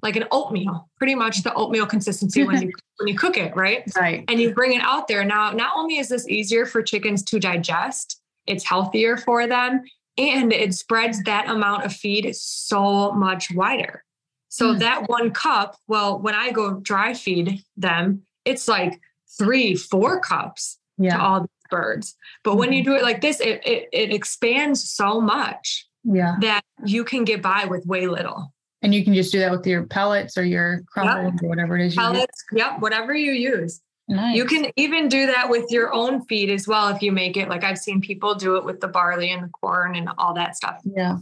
like 0.02 0.16
an 0.16 0.24
oatmeal, 0.30 0.88
pretty 0.98 1.14
much 1.14 1.42
the 1.42 1.54
oatmeal 1.54 1.86
consistency 1.86 2.44
when 2.44 2.62
you 2.62 2.72
when 2.98 3.08
you 3.08 3.16
cook 3.16 3.36
it, 3.36 3.54
right? 3.54 3.82
Right. 3.96 4.24
And 4.28 4.40
you 4.40 4.54
bring 4.54 4.72
it 4.72 4.82
out 4.82 5.08
there. 5.08 5.24
Now, 5.24 5.52
not 5.52 5.72
only 5.76 5.98
is 5.98 6.08
this 6.08 6.28
easier 6.28 6.66
for 6.66 6.82
chickens 6.82 7.22
to 7.24 7.38
digest, 7.38 8.20
it's 8.46 8.64
healthier 8.64 9.16
for 9.16 9.46
them, 9.46 9.82
and 10.18 10.52
it 10.52 10.74
spreads 10.74 11.22
that 11.24 11.48
amount 11.48 11.84
of 11.84 11.92
feed 11.92 12.34
so 12.34 13.12
much 13.12 13.50
wider. 13.54 14.02
So 14.48 14.74
mm. 14.74 14.78
that 14.78 15.08
one 15.08 15.30
cup, 15.32 15.76
well, 15.86 16.18
when 16.18 16.34
I 16.34 16.50
go 16.50 16.80
dry 16.80 17.12
feed 17.12 17.62
them, 17.76 18.22
it's 18.46 18.68
like 18.68 19.00
three, 19.38 19.74
four 19.74 20.20
cups 20.20 20.78
yeah. 20.96 21.16
to 21.16 21.22
all 21.22 21.40
these 21.40 21.55
birds. 21.70 22.16
But 22.44 22.56
when 22.56 22.72
you 22.72 22.82
mm-hmm. 22.82 22.92
do 22.92 22.96
it 22.96 23.02
like 23.02 23.20
this, 23.20 23.40
it, 23.40 23.60
it 23.66 23.88
it 23.92 24.12
expands 24.12 24.88
so 24.88 25.20
much 25.20 25.86
yeah. 26.04 26.36
that 26.40 26.62
you 26.84 27.04
can 27.04 27.24
get 27.24 27.42
by 27.42 27.64
with 27.64 27.84
way 27.86 28.06
little. 28.06 28.52
And 28.82 28.94
you 28.94 29.04
can 29.04 29.14
just 29.14 29.32
do 29.32 29.38
that 29.40 29.50
with 29.50 29.66
your 29.66 29.86
pellets 29.86 30.36
or 30.38 30.44
your 30.44 30.82
crumbles 30.88 31.32
yep. 31.34 31.42
or 31.42 31.48
whatever 31.48 31.76
it 31.76 31.86
is. 31.86 31.94
Pellets, 31.94 32.44
yep, 32.52 32.80
whatever 32.80 33.14
you 33.14 33.32
use. 33.32 33.80
Nice. 34.08 34.36
You 34.36 34.44
can 34.44 34.70
even 34.76 35.08
do 35.08 35.26
that 35.26 35.50
with 35.50 35.70
your 35.70 35.92
own 35.92 36.24
feed 36.26 36.50
as 36.50 36.68
well 36.68 36.88
if 36.88 37.02
you 37.02 37.10
make 37.10 37.36
it. 37.36 37.48
Like 37.48 37.64
I've 37.64 37.78
seen 37.78 38.00
people 38.00 38.36
do 38.36 38.56
it 38.56 38.64
with 38.64 38.80
the 38.80 38.86
barley 38.86 39.32
and 39.32 39.42
the 39.42 39.48
corn 39.48 39.96
and 39.96 40.08
all 40.18 40.34
that 40.34 40.56
stuff. 40.56 40.80
Yeah. 40.84 41.18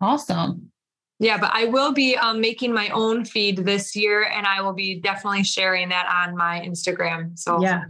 Awesome. 0.00 0.70
Yeah, 1.18 1.38
but 1.38 1.50
I 1.52 1.66
will 1.66 1.92
be 1.92 2.16
um, 2.16 2.40
making 2.40 2.72
my 2.72 2.88
own 2.88 3.24
feed 3.24 3.58
this 3.58 3.94
year 3.94 4.24
and 4.24 4.44
I 4.44 4.60
will 4.60 4.72
be 4.72 5.00
definitely 5.00 5.44
sharing 5.44 5.88
that 5.90 6.06
on 6.06 6.36
my 6.36 6.60
Instagram. 6.60 7.38
So, 7.38 7.62
yeah, 7.62 7.84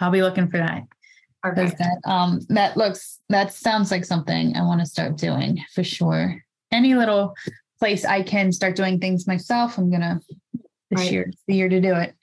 I'll 0.00 0.10
be 0.10 0.22
looking 0.22 0.48
for 0.48 0.58
that. 0.58 0.82
Because 1.50 1.74
that 1.74 1.98
um 2.04 2.40
that 2.48 2.76
looks 2.76 3.20
that 3.28 3.52
sounds 3.52 3.90
like 3.90 4.04
something 4.04 4.56
I 4.56 4.62
want 4.62 4.80
to 4.80 4.86
start 4.86 5.16
doing 5.16 5.62
for 5.74 5.84
sure. 5.84 6.42
Any 6.72 6.94
little 6.94 7.34
place 7.78 8.04
I 8.04 8.22
can 8.22 8.52
start 8.52 8.76
doing 8.76 8.98
things 8.98 9.26
myself, 9.26 9.78
I'm 9.78 9.90
gonna 9.90 10.20
this 10.90 11.00
right. 11.00 11.12
year, 11.12 11.32
the 11.46 11.54
year 11.54 11.68
to 11.68 11.80
do 11.80 11.94
it. 11.94 12.14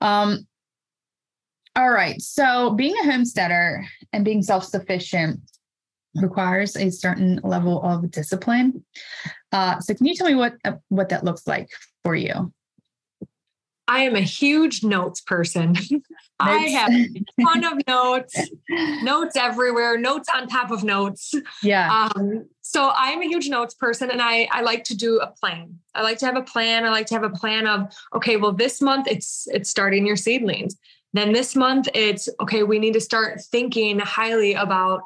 Um 0.00 0.46
all 1.76 1.90
right. 1.90 2.20
So 2.20 2.70
being 2.70 2.94
a 2.98 3.04
homesteader 3.04 3.84
and 4.12 4.24
being 4.24 4.42
self-sufficient 4.42 5.40
requires 6.16 6.76
a 6.76 6.90
certain 6.90 7.40
level 7.44 7.82
of 7.82 8.10
discipline. 8.10 8.84
Uh, 9.52 9.78
so 9.80 9.94
can 9.94 10.06
you 10.06 10.14
tell 10.14 10.26
me 10.26 10.34
what 10.34 10.54
uh, 10.64 10.72
what 10.88 11.10
that 11.10 11.24
looks 11.24 11.46
like 11.46 11.68
for 12.04 12.14
you? 12.14 12.52
I 13.88 14.00
am 14.00 14.14
a 14.14 14.20
huge 14.20 14.84
notes 14.84 15.20
person. 15.20 15.74
I 16.40 16.68
have 16.68 16.92
a 16.92 17.08
ton 17.42 17.64
of 17.64 17.86
notes, 17.88 18.38
notes 19.02 19.34
everywhere, 19.34 19.98
notes 19.98 20.28
on 20.32 20.46
top 20.46 20.70
of 20.70 20.84
notes. 20.84 21.34
Yeah. 21.62 22.10
Um, 22.14 22.46
so 22.60 22.92
I'm 22.94 23.22
a 23.22 23.24
huge 23.24 23.48
notes 23.48 23.74
person 23.74 24.10
and 24.10 24.22
I, 24.22 24.46
I 24.52 24.60
like 24.60 24.84
to 24.84 24.96
do 24.96 25.18
a 25.18 25.26
plan. 25.26 25.78
I 25.94 26.02
like 26.02 26.18
to 26.18 26.26
have 26.26 26.36
a 26.36 26.42
plan. 26.42 26.84
I 26.84 26.90
like 26.90 27.06
to 27.06 27.14
have 27.14 27.24
a 27.24 27.30
plan 27.30 27.66
of, 27.66 27.92
okay, 28.14 28.36
well, 28.36 28.52
this 28.52 28.80
month 28.80 29.08
it's 29.08 29.48
it's 29.50 29.70
starting 29.70 30.06
your 30.06 30.16
seedlings. 30.16 30.76
Then 31.14 31.32
this 31.32 31.56
month 31.56 31.88
it's 31.94 32.28
okay, 32.40 32.62
we 32.62 32.78
need 32.78 32.92
to 32.92 33.00
start 33.00 33.40
thinking 33.40 33.98
highly 33.98 34.54
about 34.54 35.00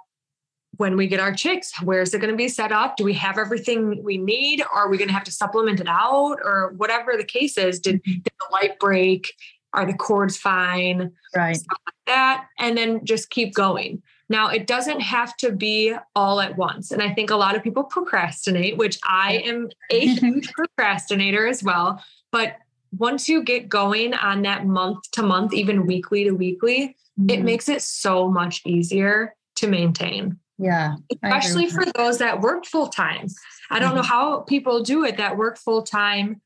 when 0.77 0.97
we 0.97 1.07
get 1.07 1.21
our 1.21 1.33
chicks, 1.33 1.73
where 1.83 2.01
is 2.01 2.15
it 2.15 2.21
going 2.21 2.31
to 2.31 2.37
be 2.37 2.49
set 2.49 2.73
up? 2.73 2.97
Do 2.97 3.05
we 3.05 3.13
have 3.15 3.39
everything 3.39 4.03
we 4.03 4.17
need? 4.17 4.63
Or 4.63 4.81
are 4.81 4.89
we 4.89 4.97
going 4.97 5.09
to 5.09 5.15
have 5.15 5.25
to 5.25 5.33
supplement 5.33 5.81
it 5.81 5.89
out? 5.89 6.39
Or 6.43 6.75
whatever 6.77 7.17
the 7.17 7.25
case 7.25 7.59
is, 7.59 7.79
did, 7.79 7.97
mm-hmm. 7.97 8.21
did 8.23 8.33
the 8.41 8.47
light 8.53 8.79
break? 8.79 9.35
Are 9.75 9.87
the 9.87 9.95
cords 9.95 10.37
fine? 10.37 11.13
Right. 11.35 11.57
Stuff 11.57 11.79
like 11.87 11.95
that. 12.07 12.47
And 12.59 12.77
then 12.77 13.05
just 13.05 13.31
keep 13.31 13.55
going. 13.55 14.03
Now, 14.29 14.49
it 14.49 14.67
doesn't 14.67 15.01
have 15.01 15.37
to 15.39 15.53
be 15.53 15.95
all 16.15 16.41
at 16.41 16.57
once. 16.57 16.91
And 16.91 17.03
I 17.03 17.13
think 17.13 17.31
a 17.31 17.37
lot 17.37 17.55
of 17.55 17.63
people 17.63 17.85
procrastinate, 17.85 18.79
which 18.79 18.99
I 19.05 19.43
am 19.45 19.69
a 19.91 20.07
huge 20.17 20.51
procrastinator 20.53 21.47
as 21.47 21.63
well. 21.63 22.03
But 22.31 22.57
once 22.97 23.29
you 23.29 23.43
get 23.43 23.69
going 23.69 24.15
on 24.15 24.43
that 24.43 24.67
month 24.67 25.11
to 25.13 25.23
month, 25.23 25.53
even 25.53 25.87
weekly 25.87 26.25
to 26.25 26.33
weekly, 26.33 26.97
mm-hmm. 27.21 27.31
it 27.31 27.43
makes 27.43 27.69
it 27.69 27.83
so 27.83 28.31
much 28.31 28.63
easier 28.65 29.35
to 29.57 29.67
maintain. 29.67 30.39
Yeah. 30.63 30.95
Especially 31.11 31.69
for 31.69 31.85
those 31.85 32.19
that 32.19 32.41
work 32.41 32.67
full 32.67 32.87
time. 32.87 33.27
I 33.69 33.81
don't 33.81 33.89
mm-hmm. 33.89 33.97
know 33.97 34.03
how 34.03 34.41
people 34.41 34.83
do 34.83 35.05
it 35.05 35.17
that 35.17 35.37
work 35.37 35.59
full 35.59 35.83
time 35.83 36.41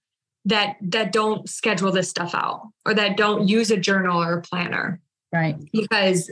that 0.46 0.76
that 0.80 1.12
don't 1.12 1.48
schedule 1.48 1.92
this 1.92 2.08
stuff 2.08 2.34
out 2.34 2.70
or 2.86 2.94
that 2.94 3.18
don't 3.18 3.46
use 3.46 3.70
a 3.70 3.76
journal 3.76 4.22
or 4.22 4.38
a 4.38 4.42
planner. 4.42 5.02
Right. 5.32 5.56
Because 5.70 6.30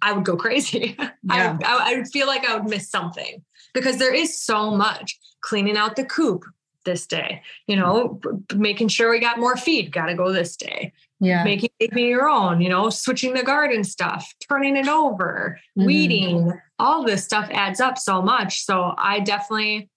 I 0.00 0.12
would 0.12 0.24
go 0.24 0.36
crazy. 0.36 0.96
Yeah. 1.26 1.56
I, 1.64 1.72
I, 1.72 1.92
I 1.92 1.96
would 1.96 2.08
feel 2.08 2.26
like 2.26 2.46
I 2.46 2.54
would 2.54 2.68
miss 2.68 2.90
something 2.90 3.42
because 3.72 3.96
there 3.96 4.12
is 4.12 4.38
so 4.38 4.70
much 4.70 5.18
cleaning 5.40 5.78
out 5.78 5.96
the 5.96 6.04
coop 6.04 6.44
this 6.84 7.06
day, 7.06 7.40
you 7.66 7.76
know, 7.76 8.20
making 8.54 8.88
sure 8.88 9.10
we 9.10 9.20
got 9.20 9.38
more 9.38 9.56
feed, 9.56 9.90
got 9.90 10.06
to 10.06 10.14
go 10.14 10.30
this 10.30 10.54
day. 10.54 10.92
Yeah. 11.18 11.42
Making, 11.44 11.70
making 11.80 12.08
your 12.08 12.28
own, 12.28 12.60
you 12.60 12.68
know, 12.68 12.90
switching 12.90 13.32
the 13.32 13.42
garden 13.42 13.84
stuff, 13.84 14.34
turning 14.46 14.76
it 14.76 14.86
over, 14.86 15.58
mm-hmm. 15.78 15.86
weeding, 15.86 16.60
all 16.78 17.04
this 17.04 17.24
stuff 17.24 17.48
adds 17.52 17.80
up 17.80 17.98
so 17.98 18.20
much. 18.22 18.64
So 18.64 18.94
I 18.96 19.20
definitely 19.20 19.88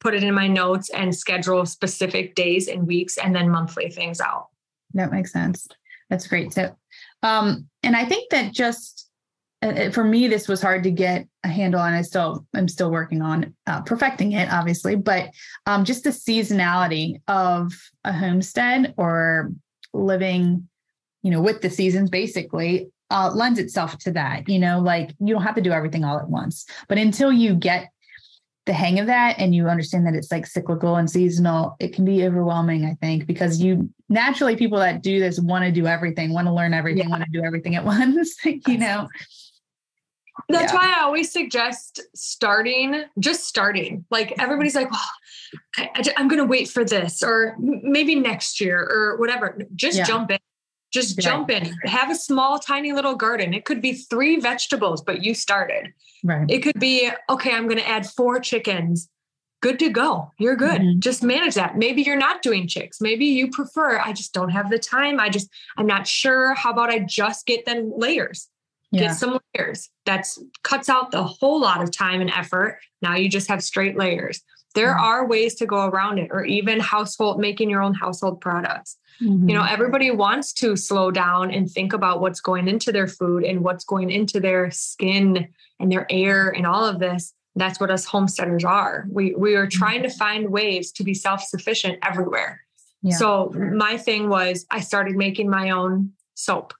put 0.00 0.14
it 0.14 0.22
in 0.22 0.34
my 0.34 0.46
notes 0.46 0.90
and 0.90 1.14
schedule 1.14 1.66
specific 1.66 2.34
days 2.34 2.68
and 2.68 2.86
weeks 2.86 3.18
and 3.18 3.34
then 3.34 3.50
monthly 3.50 3.90
things 3.90 4.20
out. 4.20 4.48
That 4.94 5.12
makes 5.12 5.32
sense. 5.32 5.66
That's 6.08 6.26
a 6.26 6.28
great 6.28 6.52
tip. 6.52 6.74
Um, 7.22 7.68
and 7.82 7.96
I 7.96 8.04
think 8.04 8.30
that 8.30 8.52
just 8.52 9.08
uh, 9.60 9.90
for 9.90 10.04
me, 10.04 10.28
this 10.28 10.46
was 10.46 10.62
hard 10.62 10.84
to 10.84 10.90
get 10.90 11.26
a 11.42 11.48
handle 11.48 11.80
on. 11.80 11.92
I 11.92 12.02
still, 12.02 12.46
I'm 12.54 12.68
still 12.68 12.90
working 12.90 13.22
on 13.22 13.54
uh, 13.66 13.82
perfecting 13.82 14.32
it, 14.32 14.52
obviously, 14.52 14.94
but 14.94 15.30
um, 15.66 15.84
just 15.84 16.04
the 16.04 16.10
seasonality 16.10 17.20
of 17.26 17.72
a 18.04 18.12
homestead 18.12 18.94
or 18.96 19.50
living, 19.92 20.68
you 21.22 21.32
know, 21.32 21.40
with 21.40 21.60
the 21.60 21.70
seasons 21.70 22.08
basically 22.08 22.88
uh, 23.10 23.30
lends 23.34 23.58
itself 23.58 23.98
to 23.98 24.12
that. 24.12 24.48
You 24.48 24.58
know, 24.58 24.80
like 24.80 25.10
you 25.20 25.34
don't 25.34 25.42
have 25.42 25.54
to 25.56 25.60
do 25.60 25.72
everything 25.72 26.04
all 26.04 26.18
at 26.18 26.28
once, 26.28 26.66
but 26.88 26.98
until 26.98 27.32
you 27.32 27.54
get 27.54 27.90
the 28.68 28.74
hang 28.74 29.00
of 29.00 29.06
that 29.06 29.36
and 29.38 29.54
you 29.54 29.66
understand 29.66 30.06
that 30.06 30.14
it's 30.14 30.30
like 30.30 30.46
cyclical 30.46 30.96
and 30.96 31.10
seasonal, 31.10 31.74
it 31.80 31.94
can 31.94 32.04
be 32.04 32.24
overwhelming, 32.24 32.84
I 32.84 32.94
think, 33.00 33.26
because 33.26 33.60
you 33.60 33.88
naturally 34.10 34.56
people 34.56 34.78
that 34.78 35.02
do 35.02 35.18
this 35.18 35.40
want 35.40 35.64
to 35.64 35.72
do 35.72 35.86
everything, 35.86 36.34
want 36.34 36.46
to 36.48 36.52
learn 36.52 36.74
everything, 36.74 37.04
yeah. 37.04 37.08
want 37.08 37.24
to 37.24 37.30
do 37.32 37.42
everything 37.42 37.76
at 37.76 37.84
once, 37.86 38.36
you 38.44 38.78
know. 38.78 39.08
That's 40.50 40.72
yeah. 40.72 40.78
why 40.78 40.94
I 40.96 41.02
always 41.02 41.32
suggest 41.32 42.00
starting, 42.14 43.04
just 43.18 43.44
starting. 43.44 44.04
Like 44.10 44.34
everybody's 44.38 44.74
like, 44.74 44.90
well, 44.90 45.00
I, 45.76 45.88
am 46.16 46.28
going 46.28 46.38
to 46.38 46.46
wait 46.46 46.68
for 46.68 46.84
this, 46.84 47.22
or 47.22 47.56
maybe 47.58 48.14
next 48.14 48.60
year, 48.60 48.78
or 48.78 49.16
whatever. 49.18 49.58
Just 49.74 49.98
yeah. 49.98 50.04
jump 50.04 50.30
in. 50.30 50.38
Just 50.92 51.18
jump 51.18 51.50
in. 51.50 51.74
Have 51.84 52.10
a 52.10 52.14
small, 52.14 52.58
tiny 52.58 52.92
little 52.92 53.14
garden. 53.14 53.52
It 53.52 53.64
could 53.64 53.82
be 53.82 53.92
three 53.92 54.40
vegetables, 54.40 55.02
but 55.02 55.22
you 55.22 55.34
started. 55.34 55.92
Right. 56.24 56.50
It 56.50 56.60
could 56.60 56.80
be, 56.80 57.10
okay, 57.28 57.52
I'm 57.52 57.64
going 57.66 57.78
to 57.78 57.88
add 57.88 58.06
four 58.06 58.40
chickens. 58.40 59.08
Good 59.60 59.78
to 59.80 59.90
go. 59.90 60.30
You're 60.38 60.56
good. 60.56 60.80
Mm-hmm. 60.80 61.00
Just 61.00 61.22
manage 61.22 61.56
that. 61.56 61.76
Maybe 61.76 62.02
you're 62.02 62.16
not 62.16 62.42
doing 62.42 62.66
chicks. 62.68 63.00
Maybe 63.00 63.26
you 63.26 63.50
prefer, 63.50 63.98
I 63.98 64.12
just 64.12 64.32
don't 64.32 64.50
have 64.50 64.70
the 64.70 64.78
time. 64.78 65.20
I 65.20 65.28
just, 65.28 65.50
I'm 65.76 65.86
not 65.86 66.06
sure. 66.06 66.54
How 66.54 66.70
about 66.72 66.90
I 66.90 67.00
just 67.00 67.44
get 67.44 67.66
them 67.66 67.92
layers? 67.96 68.48
Yeah. 68.90 69.08
Get 69.08 69.16
some 69.16 69.38
layers. 69.54 69.90
That's 70.06 70.38
cuts 70.62 70.88
out 70.88 71.10
the 71.10 71.24
whole 71.24 71.60
lot 71.60 71.82
of 71.82 71.90
time 71.90 72.20
and 72.20 72.30
effort. 72.30 72.78
Now 73.02 73.16
you 73.16 73.28
just 73.28 73.48
have 73.48 73.62
straight 73.62 73.98
layers. 73.98 74.40
There 74.78 74.94
mm-hmm. 74.94 75.04
are 75.04 75.26
ways 75.26 75.56
to 75.56 75.66
go 75.66 75.86
around 75.86 76.18
it, 76.18 76.28
or 76.30 76.44
even 76.44 76.78
household 76.78 77.40
making 77.40 77.68
your 77.68 77.82
own 77.82 77.94
household 77.94 78.40
products. 78.40 78.96
Mm-hmm. 79.20 79.48
You 79.48 79.54
know, 79.56 79.64
everybody 79.64 80.10
wants 80.12 80.52
to 80.60 80.76
slow 80.76 81.10
down 81.10 81.50
and 81.50 81.68
think 81.68 81.92
about 81.92 82.20
what's 82.20 82.40
going 82.40 82.68
into 82.68 82.92
their 82.92 83.08
food 83.08 83.42
and 83.42 83.62
what's 83.66 83.84
going 83.84 84.10
into 84.10 84.38
their 84.38 84.70
skin 84.70 85.48
and 85.80 85.90
their 85.90 86.06
air 86.08 86.50
and 86.50 86.64
all 86.64 86.84
of 86.84 87.00
this. 87.00 87.34
That's 87.56 87.80
what 87.80 87.90
us 87.90 88.04
homesteaders 88.04 88.64
are. 88.64 89.06
We 89.10 89.34
we 89.34 89.56
are 89.56 89.66
trying 89.66 90.02
to 90.04 90.10
find 90.10 90.50
ways 90.50 90.92
to 90.92 91.02
be 91.02 91.14
self-sufficient 91.14 91.98
everywhere. 92.08 92.60
Yeah. 93.02 93.16
So 93.16 93.52
my 93.74 93.96
thing 93.96 94.28
was 94.28 94.64
I 94.70 94.80
started 94.80 95.16
making 95.16 95.50
my 95.50 95.70
own 95.70 96.12
soap. 96.34 96.72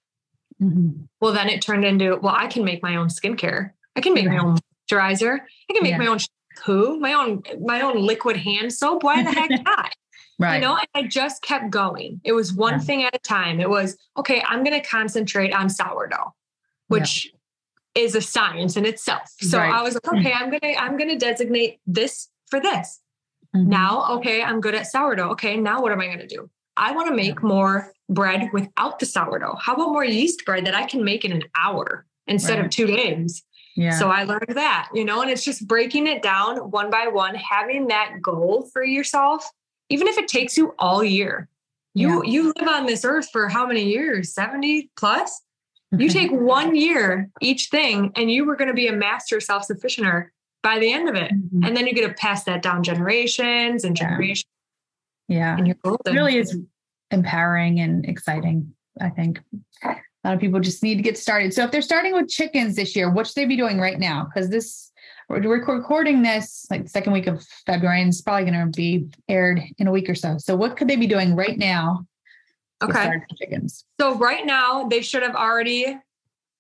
Mm-hmm. 0.63 1.07
Well, 1.21 1.33
then 1.33 1.49
it 1.49 1.63
turned 1.63 1.85
into, 1.85 2.17
well, 2.23 2.37
I 2.37 2.47
can 2.47 2.65
make 2.65 2.81
my 2.83 2.95
own 2.95 3.09
skincare. 3.09 3.73
I 3.97 4.01
can 4.01 4.15
make 4.15 4.27
my 4.27 4.39
own 4.39 4.57
moisturizer. 4.57 5.35
I 5.69 5.73
can 5.73 5.83
make 5.83 5.97
yeah. 5.97 6.05
my 6.05 6.11
own 6.13 6.19
shampoo, 6.59 6.99
my 6.99 7.13
own 7.13 7.43
my 7.61 7.81
own 7.81 8.01
liquid 8.01 8.37
hand 8.37 8.73
soap. 8.73 9.03
Why 9.03 9.23
the 9.23 9.31
heck 9.31 9.51
not? 9.65 9.95
Right. 10.39 10.57
You 10.57 10.61
know, 10.61 10.77
and 10.77 10.89
I 10.95 11.09
just 11.09 11.43
kept 11.43 11.71
going. 11.71 12.21
It 12.23 12.33
was 12.33 12.53
one 12.53 12.75
yeah. 12.75 12.79
thing 12.79 13.03
at 13.03 13.15
a 13.15 13.19
time. 13.19 13.61
It 13.61 13.69
was, 13.69 13.97
okay, 14.17 14.41
I'm 14.47 14.63
going 14.63 14.81
to 14.81 14.89
concentrate 14.89 15.53
on 15.53 15.69
sourdough, 15.69 16.33
which 16.87 17.33
yeah. 17.97 18.03
is 18.05 18.15
a 18.15 18.21
science 18.21 18.77
in 18.77 18.87
itself. 18.87 19.23
So 19.41 19.59
right. 19.59 19.73
I 19.73 19.83
was 19.83 19.95
like, 19.95 20.07
okay, 20.07 20.33
I'm 20.33 20.49
going 20.49 20.61
to, 20.61 20.81
I'm 20.81 20.97
going 20.97 21.09
to 21.09 21.19
designate 21.19 21.81
this 21.89 22.29
for 22.47 22.61
this. 22.61 23.01
Mm-hmm. 23.57 23.69
Now, 23.69 24.13
okay, 24.19 24.41
I'm 24.41 24.61
good 24.61 24.77
at 24.77 24.87
sourdough. 24.87 25.31
Okay, 25.31 25.57
now 25.57 25.83
what 25.83 25.91
am 25.91 26.01
I 26.01 26.07
going 26.07 26.21
to 26.21 26.27
do? 26.29 26.49
I 26.77 26.93
want 26.93 27.09
to 27.09 27.17
make 27.17 27.43
more 27.43 27.93
bread 28.09 28.51
without 28.53 29.01
the 29.01 29.07
sourdough. 29.07 29.57
How 29.61 29.75
about 29.75 29.89
more 29.89 30.05
yeast 30.05 30.45
bread 30.47 30.67
that 30.67 30.75
I 30.77 30.87
can 30.87 31.03
make 31.03 31.25
in 31.25 31.33
an 31.33 31.43
hour 31.59 32.07
instead 32.29 32.59
right. 32.59 32.67
of 32.67 32.71
two 32.71 32.87
days? 32.87 33.43
Yeah. 33.79 33.97
So 33.97 34.11
I 34.11 34.25
learned 34.25 34.57
that, 34.57 34.89
you 34.93 35.05
know, 35.05 35.23
and 35.23 35.31
it's 35.31 35.45
just 35.45 35.69
breaking 35.69 36.09
it 36.09 36.21
down 36.21 36.57
one 36.73 36.91
by 36.91 37.07
one, 37.07 37.37
having 37.37 37.87
that 37.87 38.21
goal 38.21 38.69
for 38.73 38.83
yourself, 38.83 39.49
even 39.89 40.09
if 40.09 40.19
it 40.19 40.27
takes 40.27 40.57
you 40.57 40.75
all 40.81 41.05
year. 41.05 41.49
You 41.95 42.25
yeah. 42.25 42.31
you 42.31 42.53
live 42.59 42.67
on 42.67 42.87
this 42.87 43.05
earth 43.05 43.29
for 43.31 43.49
how 43.49 43.69
many 43.69 43.85
years? 43.85 44.35
70 44.35 44.91
plus? 44.97 45.43
You 45.97 46.09
take 46.09 46.33
one 46.33 46.75
year 46.75 47.31
each 47.41 47.69
thing 47.69 48.11
and 48.17 48.29
you 48.29 48.45
were 48.45 48.57
going 48.57 48.67
to 48.67 48.75
be 48.75 48.89
a 48.89 48.93
master 48.93 49.39
self-sufficienter 49.39 50.33
by 50.65 50.81
the 50.81 50.93
end 50.93 51.09
of 51.09 51.15
it. 51.15 51.31
Mm-hmm. 51.31 51.63
And 51.63 51.77
then 51.77 51.87
you 51.87 51.95
get 51.95 52.09
to 52.09 52.15
pass 52.15 52.43
that 52.45 52.63
down 52.63 52.83
generations 52.83 53.85
and 53.85 53.97
generations. 53.97 54.51
Yeah. 55.29 55.57
And 55.57 55.69
you're 55.69 55.77
golden. 55.85 56.13
It 56.13 56.19
really 56.19 56.37
is 56.37 56.59
empowering 57.13 57.79
and 57.79 58.05
exciting, 58.05 58.75
I 59.01 59.11
think. 59.11 59.41
A 60.25 60.29
lot 60.29 60.35
of 60.35 60.41
people 60.41 60.61
just 60.61 60.83
need 60.83 60.97
to 60.97 61.03
get 61.03 61.17
started. 61.17 61.55
So 61.55 61.65
if 61.65 61.71
they're 61.71 61.83
starting 61.83 62.13
with 62.13 62.29
chickens 62.29 62.77
this 62.77 62.97
year, 62.97 63.11
what 63.11 63.27
should 63.27 63.37
they 63.37 63.45
be 63.45 63.57
doing 63.57 63.79
right 63.79 63.99
now? 63.99 64.25
Because 64.25 64.51
this 64.51 64.93
we're 65.29 65.41
recording 65.41 66.23
this 66.23 66.67
like 66.71 66.85
the 66.85 66.89
second 66.89 67.13
week 67.13 67.27
of 67.27 67.45
February 67.67 68.01
and 68.01 68.09
it's 68.09 68.23
probably 68.23 68.51
going 68.51 68.73
to 68.73 68.77
be 68.77 69.09
aired 69.29 69.61
in 69.77 69.87
a 69.87 69.91
week 69.91 70.09
or 70.09 70.15
so. 70.15 70.39
So 70.39 70.57
what 70.57 70.77
could 70.77 70.89
they 70.89 70.97
be 70.97 71.07
doing 71.07 71.37
right 71.37 71.59
now? 71.59 72.07
Okay. 72.83 73.11
Chickens. 73.37 73.85
So 74.01 74.15
right 74.17 74.47
now 74.47 74.89
they 74.89 75.03
should 75.03 75.23
have 75.23 75.35
already 75.35 75.99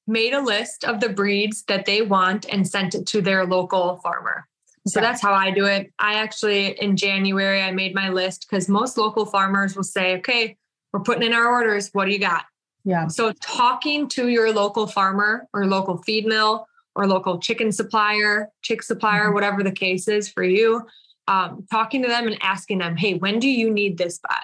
made 0.06 0.34
a 0.34 0.40
list 0.40 0.84
of 0.84 1.00
the 1.00 1.09
breeds 1.09 1.62
that 1.64 1.86
they 1.86 2.02
want 2.02 2.46
and 2.52 2.66
sent 2.66 2.94
it 2.94 3.06
to 3.06 3.22
their 3.22 3.46
local 3.46 3.96
farmer. 3.96 4.46
So 4.86 5.00
that's 5.00 5.20
how 5.20 5.34
I 5.34 5.50
do 5.50 5.66
it. 5.66 5.92
I 5.98 6.14
actually, 6.14 6.80
in 6.80 6.96
January, 6.96 7.62
I 7.62 7.72
made 7.72 7.94
my 7.94 8.09
list 8.09 8.46
because 8.48 8.68
most 8.68 8.96
local 8.96 9.26
farmers 9.26 9.76
will 9.76 9.82
say, 9.82 10.16
okay, 10.16 10.56
we're 10.92 11.00
putting 11.00 11.24
in 11.24 11.34
our 11.34 11.46
orders. 11.46 11.90
What 11.92 12.06
do 12.06 12.11
you 12.11 12.18
got? 12.18 12.44
Yeah. 12.85 13.09
So 13.09 13.33
talking 13.41 14.09
to 14.09 14.29
your 14.29 14.53
local 14.53 14.87
farmer 14.87 15.47
or 15.53 15.66
local 15.66 15.99
feed 15.99 16.26
mill 16.26 16.66
or 16.95 17.07
local 17.07 17.39
chicken 17.39 17.70
supplier, 17.72 18.49
chick 18.62 18.83
supplier, 18.83 19.24
mm-hmm. 19.24 19.35
whatever 19.35 19.62
the 19.62 19.72
case 19.72 20.09
is 20.09 20.29
for 20.29 20.43
you, 20.43 20.87
um, 21.26 21.66
talking 21.70 22.03
to 22.03 22.09
them 22.09 22.26
and 22.26 22.39
asking 22.41 22.79
them, 22.79 22.97
hey, 22.97 23.14
when 23.14 23.39
do 23.39 23.49
you 23.49 23.70
need 23.70 23.99
this 23.99 24.18
by? 24.18 24.41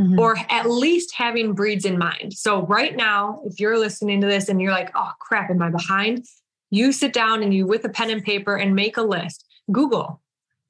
mm-hmm. 0.00 0.18
or 0.18 0.36
at 0.48 0.68
least 0.68 1.14
having 1.14 1.52
breeds 1.54 1.84
in 1.84 1.98
mind. 1.98 2.32
So, 2.34 2.66
right 2.66 2.96
now, 2.96 3.42
if 3.44 3.60
you're 3.60 3.78
listening 3.78 4.20
to 4.20 4.26
this 4.26 4.48
and 4.48 4.60
you're 4.60 4.72
like, 4.72 4.90
oh 4.94 5.12
crap, 5.18 5.50
am 5.50 5.62
I 5.62 5.70
behind? 5.70 6.26
You 6.70 6.92
sit 6.92 7.12
down 7.12 7.42
and 7.42 7.52
you, 7.52 7.66
with 7.66 7.84
a 7.84 7.88
pen 7.88 8.10
and 8.10 8.22
paper, 8.22 8.56
and 8.56 8.74
make 8.74 8.96
a 8.96 9.02
list. 9.02 9.44
Google, 9.70 10.20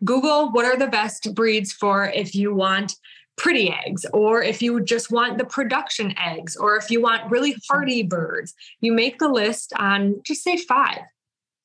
Google 0.05 0.51
what 0.51 0.65
are 0.65 0.77
the 0.77 0.87
best 0.87 1.35
breeds 1.35 1.73
for 1.73 2.07
if 2.07 2.35
you 2.35 2.55
want 2.55 2.97
pretty 3.37 3.73
eggs, 3.73 4.05
or 4.13 4.43
if 4.43 4.61
you 4.61 4.81
just 4.83 5.11
want 5.11 5.39
the 5.39 5.45
production 5.45 6.15
eggs, 6.19 6.57
or 6.57 6.77
if 6.77 6.91
you 6.91 7.01
want 7.01 7.31
really 7.31 7.57
hardy 7.69 8.03
birds. 8.03 8.55
You 8.81 8.93
make 8.93 9.19
the 9.19 9.29
list 9.29 9.73
on 9.79 10.21
just 10.25 10.43
say 10.43 10.57
five, 10.57 11.01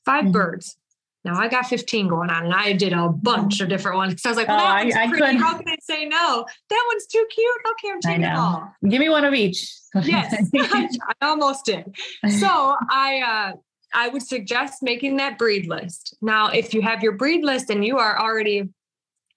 5 0.05 0.24
mm-hmm. 0.24 0.32
birds. 0.32 0.78
Now 1.26 1.39
I 1.39 1.47
got 1.47 1.66
15 1.66 2.07
going 2.07 2.30
on 2.30 2.45
and 2.45 2.53
I 2.53 2.74
did 2.74 2.93
a 2.93 3.09
bunch 3.09 3.59
of 3.59 3.68
different 3.68 3.97
ones. 3.97 4.22
So 4.22 4.30
I 4.30 4.32
was 4.32 4.38
like, 4.38 4.47
well, 4.47 4.59
oh, 4.59 4.89
that 4.89 4.95
I, 4.95 5.05
I 5.05 5.07
pretty. 5.09 5.38
How 5.38 5.57
can 5.57 5.68
I 5.68 5.76
say 5.82 6.05
no? 6.05 6.45
That 6.70 6.84
one's 6.88 7.07
too 7.07 7.26
cute. 7.32 7.61
Okay, 7.72 7.91
I'm 7.91 7.99
taking 7.99 8.24
it 8.24 8.36
all. 8.36 8.72
Give 8.88 8.99
me 8.99 9.09
one 9.09 9.26
of 9.26 9.34
each. 9.34 9.68
yes, 10.03 10.49
I 10.55 10.88
almost 11.24 11.66
did. 11.66 11.95
So 12.39 12.76
I, 12.91 13.22
uh, 13.53 13.57
I 13.95 14.09
would 14.09 14.22
suggest 14.22 14.84
making 14.84 15.18
that 15.18 15.39
breed 15.39 15.68
list. 15.68 16.16
Now, 16.22 16.49
if 16.49 16.76
you 16.76 16.82
have 16.84 17.01
your 17.01 17.13
breed 17.13 17.43
list 17.43 17.72
and 17.72 17.84
you 17.84 17.97
are 17.97 18.20
already 18.20 18.70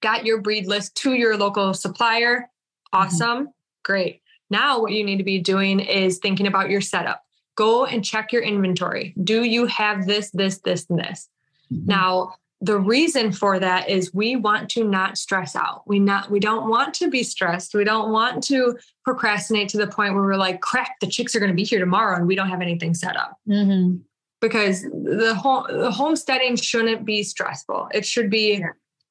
got 0.00 0.24
your 0.24 0.40
breed 0.40 0.66
list 0.66 0.94
to 0.96 1.14
your 1.14 1.36
local 1.36 1.74
supplier, 1.74 2.40
mm-hmm. 2.40 2.98
awesome, 2.98 3.38
mm-hmm. 3.38 3.50
great. 3.84 4.22
Now, 4.50 4.80
what 4.80 4.92
you 4.92 5.04
need 5.04 5.18
to 5.18 5.24
be 5.24 5.38
doing 5.38 5.80
is 5.80 6.18
thinking 6.18 6.46
about 6.46 6.70
your 6.70 6.80
setup. 6.80 7.24
Go 7.54 7.84
and 7.84 8.04
check 8.04 8.32
your 8.32 8.42
inventory. 8.42 9.14
Do 9.22 9.42
you 9.42 9.66
have 9.66 10.06
this, 10.06 10.30
this, 10.30 10.58
this, 10.58 10.86
and 10.88 10.98
this? 10.98 11.28
Mm-hmm. 11.72 11.86
Now, 11.86 12.34
the 12.60 12.78
reason 12.78 13.30
for 13.30 13.58
that 13.58 13.88
is 13.88 14.12
we 14.12 14.36
want 14.36 14.68
to 14.70 14.84
not 14.84 15.16
stress 15.16 15.54
out. 15.54 15.86
We 15.86 16.00
not 16.00 16.30
we 16.30 16.40
don't 16.40 16.68
want 16.68 16.92
to 16.94 17.08
be 17.08 17.22
stressed. 17.22 17.74
We 17.74 17.84
don't 17.84 18.10
want 18.10 18.42
to 18.44 18.76
procrastinate 19.04 19.68
to 19.70 19.76
the 19.76 19.86
point 19.86 20.14
where 20.14 20.24
we're 20.24 20.36
like, 20.36 20.60
crap, 20.60 20.98
the 21.00 21.06
chicks 21.06 21.36
are 21.36 21.40
going 21.40 21.52
to 21.52 21.56
be 21.56 21.64
here 21.64 21.78
tomorrow 21.78 22.16
and 22.16 22.26
we 22.26 22.34
don't 22.34 22.48
have 22.48 22.60
anything 22.60 22.94
set 22.94 23.16
up. 23.16 23.36
Mm-hmm. 23.48 23.98
Because 24.40 24.82
the 24.82 25.36
home 25.36 25.66
the 25.68 25.90
homesteading 25.90 26.56
shouldn't 26.56 27.04
be 27.04 27.22
stressful. 27.22 27.88
It 27.92 28.04
should 28.04 28.30
be 28.30 28.58
yeah. 28.58 28.68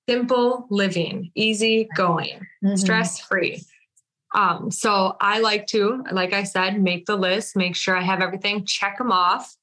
Simple 0.08 0.68
living, 0.70 1.32
easy 1.36 1.88
going, 1.96 2.40
mm-hmm. 2.64 2.76
stress 2.76 3.20
free. 3.20 3.64
Um, 4.36 4.72
so 4.72 5.16
I 5.22 5.40
like 5.40 5.68
to, 5.68 6.04
like 6.12 6.34
I 6.34 6.44
said, 6.44 6.82
make 6.82 7.06
the 7.06 7.16
list, 7.16 7.56
make 7.56 7.76
sure 7.76 7.96
I 7.96 8.02
have 8.02 8.22
everything, 8.22 8.66
check 8.66 8.98
them 8.98 9.12
off 9.12 9.56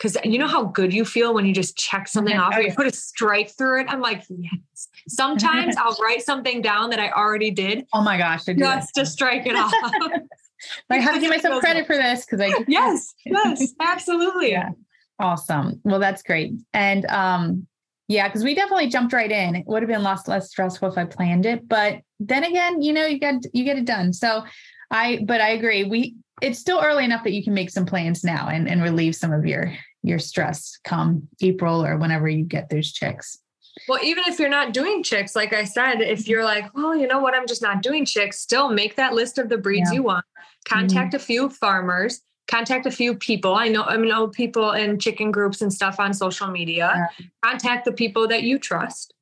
because 0.00 0.16
you 0.24 0.38
know 0.38 0.46
how 0.46 0.64
good 0.64 0.94
you 0.94 1.04
feel 1.04 1.34
when 1.34 1.44
you 1.44 1.52
just 1.52 1.76
check 1.76 2.08
something 2.08 2.36
off 2.36 2.56
or 2.56 2.62
you 2.62 2.72
put 2.72 2.86
a 2.86 2.92
strike 2.92 3.50
through 3.50 3.82
it. 3.82 3.86
I'm 3.88 4.00
like, 4.00 4.24
yes. 4.28 4.88
Sometimes 5.08 5.76
I'll 5.76 5.96
write 6.02 6.22
something 6.22 6.62
down 6.62 6.90
that 6.90 6.98
I 6.98 7.10
already 7.10 7.50
did. 7.50 7.86
Oh 7.92 8.00
my 8.00 8.16
gosh, 8.16 8.48
I 8.48 8.54
just 8.54 8.94
to 8.94 9.04
strike 9.04 9.46
it 9.46 9.56
off. 9.56 9.72
I 10.90 10.98
have 10.98 11.14
to 11.14 11.20
give 11.20 11.30
myself 11.30 11.60
credit 11.60 11.86
for 11.86 11.96
this 11.96 12.24
because 12.24 12.40
I 12.40 12.52
yes, 12.68 13.14
yes, 13.24 13.72
absolutely. 13.80 14.52
Yeah. 14.52 14.70
Awesome. 15.18 15.80
Well, 15.84 16.00
that's 16.00 16.22
great. 16.22 16.54
And 16.72 17.04
um, 17.06 17.66
yeah, 18.10 18.26
because 18.26 18.42
we 18.42 18.56
definitely 18.56 18.88
jumped 18.88 19.12
right 19.12 19.30
in. 19.30 19.54
It 19.54 19.68
would 19.68 19.82
have 19.82 19.88
been 19.88 20.02
less 20.02 20.26
less 20.26 20.50
stressful 20.50 20.88
if 20.88 20.98
I 20.98 21.04
planned 21.04 21.46
it, 21.46 21.68
but 21.68 22.00
then 22.18 22.42
again, 22.42 22.82
you 22.82 22.92
know, 22.92 23.06
you 23.06 23.20
get 23.20 23.44
you 23.54 23.62
get 23.62 23.78
it 23.78 23.84
done. 23.84 24.12
So 24.12 24.42
I, 24.90 25.20
but 25.24 25.40
I 25.40 25.50
agree. 25.50 25.84
We 25.84 26.16
it's 26.42 26.58
still 26.58 26.80
early 26.82 27.04
enough 27.04 27.22
that 27.22 27.34
you 27.34 27.44
can 27.44 27.54
make 27.54 27.70
some 27.70 27.86
plans 27.86 28.24
now 28.24 28.48
and 28.48 28.68
and 28.68 28.82
relieve 28.82 29.14
some 29.14 29.32
of 29.32 29.46
your 29.46 29.72
your 30.02 30.18
stress 30.18 30.76
come 30.82 31.28
April 31.40 31.86
or 31.86 31.98
whenever 31.98 32.28
you 32.28 32.42
get 32.42 32.68
those 32.68 32.90
chicks. 32.90 33.38
Well, 33.86 34.02
even 34.02 34.24
if 34.26 34.40
you're 34.40 34.48
not 34.48 34.72
doing 34.72 35.04
chicks, 35.04 35.36
like 35.36 35.52
I 35.52 35.62
said, 35.62 36.00
if 36.00 36.26
you're 36.26 36.42
like, 36.42 36.74
well, 36.74 36.96
you 36.96 37.06
know 37.06 37.20
what, 37.20 37.34
I'm 37.34 37.46
just 37.46 37.62
not 37.62 37.80
doing 37.80 38.04
chicks, 38.04 38.40
still 38.40 38.70
make 38.70 38.96
that 38.96 39.14
list 39.14 39.38
of 39.38 39.48
the 39.48 39.56
breeds 39.56 39.90
yeah. 39.92 39.98
you 39.98 40.02
want. 40.02 40.24
Contact 40.64 41.10
mm-hmm. 41.10 41.16
a 41.16 41.20
few 41.20 41.48
farmers, 41.48 42.22
contact 42.50 42.84
a 42.86 42.90
few 42.90 43.14
people. 43.14 43.54
I 43.54 43.68
know 43.68 43.84
I 43.84 43.96
know 43.96 44.28
people 44.28 44.72
in 44.72 44.98
chicken 44.98 45.30
groups 45.30 45.62
and 45.62 45.72
stuff 45.72 46.00
on 46.00 46.12
social 46.12 46.48
media. 46.48 47.08
Yeah. 47.18 47.26
Contact 47.42 47.84
the 47.84 47.92
people 47.92 48.26
that 48.28 48.42
you 48.42 48.58
trust 48.58 49.14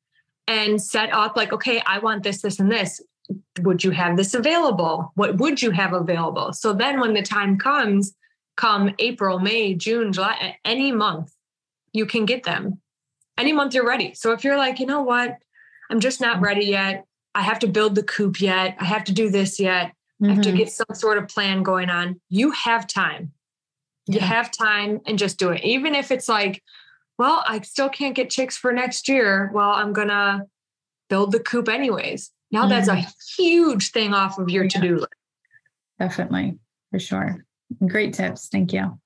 and 0.47 0.81
set 0.81 1.13
up 1.13 1.37
like, 1.37 1.53
okay, 1.53 1.83
I 1.87 1.99
want 1.99 2.23
this, 2.23 2.41
this, 2.41 2.59
and 2.59 2.73
this. 2.73 3.01
Would 3.61 3.85
you 3.85 3.91
have 3.91 4.17
this 4.17 4.33
available? 4.33 5.13
What 5.15 5.37
would 5.37 5.61
you 5.61 5.71
have 5.73 5.93
available? 5.93 6.55
So 6.55 6.73
then 6.73 6.99
when 7.01 7.13
the 7.13 7.23
time 7.23 7.59
comes, 7.59 8.15
come 8.57 8.95
April, 8.99 9.39
May, 9.39 9.75
June, 9.75 10.13
July, 10.13 10.57
any 10.65 10.91
month, 10.91 11.35
you 11.93 12.07
can 12.07 12.25
get 12.25 12.45
them. 12.45 12.81
Any 13.37 13.53
month 13.53 13.75
you're 13.75 13.87
ready. 13.87 14.15
So 14.15 14.33
if 14.33 14.43
you're 14.43 14.57
like, 14.57 14.81
you 14.81 14.87
know 14.87 15.03
what, 15.03 15.37
I'm 15.91 16.01
just 16.01 16.21
not 16.21 16.37
mm-hmm. 16.37 16.45
ready 16.45 16.65
yet. 16.67 17.05
I 17.35 17.43
have 17.43 17.59
to 17.61 17.67
build 17.67 17.95
the 17.95 18.03
coop 18.03 18.41
yet. 18.41 18.77
I 18.81 18.85
have 18.85 19.05
to 19.05 19.13
do 19.13 19.29
this 19.29 19.61
yet. 19.61 19.93
Mm-hmm. 20.23 20.35
Have 20.35 20.43
to 20.43 20.49
mm-hmm. 20.51 20.59
get 20.59 20.73
some 20.73 20.87
sort 20.95 21.19
of 21.19 21.29
plan 21.29 21.63
going 21.63 21.91
on. 21.91 22.21
You 22.29 22.51
have 22.53 22.87
time. 22.87 23.33
You 24.07 24.19
yeah. 24.19 24.25
have 24.25 24.51
time 24.51 25.01
and 25.07 25.19
just 25.19 25.39
do 25.39 25.51
it. 25.51 25.63
Even 25.63 25.95
if 25.95 26.11
it's 26.11 26.29
like, 26.29 26.63
well, 27.19 27.45
I 27.47 27.61
still 27.61 27.89
can't 27.89 28.15
get 28.15 28.31
chicks 28.31 28.57
for 28.57 28.73
next 28.73 29.09
year. 29.09 29.51
Well, 29.53 29.71
I'm 29.71 29.93
going 29.93 30.09
to 30.09 30.47
build 31.09 31.33
the 31.33 31.41
coop 31.41 31.69
anyways. 31.69 32.31
Now 32.51 32.63
mm-hmm. 32.63 32.71
that's 32.71 32.89
a 32.89 32.93
mm-hmm. 32.93 33.11
huge 33.37 33.91
thing 33.93 34.15
off 34.15 34.39
of 34.39 34.49
your 34.49 34.65
yeah. 34.65 34.71
to 34.71 34.81
do 34.81 34.95
list. 34.97 35.13
Definitely, 35.99 36.59
for 36.91 36.99
sure. 36.99 37.45
Great 37.87 38.15
tips. 38.15 38.49
Thank 38.49 38.73
you. 38.73 38.99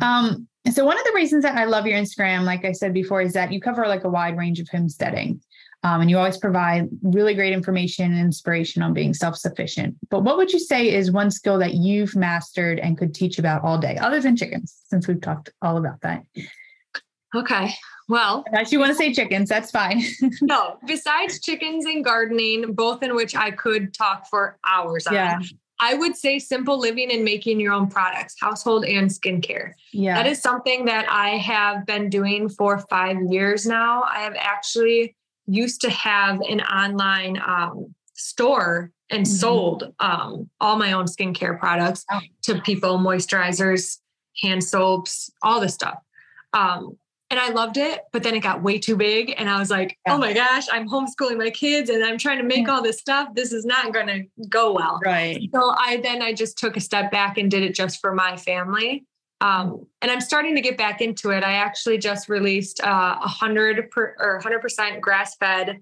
Um, 0.00 0.48
so 0.72 0.84
one 0.84 0.98
of 0.98 1.04
the 1.04 1.12
reasons 1.14 1.42
that 1.42 1.56
I 1.56 1.64
love 1.64 1.86
your 1.86 1.98
Instagram, 1.98 2.44
like 2.44 2.64
I 2.64 2.72
said 2.72 2.94
before, 2.94 3.20
is 3.20 3.32
that 3.34 3.52
you 3.52 3.60
cover 3.60 3.86
like 3.86 4.04
a 4.04 4.08
wide 4.08 4.36
range 4.36 4.60
of 4.60 4.68
homesteading. 4.68 5.40
Um, 5.82 6.02
and 6.02 6.10
you 6.10 6.18
always 6.18 6.36
provide 6.36 6.88
really 7.02 7.34
great 7.34 7.54
information 7.54 8.12
and 8.12 8.20
inspiration 8.20 8.82
on 8.82 8.92
being 8.92 9.14
self-sufficient. 9.14 9.96
But 10.10 10.24
what 10.24 10.36
would 10.36 10.52
you 10.52 10.58
say 10.58 10.92
is 10.92 11.10
one 11.10 11.30
skill 11.30 11.58
that 11.58 11.74
you've 11.74 12.14
mastered 12.14 12.78
and 12.78 12.98
could 12.98 13.14
teach 13.14 13.38
about 13.38 13.64
all 13.64 13.78
day, 13.78 13.96
other 13.96 14.20
than 14.20 14.36
chickens, 14.36 14.76
since 14.88 15.08
we've 15.08 15.20
talked 15.20 15.50
all 15.62 15.78
about 15.78 16.02
that? 16.02 16.24
Okay. 17.34 17.72
Well, 18.08 18.44
unless 18.48 18.72
you 18.72 18.80
want 18.80 18.90
to 18.90 18.96
say 18.96 19.12
chickens, 19.14 19.48
that's 19.48 19.70
fine. 19.70 20.02
no, 20.42 20.76
besides 20.86 21.40
chickens 21.40 21.86
and 21.86 22.04
gardening, 22.04 22.74
both 22.74 23.02
in 23.02 23.14
which 23.14 23.36
I 23.36 23.52
could 23.52 23.94
talk 23.94 24.26
for 24.28 24.58
hours 24.66 25.06
yeah. 25.10 25.36
on. 25.36 25.44
I 25.82 25.94
would 25.94 26.14
say 26.14 26.38
simple 26.38 26.78
living 26.78 27.10
and 27.10 27.24
making 27.24 27.58
your 27.58 27.72
own 27.72 27.88
products, 27.88 28.34
household 28.38 28.84
and 28.84 29.08
skincare. 29.08 29.72
Yeah. 29.92 30.14
That 30.14 30.26
is 30.26 30.42
something 30.42 30.84
that 30.84 31.06
I 31.08 31.30
have 31.38 31.86
been 31.86 32.10
doing 32.10 32.50
for 32.50 32.78
five 32.90 33.16
years 33.30 33.64
now. 33.64 34.02
I 34.02 34.18
have 34.20 34.34
actually 34.36 35.16
used 35.46 35.80
to 35.82 35.90
have 35.90 36.40
an 36.42 36.60
online 36.60 37.40
um, 37.46 37.94
store 38.14 38.92
and 39.10 39.24
mm-hmm. 39.24 39.34
sold 39.34 39.94
um, 40.00 40.48
all 40.60 40.76
my 40.76 40.92
own 40.92 41.06
skincare 41.06 41.58
products 41.58 42.04
oh. 42.10 42.20
to 42.42 42.60
people, 42.62 42.98
moisturizers, 42.98 43.98
hand 44.42 44.62
soaps, 44.62 45.30
all 45.42 45.60
this 45.60 45.74
stuff. 45.74 45.98
Um, 46.52 46.96
and 47.30 47.38
I 47.38 47.50
loved 47.50 47.76
it, 47.76 48.00
but 48.12 48.24
then 48.24 48.34
it 48.34 48.40
got 48.40 48.60
way 48.60 48.78
too 48.78 48.96
big. 48.96 49.34
And 49.38 49.48
I 49.48 49.60
was 49.60 49.70
like, 49.70 49.96
yeah. 50.04 50.14
oh 50.14 50.18
my 50.18 50.32
gosh, 50.32 50.66
I'm 50.70 50.88
homeschooling 50.88 51.38
my 51.38 51.50
kids 51.50 51.88
and 51.88 52.04
I'm 52.04 52.18
trying 52.18 52.38
to 52.38 52.44
make 52.44 52.68
all 52.68 52.82
this 52.82 52.98
stuff. 52.98 53.28
This 53.34 53.52
is 53.52 53.64
not 53.64 53.92
going 53.94 54.08
to 54.08 54.24
go 54.48 54.72
well. 54.72 54.98
Right. 55.04 55.48
So 55.54 55.72
I 55.78 55.98
then 55.98 56.22
I 56.22 56.32
just 56.32 56.58
took 56.58 56.76
a 56.76 56.80
step 56.80 57.12
back 57.12 57.38
and 57.38 57.48
did 57.48 57.62
it 57.62 57.74
just 57.74 58.00
for 58.00 58.12
my 58.12 58.36
family. 58.36 59.04
Um, 59.40 59.86
and 60.02 60.10
I'm 60.10 60.20
starting 60.20 60.54
to 60.56 60.60
get 60.60 60.76
back 60.76 61.00
into 61.00 61.30
it. 61.30 61.42
I 61.42 61.52
actually 61.52 61.98
just 61.98 62.28
released 62.28 62.82
uh, 62.82 63.16
a 63.20 63.24
uh, 63.24 63.28
hundred 63.28 63.90
per, 63.90 64.14
or 64.18 64.40
100% 64.42 65.00
grass 65.00 65.36
fed 65.36 65.80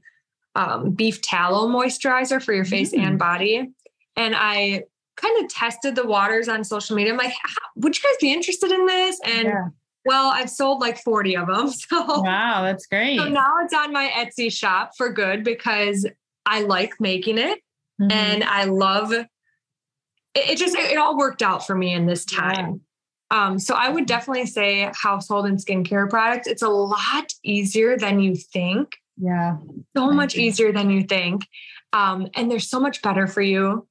um, 0.55 0.91
beef 0.91 1.21
tallow 1.21 1.69
moisturizer 1.69 2.43
for 2.43 2.53
your 2.53 2.65
face 2.65 2.93
mm. 2.93 3.01
and 3.01 3.19
body. 3.19 3.69
And 4.17 4.35
I 4.37 4.85
kind 5.17 5.45
of 5.45 5.51
tested 5.51 5.97
the 5.97 6.07
waters 6.07 6.49
on 6.49 6.65
social 6.65 6.97
media. 6.97 7.13
I'm 7.13 7.19
like, 7.19 7.33
would 7.77 7.97
you 7.97 8.03
guys 8.03 8.17
be 8.21 8.33
interested 8.33 8.71
in 8.71 8.87
this? 8.87 9.21
And 9.25 9.49
yeah. 9.49 9.69
well, 10.05 10.31
I've 10.33 10.51
sold 10.51 10.81
like 10.81 10.99
40 10.99 11.37
of 11.37 11.47
them. 11.49 11.71
So 11.91 12.21
wow, 12.23 12.63
that's 12.63 12.87
great. 12.87 13.19
So 13.19 13.29
now 13.29 13.55
it's 13.65 13.75
on 13.75 13.93
my 13.93 14.09
Etsy 14.09 14.53
shop 14.53 14.93
for 14.97 15.13
good 15.13 15.43
because 15.43 16.07
I 16.47 16.63
like 16.63 16.95
making 17.01 17.39
it 17.39 17.59
mm-hmm. 18.01 18.11
and 18.11 18.45
I 18.45 18.65
love 18.65 19.13
it, 19.13 19.27
it 20.35 20.57
just 20.57 20.77
it, 20.77 20.93
it, 20.93 20.99
all 20.99 21.17
worked 21.17 21.43
out 21.43 21.67
for 21.67 21.75
me 21.75 21.93
in 21.93 22.07
this 22.07 22.25
time. 22.25 22.81
Um, 23.31 23.59
so 23.59 23.75
I 23.75 23.89
would 23.91 24.07
definitely 24.07 24.47
say 24.47 24.91
household 24.95 25.47
and 25.47 25.59
skincare 25.59 26.09
products. 26.09 26.47
It's 26.47 26.63
a 26.63 26.69
lot 26.69 27.33
easier 27.45 27.99
than 27.99 28.21
you 28.21 28.35
think. 28.35 28.93
Yeah. 29.21 29.57
So 29.97 30.11
much 30.13 30.37
easier 30.37 30.73
than 30.73 30.91
you 30.91 31.03
think. 31.03 31.47
Um, 31.93 32.29
and 32.35 32.51
they're 32.51 32.59
so 32.59 32.81
much 32.81 33.03
better 33.03 33.27
for 33.27 33.43
you. 33.43 33.87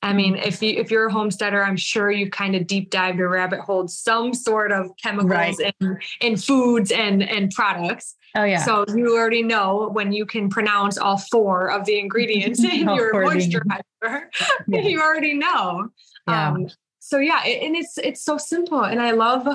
I 0.00 0.12
mean, 0.12 0.36
if 0.36 0.62
you 0.62 0.70
if 0.78 0.92
you're 0.92 1.06
a 1.06 1.12
homesteader, 1.12 1.64
I'm 1.64 1.76
sure 1.76 2.10
you've 2.10 2.30
kind 2.30 2.54
of 2.54 2.68
deep 2.68 2.90
dived 2.90 3.18
or 3.18 3.28
rabbit 3.28 3.60
holed 3.60 3.90
some 3.90 4.32
sort 4.32 4.70
of 4.70 4.90
chemicals 5.02 5.58
right. 5.58 5.74
in, 5.80 5.98
in 6.20 6.36
foods 6.36 6.92
and 6.92 7.22
and 7.22 7.50
products. 7.50 8.14
Oh 8.36 8.44
yeah. 8.44 8.62
So 8.62 8.84
you 8.94 9.16
already 9.16 9.42
know 9.42 9.90
when 9.92 10.12
you 10.12 10.24
can 10.24 10.50
pronounce 10.50 10.98
all 10.98 11.18
four 11.18 11.70
of 11.72 11.84
the 11.84 11.98
ingredients 11.98 12.62
in 12.64 12.88
your 12.88 13.12
moisturizer. 13.12 13.80
Yeah. 14.02 14.20
you 14.68 15.00
already 15.00 15.34
know. 15.34 15.88
Yeah. 16.28 16.48
Um, 16.50 16.68
so 17.08 17.18
yeah, 17.18 17.42
it, 17.46 17.62
and 17.62 17.74
it's 17.74 17.96
it's 17.96 18.22
so 18.22 18.36
simple, 18.36 18.82
and 18.82 19.00
I 19.00 19.12
love 19.12 19.48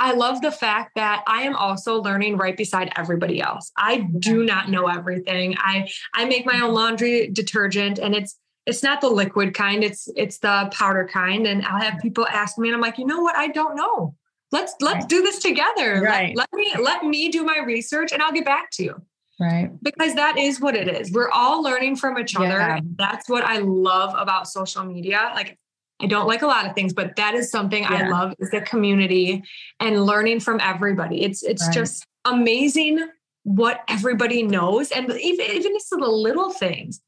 I 0.00 0.14
love 0.14 0.42
the 0.42 0.50
fact 0.50 0.92
that 0.96 1.22
I 1.28 1.42
am 1.42 1.54
also 1.54 2.02
learning 2.02 2.36
right 2.36 2.56
beside 2.56 2.92
everybody 2.96 3.40
else. 3.40 3.70
I 3.76 4.08
do 4.18 4.44
not 4.44 4.68
know 4.68 4.88
everything. 4.88 5.54
I 5.58 5.88
I 6.12 6.24
make 6.24 6.44
my 6.44 6.60
own 6.60 6.74
laundry 6.74 7.28
detergent, 7.28 8.00
and 8.00 8.16
it's 8.16 8.36
it's 8.66 8.82
not 8.82 9.00
the 9.00 9.08
liquid 9.08 9.54
kind 9.54 9.84
it's 9.84 10.08
it's 10.16 10.38
the 10.38 10.68
powder 10.72 11.08
kind 11.10 11.46
and 11.46 11.64
i'll 11.64 11.80
have 11.80 11.98
people 12.02 12.26
ask 12.26 12.58
me 12.58 12.68
and 12.68 12.74
i'm 12.74 12.82
like 12.82 12.98
you 12.98 13.06
know 13.06 13.22
what? 13.22 13.34
I 13.34 13.48
don't 13.48 13.74
know. 13.76 14.14
Let's 14.52 14.74
let's 14.80 15.04
right. 15.04 15.08
do 15.08 15.22
this 15.22 15.38
together. 15.38 16.02
Right. 16.02 16.36
let, 16.36 16.48
let 16.52 16.58
me 16.58 16.74
let 16.82 17.04
me 17.04 17.30
do 17.30 17.44
my 17.44 17.60
research 17.64 18.12
and 18.12 18.20
i'll 18.20 18.32
get 18.32 18.44
back 18.44 18.70
to 18.72 18.84
you. 18.84 19.02
Right. 19.40 19.70
Because 19.82 20.16
that 20.16 20.36
is 20.36 20.60
what 20.60 20.74
it 20.74 20.88
is. 20.88 21.12
We're 21.12 21.30
all 21.30 21.62
learning 21.62 21.96
from 21.96 22.18
each 22.18 22.34
other. 22.34 22.58
Yeah. 22.58 22.80
that's 22.96 23.28
what 23.28 23.44
i 23.44 23.58
love 23.58 24.14
about 24.18 24.48
social 24.48 24.84
media. 24.84 25.32
Like 25.34 25.56
i 26.00 26.06
don't 26.06 26.26
like 26.26 26.42
a 26.42 26.46
lot 26.46 26.66
of 26.66 26.74
things 26.74 26.92
but 26.92 27.16
that 27.16 27.34
is 27.34 27.50
something 27.50 27.82
yeah. 27.82 28.06
i 28.06 28.08
love 28.08 28.34
is 28.38 28.50
the 28.50 28.60
community 28.60 29.42
and 29.80 30.04
learning 30.04 30.40
from 30.40 30.60
everybody 30.60 31.22
it's 31.22 31.42
it's 31.42 31.66
right. 31.66 31.74
just 31.74 32.06
amazing 32.24 33.08
what 33.44 33.82
everybody 33.88 34.42
knows 34.42 34.90
and 34.90 35.10
even 35.10 35.46
even 35.46 35.72
just 35.74 35.90
the 35.90 35.96
little 35.96 36.50
things 36.50 37.00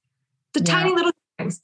the 0.55 0.61
yeah. 0.61 0.65
tiny 0.65 0.95
little 0.95 1.13
things 1.39 1.63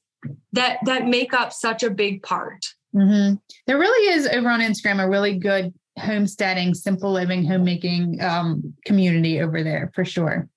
that 0.53 0.79
that 0.85 1.07
make 1.07 1.33
up 1.33 1.53
such 1.53 1.83
a 1.83 1.91
big 1.91 2.22
part. 2.22 2.74
Mm-hmm. 2.95 3.37
There 3.66 3.79
really 3.79 4.14
is 4.14 4.27
over 4.27 4.49
on 4.49 4.61
Instagram 4.61 5.03
a 5.03 5.09
really 5.09 5.39
good 5.39 5.72
homesteading, 5.99 6.74
simple 6.74 7.12
living, 7.12 7.45
homemaking 7.45 8.22
um, 8.22 8.74
community 8.85 9.41
over 9.41 9.62
there 9.62 9.91
for 9.95 10.05
sure. 10.05 10.49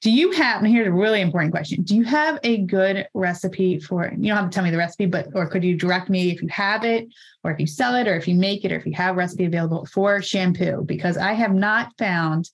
Do 0.00 0.10
you 0.10 0.30
have, 0.32 0.62
and 0.62 0.70
here's 0.70 0.88
a 0.88 0.92
really 0.92 1.20
important 1.20 1.52
question. 1.52 1.82
Do 1.82 1.96
you 1.96 2.04
have 2.04 2.38
a 2.42 2.58
good 2.58 3.08
recipe 3.14 3.78
for, 3.78 4.12
you 4.16 4.28
don't 4.28 4.36
have 4.36 4.50
to 4.50 4.54
tell 4.54 4.64
me 4.64 4.70
the 4.70 4.76
recipe, 4.76 5.06
but, 5.06 5.28
or 5.34 5.48
could 5.48 5.64
you 5.64 5.76
direct 5.76 6.08
me 6.08 6.30
if 6.30 6.42
you 6.42 6.48
have 6.48 6.84
it, 6.84 7.08
or 7.44 7.50
if 7.50 7.60
you 7.60 7.66
sell 7.66 7.94
it, 7.94 8.06
or 8.06 8.14
if 8.14 8.28
you 8.28 8.34
make 8.34 8.64
it, 8.64 8.72
or 8.72 8.76
if 8.76 8.86
you 8.86 8.92
have 8.92 9.16
recipe 9.16 9.44
available 9.44 9.86
for 9.86 10.20
shampoo? 10.22 10.82
Because 10.84 11.16
I 11.16 11.32
have 11.32 11.54
not 11.54 11.92
found, 11.98 12.50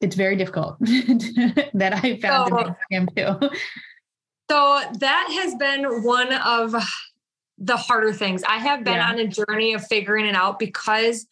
it's 0.00 0.16
very 0.16 0.36
difficult 0.36 0.78
that 0.80 2.00
I 2.02 2.18
found 2.18 2.48
so, 2.50 2.76
shampoo. 2.90 3.50
So 4.50 4.80
that 4.98 5.28
has 5.42 5.54
been 5.54 6.02
one 6.02 6.32
of 6.32 6.74
the 7.58 7.76
harder 7.76 8.12
things. 8.12 8.42
I 8.48 8.56
have 8.56 8.82
been 8.82 8.94
yeah. 8.94 9.10
on 9.10 9.18
a 9.18 9.26
journey 9.26 9.74
of 9.74 9.86
figuring 9.86 10.26
it 10.26 10.34
out 10.34 10.58
because 10.58 11.26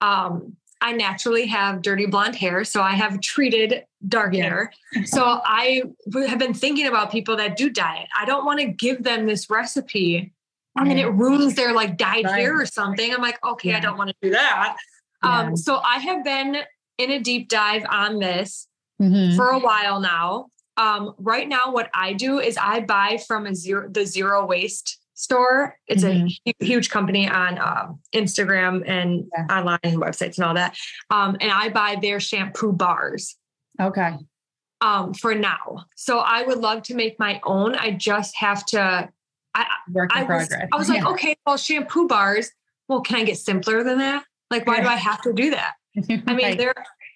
um, 0.00 0.56
I 0.84 0.92
naturally 0.92 1.46
have 1.46 1.80
dirty 1.80 2.04
blonde 2.04 2.36
hair. 2.36 2.62
So 2.62 2.82
I 2.82 2.92
have 2.92 3.20
treated 3.22 3.84
dark 4.06 4.34
yeah. 4.34 4.42
hair. 4.42 4.72
So 5.06 5.40
I 5.42 5.84
have 6.28 6.38
been 6.38 6.52
thinking 6.52 6.86
about 6.86 7.10
people 7.10 7.36
that 7.36 7.56
do 7.56 7.70
diet. 7.70 8.06
I 8.14 8.26
don't 8.26 8.44
want 8.44 8.60
to 8.60 8.66
give 8.66 9.02
them 9.02 9.26
this 9.26 9.48
recipe 9.48 10.34
and 10.76 10.90
then 10.90 10.98
it 10.98 11.10
ruins 11.12 11.54
their 11.54 11.72
like 11.72 11.96
dyed 11.96 12.26
right. 12.26 12.34
hair 12.34 12.60
or 12.60 12.66
something. 12.66 13.14
I'm 13.14 13.22
like, 13.22 13.42
okay, 13.44 13.70
yeah. 13.70 13.78
I 13.78 13.80
don't 13.80 13.96
want 13.96 14.10
to 14.10 14.16
do 14.20 14.30
that. 14.32 14.76
Um, 15.22 15.56
so 15.56 15.76
I 15.76 16.00
have 16.00 16.22
been 16.22 16.58
in 16.98 17.10
a 17.12 17.18
deep 17.18 17.48
dive 17.48 17.86
on 17.88 18.18
this 18.18 18.68
mm-hmm. 19.00 19.36
for 19.36 19.48
a 19.48 19.58
while 19.58 20.00
now. 20.00 20.48
Um, 20.76 21.14
right 21.18 21.48
now, 21.48 21.70
what 21.72 21.88
I 21.94 22.12
do 22.12 22.40
is 22.40 22.58
I 22.58 22.80
buy 22.80 23.18
from 23.26 23.46
a 23.46 23.54
zero 23.54 23.88
the 23.88 24.04
zero 24.04 24.44
waste 24.44 24.98
store. 25.14 25.76
It's 25.86 26.04
mm-hmm. 26.04 26.26
a 26.46 26.64
huge 26.64 26.90
company 26.90 27.28
on 27.28 27.58
uh, 27.58 27.92
Instagram 28.14 28.82
and 28.86 29.24
yeah. 29.32 29.58
online 29.58 29.78
websites 29.84 30.36
and 30.36 30.44
all 30.44 30.54
that. 30.54 30.76
Um, 31.10 31.36
and 31.40 31.50
I 31.50 31.70
buy 31.70 31.96
their 32.00 32.20
shampoo 32.20 32.72
bars. 32.72 33.36
Okay. 33.80 34.14
Um, 34.80 35.14
for 35.14 35.34
now. 35.34 35.86
So 35.96 36.18
I 36.18 36.42
would 36.42 36.58
love 36.58 36.82
to 36.84 36.94
make 36.94 37.18
my 37.18 37.40
own. 37.44 37.74
I 37.74 37.92
just 37.92 38.36
have 38.36 38.66
to. 38.66 39.08
I, 39.54 39.66
Work 39.90 40.10
in 40.14 40.22
I 40.22 40.24
progress. 40.24 40.50
Was, 40.50 40.68
I 40.72 40.76
was 40.76 40.88
yeah. 40.88 40.94
like, 40.96 41.06
okay, 41.14 41.36
well, 41.46 41.56
shampoo 41.56 42.08
bars. 42.08 42.50
Well, 42.88 43.00
can 43.00 43.16
I 43.16 43.24
get 43.24 43.38
simpler 43.38 43.84
than 43.84 43.98
that? 43.98 44.24
Like, 44.50 44.66
why 44.66 44.80
do 44.80 44.88
I 44.88 44.96
have 44.96 45.22
to 45.22 45.32
do 45.32 45.50
that? 45.52 45.74
I 46.26 46.34
mean, 46.34 46.56
there 46.56 46.74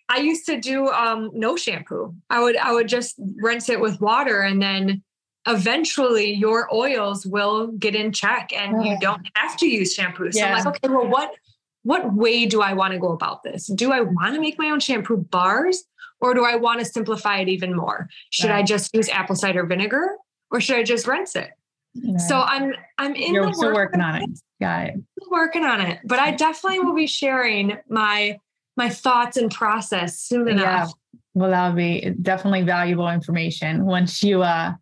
I 0.09 0.19
used 0.19 0.47
to 0.47 0.59
do 0.59 0.89
um, 0.89 1.31
no 1.35 1.57
shampoo. 1.57 2.15
I 2.31 2.41
would 2.41 2.57
I 2.57 2.73
would 2.73 2.89
just 2.89 3.21
rinse 3.37 3.69
it 3.69 3.81
with 3.81 4.01
water 4.01 4.41
and 4.41 4.63
then 4.63 5.03
eventually 5.49 6.33
your 6.33 6.73
oils 6.73 7.27
will 7.27 7.69
get 7.69 7.95
in 7.95 8.13
check 8.13 8.53
and 8.55 8.85
you 8.85 8.97
don't 9.01 9.27
have 9.35 9.57
to 9.57 9.67
use 9.67 9.95
shampoo. 9.95 10.31
So 10.31 10.39
yeah. 10.39 10.55
I'm 10.55 10.65
like, 10.65 10.77
okay, 10.77 10.93
well, 10.93 11.09
what 11.09 11.35
what 11.83 12.13
way 12.13 12.45
do 12.45 12.61
I 12.61 12.75
want 12.75 12.93
to 12.93 12.99
go 12.99 13.13
about 13.13 13.43
this? 13.43 13.67
Do 13.67 13.93
I 13.93 14.03
want 14.03 14.35
to 14.35 14.41
make 14.41 14.59
my 14.59 14.71
own 14.71 14.81
shampoo 14.81 15.17
bars 15.17 15.85
or 16.21 16.35
do 16.35 16.45
I 16.45 16.57
want 16.57 16.81
to 16.81 16.85
simplify 16.85 17.39
it 17.39 17.49
even 17.49 17.75
more? 17.75 18.09
Should 18.31 18.51
right. 18.51 18.59
I 18.59 18.63
just 18.63 18.95
use 18.95 19.09
apple 19.09 19.37
cider 19.37 19.65
vinegar 19.65 20.17
or 20.51 20.61
should 20.61 20.77
I 20.77 20.83
just 20.83 21.07
rinse 21.07 21.35
it? 21.35 21.51
Right. 21.97 22.21
So 22.21 22.41
I'm 22.41 22.75
I'm 22.99 23.15
in 23.15 23.33
You're 23.33 23.47
the 23.47 23.55
still 23.55 23.73
working 23.73 24.01
on 24.01 24.17
it. 24.17 24.31
Got 24.61 24.89
it. 24.89 24.95
Working 25.31 25.65
on 25.65 25.81
it. 25.81 26.01
But 26.05 26.19
I 26.19 26.33
definitely 26.33 26.81
will 26.81 26.95
be 26.95 27.07
sharing 27.07 27.79
my 27.89 28.39
my 28.77 28.91
thoughts 28.91 29.37
and 29.37 29.51
process 29.51 30.21
soon 30.21 30.49
enough. 30.49 30.89
Yeah. 30.89 31.19
Well, 31.35 31.51
that'll 31.51 31.77
be 31.77 32.15
definitely 32.21 32.63
valuable 32.63 33.09
information 33.09 33.87
once 33.87 34.23
you 34.23 34.43
uh 34.43 34.75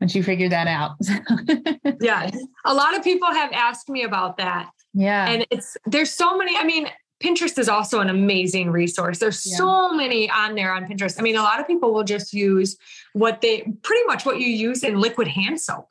once 0.00 0.14
you 0.14 0.22
figure 0.22 0.48
that 0.48 0.66
out. 0.66 0.96
yeah. 2.00 2.30
A 2.64 2.74
lot 2.74 2.96
of 2.96 3.02
people 3.02 3.28
have 3.28 3.52
asked 3.52 3.88
me 3.88 4.02
about 4.04 4.36
that. 4.38 4.70
Yeah. 4.94 5.28
And 5.28 5.46
it's 5.50 5.76
there's 5.86 6.10
so 6.10 6.36
many, 6.36 6.56
I 6.56 6.64
mean, 6.64 6.88
Pinterest 7.22 7.58
is 7.58 7.68
also 7.68 8.00
an 8.00 8.08
amazing 8.08 8.70
resource. 8.70 9.18
There's 9.18 9.44
yeah. 9.44 9.56
so 9.56 9.92
many 9.92 10.30
on 10.30 10.54
there 10.54 10.72
on 10.72 10.86
Pinterest. 10.86 11.18
I 11.18 11.22
mean, 11.22 11.36
a 11.36 11.42
lot 11.42 11.58
of 11.58 11.66
people 11.66 11.92
will 11.92 12.04
just 12.04 12.32
use 12.32 12.76
what 13.12 13.40
they 13.40 13.62
pretty 13.82 14.04
much 14.06 14.24
what 14.24 14.38
you 14.40 14.46
use 14.46 14.84
in 14.84 15.00
liquid 15.00 15.26
hand 15.26 15.60
soap. 15.60 15.88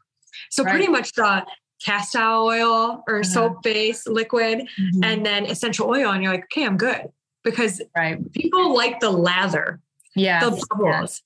So 0.49 0.63
right. 0.63 0.71
pretty 0.71 0.87
much 0.87 1.11
the 1.13 1.45
castile 1.83 2.45
oil 2.45 3.03
or 3.07 3.19
uh-huh. 3.19 3.23
soap 3.23 3.63
base 3.63 4.07
liquid 4.07 4.59
mm-hmm. 4.59 5.03
and 5.03 5.25
then 5.25 5.45
essential 5.45 5.89
oil 5.89 6.11
and 6.11 6.23
you're 6.23 6.31
like, 6.31 6.45
"Okay, 6.45 6.65
I'm 6.65 6.77
good." 6.77 7.09
because 7.47 7.81
right. 7.95 8.31
people 8.33 8.75
like 8.75 8.99
the 8.99 9.09
lather, 9.09 9.79
yeah, 10.15 10.41
the 10.41 10.65
bubbles. 10.69 11.21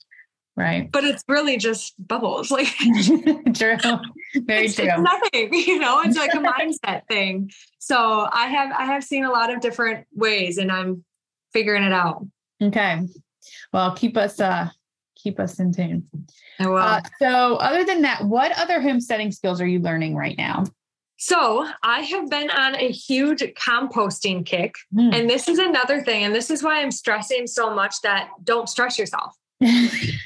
Right. 0.57 0.91
But 0.91 1.05
it's 1.05 1.23
really 1.27 1.57
just 1.57 1.95
bubbles. 2.07 2.51
Like 2.51 2.67
true. 3.53 3.77
Very 4.35 4.65
it's, 4.65 4.75
true. 4.75 4.85
It's 4.85 4.99
nothing, 4.99 5.53
you 5.53 5.79
know, 5.79 6.01
it's 6.01 6.17
like 6.17 6.33
a 6.33 6.37
mindset 6.37 7.07
thing. 7.07 7.51
So 7.79 8.27
I 8.31 8.47
have 8.47 8.71
I 8.77 8.85
have 8.85 9.03
seen 9.03 9.23
a 9.23 9.31
lot 9.31 9.53
of 9.53 9.61
different 9.61 10.07
ways 10.13 10.57
and 10.57 10.71
I'm 10.71 11.03
figuring 11.53 11.83
it 11.83 11.93
out. 11.93 12.25
Okay. 12.61 13.01
Well, 13.71 13.95
keep 13.95 14.17
us 14.17 14.39
uh 14.39 14.69
keep 15.15 15.39
us 15.39 15.59
in 15.59 15.73
tune. 15.73 16.07
I 16.59 16.67
will. 16.67 16.77
Uh, 16.77 17.01
so 17.19 17.55
other 17.55 17.85
than 17.85 18.01
that, 18.01 18.25
what 18.25 18.51
other 18.57 18.81
homesteading 18.81 19.31
skills 19.31 19.61
are 19.61 19.67
you 19.67 19.79
learning 19.79 20.15
right 20.15 20.37
now? 20.37 20.65
So 21.17 21.69
I 21.83 22.01
have 22.01 22.31
been 22.31 22.49
on 22.49 22.75
a 22.75 22.89
huge 22.89 23.41
composting 23.53 24.43
kick. 24.43 24.73
Mm. 24.91 25.13
And 25.13 25.29
this 25.29 25.47
is 25.47 25.59
another 25.59 26.01
thing. 26.01 26.23
And 26.23 26.33
this 26.33 26.49
is 26.49 26.63
why 26.63 26.81
I'm 26.81 26.89
stressing 26.89 27.45
so 27.45 27.73
much 27.73 28.01
that 28.01 28.29
don't 28.43 28.67
stress 28.67 28.97
yourself. 28.97 29.35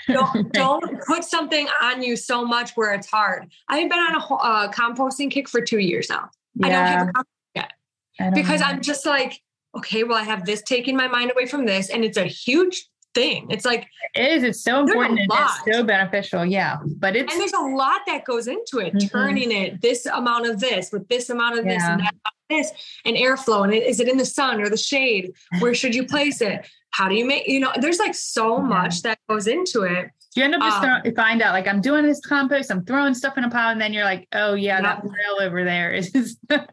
Don't, 0.08 0.54
don't 0.54 1.02
put 1.06 1.24
something 1.24 1.68
on 1.82 2.02
you 2.02 2.16
so 2.16 2.46
much 2.46 2.72
where 2.76 2.94
it's 2.94 3.08
hard. 3.08 3.52
I've 3.68 3.90
been 3.90 4.00
on 4.00 4.16
a 4.16 4.34
uh, 4.36 4.72
composting 4.72 5.30
kick 5.30 5.50
for 5.50 5.62
two 5.62 5.80
years 5.80 6.10
now. 6.10 6.30
Yeah. 6.56 6.68
I 6.68 6.70
don't 6.70 6.86
have 6.86 7.08
a 7.08 7.12
compost 7.12 7.28
yet 7.56 8.34
because 8.34 8.62
I'm 8.62 8.82
just 8.82 9.06
like, 9.06 9.42
okay, 9.78 10.04
well, 10.04 10.18
I 10.18 10.24
have 10.24 10.46
this 10.46 10.62
taking 10.62 10.96
my 10.96 11.08
mind 11.08 11.32
away 11.32 11.46
from 11.46 11.66
this. 11.66 11.90
And 11.90 12.04
it's 12.04 12.18
a 12.18 12.26
huge 12.26 12.88
thing. 13.14 13.48
It's 13.50 13.66
like 13.66 13.88
it 14.14 14.32
is. 14.32 14.44
It's 14.44 14.64
so 14.64 14.82
important 14.82 15.20
and 15.20 15.30
it's 15.32 15.76
so 15.78 15.84
beneficial. 15.84 16.46
Yeah. 16.46 16.78
But 16.98 17.16
it's 17.16 17.32
and 17.32 17.42
there's 17.42 17.54
a 17.54 17.76
lot 17.76 18.02
that 18.08 18.26
goes 18.26 18.48
into 18.48 18.80
it, 18.80 18.94
mm-hmm. 18.94 19.08
turning 19.08 19.52
it 19.52 19.82
this 19.82 20.06
amount 20.06 20.48
of 20.48 20.60
this 20.60 20.92
with 20.92 21.08
this 21.08 21.30
amount 21.30 21.58
of 21.58 21.66
this 21.66 21.82
yeah. 21.82 21.94
and 21.94 22.02
that 22.02 22.14
this 22.50 22.72
and 23.06 23.16
airflow. 23.16 23.64
And 23.64 23.74
is 23.74 24.00
it 24.00 24.08
in 24.08 24.18
the 24.18 24.26
sun 24.26 24.62
or 24.62 24.70
the 24.70 24.78
shade? 24.78 25.34
Where 25.60 25.74
should 25.74 25.96
you 25.96 26.06
place 26.06 26.42
it? 26.42 26.68
How 26.96 27.10
do 27.10 27.16
you 27.16 27.26
make, 27.26 27.46
you 27.46 27.60
know, 27.60 27.74
there's 27.82 28.00
like 28.00 28.16
so 28.16 28.58
yeah. 28.58 28.64
much 28.64 29.02
that 29.02 29.20
goes 29.28 29.48
into 29.48 29.84
it. 29.84 30.12
You 30.34 30.46
end 30.46 30.56
up 30.56 30.62
just 30.62 30.78
um, 30.78 30.84
throwing, 30.84 31.16
find 31.16 31.42
out 31.42 31.52
like 31.52 31.68
I'm 31.68 31.82
doing 31.82 32.06
this 32.06 32.22
compost, 32.22 32.72
I'm 32.72 32.86
throwing 32.86 33.14
stuff 33.14 33.38
in 33.38 33.44
a 33.44 33.50
pile, 33.50 33.72
and 33.72 33.82
then 33.82 33.92
you're 33.92 34.06
like, 34.06 34.30
oh 34.32 34.54
yeah, 34.54 34.82
yep. 34.82 34.84
that 34.84 35.04
rail 35.04 35.46
over 35.46 35.66
there 35.66 35.92
is. 35.92 36.38
yep. 36.50 36.70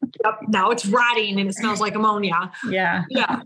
Now 0.47 0.71
it's 0.71 0.87
rotting 0.87 1.41
and 1.41 1.51
it 1.51 1.55
smells 1.55 1.81
like 1.81 1.97
ammonia. 1.97 2.53
Yeah. 2.69 3.03
Yeah. 3.11 3.41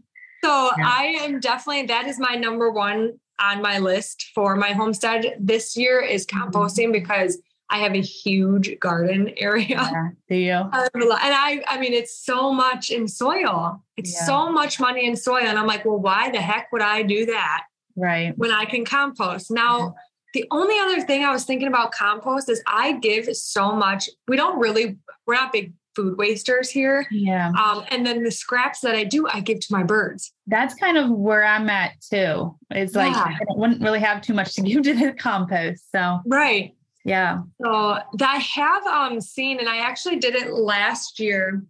So 0.45 0.71
yeah. 0.77 0.87
I 0.87 1.17
am 1.23 1.41
definitely 1.41 1.87
that 1.87 2.07
is 2.07 2.21
my 2.21 2.35
number 2.35 2.71
one 2.71 3.19
on 3.41 3.63
my 3.63 3.79
list 3.79 4.27
for 4.35 4.55
my 4.55 4.73
homestead 4.73 5.35
this 5.41 5.79
year 5.79 6.01
is 6.03 6.27
mm-hmm. 6.27 6.51
composting 6.51 6.93
because 6.93 7.39
I 7.69 7.79
have 7.79 7.95
a 7.95 8.01
huge 8.01 8.79
garden 8.79 9.33
area. 9.37 9.67
Yeah, 9.69 10.09
do 10.29 10.37
you? 10.37 10.53
And 10.53 10.71
I, 10.73 11.63
I 11.69 11.79
mean, 11.79 11.93
it's 11.93 12.25
so 12.25 12.53
much 12.53 12.91
in 12.91 13.09
soil. 13.09 13.83
It's 13.97 14.15
yeah. 14.15 14.27
so 14.27 14.53
much 14.53 14.79
money 14.79 15.07
in 15.07 15.17
soil, 15.17 15.43
and 15.47 15.59
I'm 15.59 15.67
like, 15.67 15.85
well, 15.85 15.99
why 15.99 16.31
the 16.31 16.41
heck 16.41 16.71
would 16.73 16.83
I 16.83 17.03
do 17.03 17.27
that? 17.27 17.65
Right. 17.97 18.37
When 18.37 18.53
I 18.53 18.65
can 18.65 18.85
compost 18.85 19.51
now. 19.51 19.95
The 20.35 20.45
only 20.51 20.79
other 20.79 21.01
thing 21.01 21.25
I 21.25 21.33
was 21.33 21.45
thinking 21.45 21.67
about 21.67 21.93
compost 21.93 22.51
is 22.51 22.63
I 22.67 22.99
give 22.99 23.35
so 23.35 23.73
much. 23.73 24.11
We 24.29 24.37
don't 24.37 24.59
really, 24.59 24.99
we're 25.27 25.35
not 25.35 25.51
big 25.51 25.73
food 25.97 26.19
wasters 26.19 26.69
here. 26.69 27.09
Yeah. 27.11 27.51
Um, 27.59 27.85
and 27.89 28.07
then 28.07 28.23
the 28.23 28.31
scraps 28.31 28.81
that 28.81 28.95
I 28.95 29.05
do, 29.05 29.27
I 29.27 29.41
give 29.41 29.61
to 29.61 29.67
my 29.71 29.83
birds. 29.83 30.33
That's 30.47 30.75
kind 30.75 30.99
of 30.99 31.11
where 31.11 31.45
I'm 31.45 31.71
at 31.71 32.01
too. 32.03 32.55
It's 32.71 32.95
like 32.95 33.15
yeah. 33.15 33.25
I 33.25 33.39
wouldn't 33.57 33.83
really 33.83 34.01
have 34.01 34.21
too 34.21 34.35
much 34.35 34.55
to 34.57 34.63
give 34.63 34.83
to 34.83 34.95
the 34.95 35.13
compost. 35.15 35.91
So 35.91 36.21
right. 36.27 36.76
Yeah. 37.07 37.43
So 37.63 37.99
I 38.21 38.37
have 38.39 38.85
um 38.87 39.21
seen, 39.21 39.61
and 39.61 39.69
I 39.69 39.79
actually 39.79 40.17
did 40.17 40.35
it 40.35 40.53
last 40.53 41.21
year. 41.21 41.63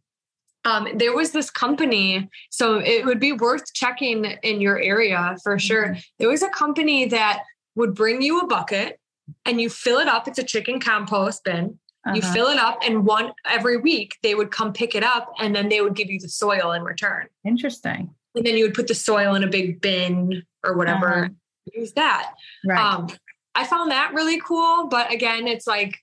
Um, 0.65 0.89
there 0.95 1.15
was 1.15 1.31
this 1.31 1.51
company, 1.51 2.29
so 2.51 2.79
it 2.79 3.05
would 3.05 3.21
be 3.21 3.33
worth 3.33 3.73
checking 3.75 4.25
in 4.25 4.61
your 4.61 4.81
area 4.81 5.37
for 5.45 5.59
sure. 5.59 5.89
Mm-hmm. 5.89 6.01
There 6.19 6.29
was 6.31 6.43
a 6.43 6.49
company 6.49 7.05
that 7.05 7.43
would 7.77 7.95
bring 7.95 8.23
you 8.23 8.41
a 8.41 8.47
bucket 8.47 8.99
and 9.45 9.61
you 9.61 9.69
fill 9.69 9.99
it 9.99 10.09
up. 10.09 10.27
It's 10.27 10.39
a 10.39 10.43
chicken 10.43 10.81
compost 10.81 11.45
bin. 11.45 11.79
Uh-huh. 12.07 12.17
You 12.17 12.23
fill 12.23 12.47
it 12.47 12.59
up, 12.59 12.79
and 12.83 13.05
one 13.05 13.33
every 13.45 13.77
week 13.77 14.17
they 14.23 14.35
would 14.35 14.51
come 14.51 14.73
pick 14.73 14.95
it 14.95 15.05
up, 15.05 15.33
and 15.39 15.55
then 15.55 15.69
they 15.69 15.83
would 15.83 15.95
give 15.95 16.09
you 16.09 16.19
the 16.19 16.31
soil 16.31 16.73
in 16.73 16.83
return. 16.83 17.27
Interesting. 17.45 18.15
And 18.35 18.47
then 18.47 18.57
you 18.57 18.65
would 18.65 18.75
put 18.75 18.87
the 18.87 18.95
soil 18.95 19.35
in 19.35 19.45
a 19.45 19.49
big 19.49 19.83
bin 19.83 20.45
or 20.65 20.77
whatever. 20.79 21.27
Uh-huh. 21.27 21.29
Use 21.75 21.93
that. 21.93 22.33
Right. 22.65 22.81
Um, 22.81 23.09
I 23.57 23.65
found 23.65 23.91
that 23.91 24.13
really 24.15 24.41
cool, 24.41 24.89
but 24.89 25.13
again, 25.13 25.47
it's 25.47 25.67
like 25.67 25.99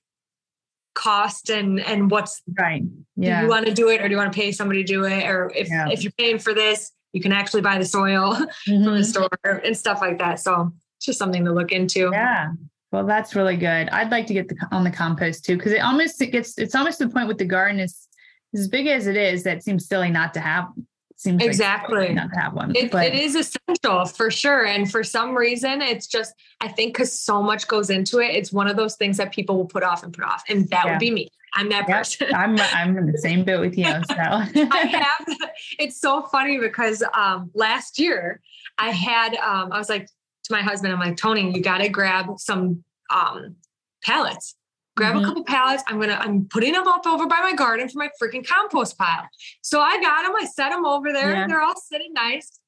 cost 0.95 1.49
and 1.49 1.79
and 1.79 2.09
what's 2.09 2.41
right. 2.57 2.83
Yeah. 3.15 3.39
Do 3.39 3.45
you 3.45 3.49
want 3.49 3.65
to 3.67 3.73
do 3.73 3.89
it, 3.89 4.01
or 4.01 4.07
do 4.07 4.11
you 4.11 4.17
want 4.17 4.33
to 4.33 4.37
pay 4.37 4.51
somebody 4.51 4.83
to 4.83 4.87
do 4.91 5.05
it, 5.05 5.25
or 5.25 5.51
if 5.55 5.69
yeah. 5.69 5.89
if 5.89 6.03
you're 6.03 6.13
paying 6.17 6.39
for 6.39 6.53
this, 6.53 6.91
you 7.13 7.21
can 7.21 7.31
actually 7.31 7.61
buy 7.61 7.77
the 7.77 7.85
soil 7.85 8.33
mm-hmm. 8.33 8.83
from 8.83 8.97
the 8.97 9.03
store 9.03 9.29
and 9.63 9.77
stuff 9.77 10.01
like 10.01 10.19
that. 10.19 10.39
So 10.39 10.73
it's 10.97 11.05
just 11.05 11.19
something 11.19 11.45
to 11.45 11.51
look 11.51 11.71
into. 11.71 12.09
Yeah. 12.11 12.51
Well, 12.91 13.05
that's 13.05 13.35
really 13.35 13.57
good. 13.57 13.89
I'd 13.89 14.11
like 14.11 14.27
to 14.27 14.35
get 14.35 14.49
the, 14.49 14.55
on 14.71 14.83
the 14.83 14.91
compost 14.91 15.45
too, 15.45 15.57
because 15.57 15.71
it 15.71 15.79
almost 15.79 16.21
it 16.21 16.27
gets 16.27 16.57
it's 16.57 16.75
almost 16.75 16.99
the 16.99 17.09
point 17.09 17.27
with 17.27 17.37
the 17.37 17.45
garden 17.45 17.79
is 17.79 18.07
as 18.53 18.67
big 18.67 18.87
as 18.87 19.07
it 19.07 19.17
is 19.17 19.43
that 19.43 19.63
seems 19.63 19.87
silly 19.87 20.11
not 20.11 20.33
to 20.35 20.39
have. 20.39 20.67
Seems 21.15 21.43
exactly 21.43 22.07
like 22.07 22.13
not 22.13 22.29
to 22.33 22.39
have 22.39 22.53
one. 22.53 22.75
It, 22.75 22.91
but, 22.91 23.05
it 23.05 23.15
is 23.15 23.35
essential 23.35 24.05
for 24.05 24.29
sure, 24.31 24.65
and 24.65 24.89
for 24.89 25.03
some 25.03 25.35
reason, 25.35 25.81
it's 25.81 26.07
just 26.07 26.33
I 26.61 26.67
think 26.67 26.93
because 26.93 27.17
so 27.17 27.41
much 27.41 27.67
goes 27.67 27.89
into 27.89 28.19
it, 28.19 28.35
it's 28.35 28.51
one 28.51 28.67
of 28.67 28.75
those 28.75 28.95
things 28.95 29.17
that 29.17 29.31
people 29.31 29.57
will 29.57 29.65
put 29.65 29.83
off 29.83 30.03
and 30.03 30.13
put 30.13 30.23
off, 30.23 30.43
and 30.49 30.67
that 30.69 30.85
yeah. 30.85 30.91
would 30.91 30.99
be 30.99 31.11
me. 31.11 31.29
I'm 31.55 31.69
that 31.69 31.87
yep. 31.87 31.97
person. 31.99 32.33
I'm 32.33 32.59
I'm 32.59 32.97
in 32.97 33.11
the 33.11 33.17
same 33.17 33.45
boat 33.45 33.61
with 33.61 33.77
you. 33.77 33.85
So 33.85 33.93
I 34.17 35.05
have. 35.17 35.37
It's 35.79 35.99
so 35.99 36.23
funny 36.23 36.57
because 36.59 37.03
um, 37.13 37.51
last 37.53 37.99
year 37.99 38.41
I 38.77 38.91
had 38.91 39.35
um, 39.35 39.71
I 39.71 39.77
was 39.77 39.89
like 39.89 40.07
to 40.43 40.53
my 40.53 40.61
husband, 40.61 40.93
I'm 40.93 40.99
like, 40.99 41.17
Tony, 41.17 41.53
you 41.53 41.61
got 41.61 41.79
to 41.79 41.89
grab 41.89 42.25
some 42.37 42.83
um, 43.09 43.55
pallets. 44.03 44.55
Grab 44.95 45.15
mm-hmm. 45.15 45.23
a 45.23 45.27
couple 45.27 45.43
pallets. 45.43 45.83
I'm 45.87 45.99
gonna. 45.99 46.19
I'm 46.21 46.45
putting 46.45 46.73
them 46.73 46.87
up 46.87 47.07
over 47.07 47.25
by 47.25 47.39
my 47.41 47.53
garden 47.53 47.89
for 47.89 47.99
my 47.99 48.09
freaking 48.21 48.45
compost 48.45 48.97
pile. 48.97 49.27
So 49.61 49.81
I 49.81 49.99
got 50.01 50.23
them. 50.23 50.33
I 50.39 50.45
set 50.45 50.69
them 50.69 50.85
over 50.85 51.11
there. 51.11 51.31
Yeah. 51.31 51.47
They're 51.47 51.61
all 51.61 51.79
sitting 51.79 52.13
nice 52.13 52.59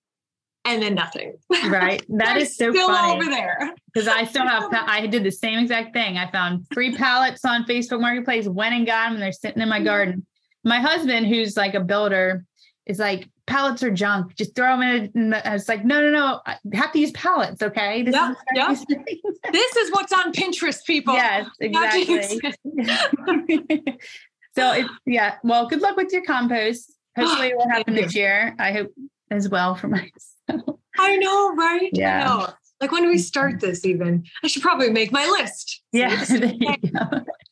and 0.65 0.81
then 0.81 0.95
nothing. 0.95 1.37
Right. 1.67 2.03
That 2.09 2.37
is 2.37 2.57
so 2.57 2.71
still 2.71 2.87
funny. 2.87 3.13
over 3.13 3.25
there. 3.25 3.73
Because 3.93 4.07
I 4.07 4.25
still 4.25 4.45
have, 4.45 4.63
I 4.73 5.05
did 5.05 5.23
the 5.23 5.31
same 5.31 5.59
exact 5.59 5.93
thing. 5.93 6.17
I 6.17 6.29
found 6.31 6.65
three 6.73 6.95
pallets 6.95 7.45
on 7.45 7.65
Facebook 7.65 8.01
Marketplace, 8.01 8.47
went 8.47 8.73
and 8.73 8.85
got 8.85 9.05
them, 9.05 9.13
and 9.13 9.21
they're 9.21 9.31
sitting 9.31 9.61
in 9.61 9.69
my 9.69 9.77
mm-hmm. 9.77 9.85
garden. 9.85 10.25
My 10.63 10.79
husband, 10.79 11.27
who's 11.27 11.55
like 11.55 11.75
a 11.75 11.79
builder, 11.79 12.45
is 12.85 12.99
like, 12.99 13.29
pallets 13.47 13.83
are 13.83 13.91
junk. 13.91 14.35
Just 14.35 14.55
throw 14.55 14.77
them 14.77 14.81
in. 14.81 15.11
And 15.15 15.35
I 15.35 15.53
was 15.53 15.67
like, 15.67 15.85
no, 15.85 16.01
no, 16.01 16.09
no. 16.09 16.41
I 16.45 16.57
have 16.73 16.91
to 16.93 16.99
use 16.99 17.11
pallets. 17.11 17.61
Okay. 17.61 18.03
This 18.03 18.15
yep, 18.15 18.35
is 18.67 18.85
yep. 18.89 19.05
this 19.51 19.75
is 19.75 19.91
what's 19.91 20.13
on 20.13 20.31
Pinterest, 20.33 20.83
people. 20.85 21.13
Yes, 21.13 21.47
exactly. 21.59 22.05
so 24.55 24.73
it's 24.73 24.89
yeah. 25.05 25.35
Well, 25.43 25.67
good 25.67 25.81
luck 25.81 25.97
with 25.97 26.11
your 26.11 26.23
compost. 26.23 26.93
Hopefully, 27.17 27.49
it 27.49 27.57
will 27.57 27.69
happen 27.69 27.95
this 27.95 28.15
year. 28.15 28.55
I 28.59 28.71
hope 28.71 28.91
as 29.31 29.49
well 29.49 29.75
for 29.75 29.87
myself. 29.89 30.79
I 30.97 31.17
know, 31.17 31.53
right? 31.55 31.89
Yeah. 31.93 32.25
Know. 32.25 32.49
Like 32.81 32.91
when 32.91 33.03
do 33.03 33.09
we 33.09 33.17
start 33.17 33.55
mm-hmm. 33.55 33.67
this 33.67 33.85
even? 33.85 34.25
I 34.43 34.47
should 34.47 34.61
probably 34.61 34.89
make 34.89 35.11
my 35.11 35.25
list. 35.39 35.81
Yeah. 35.91 36.23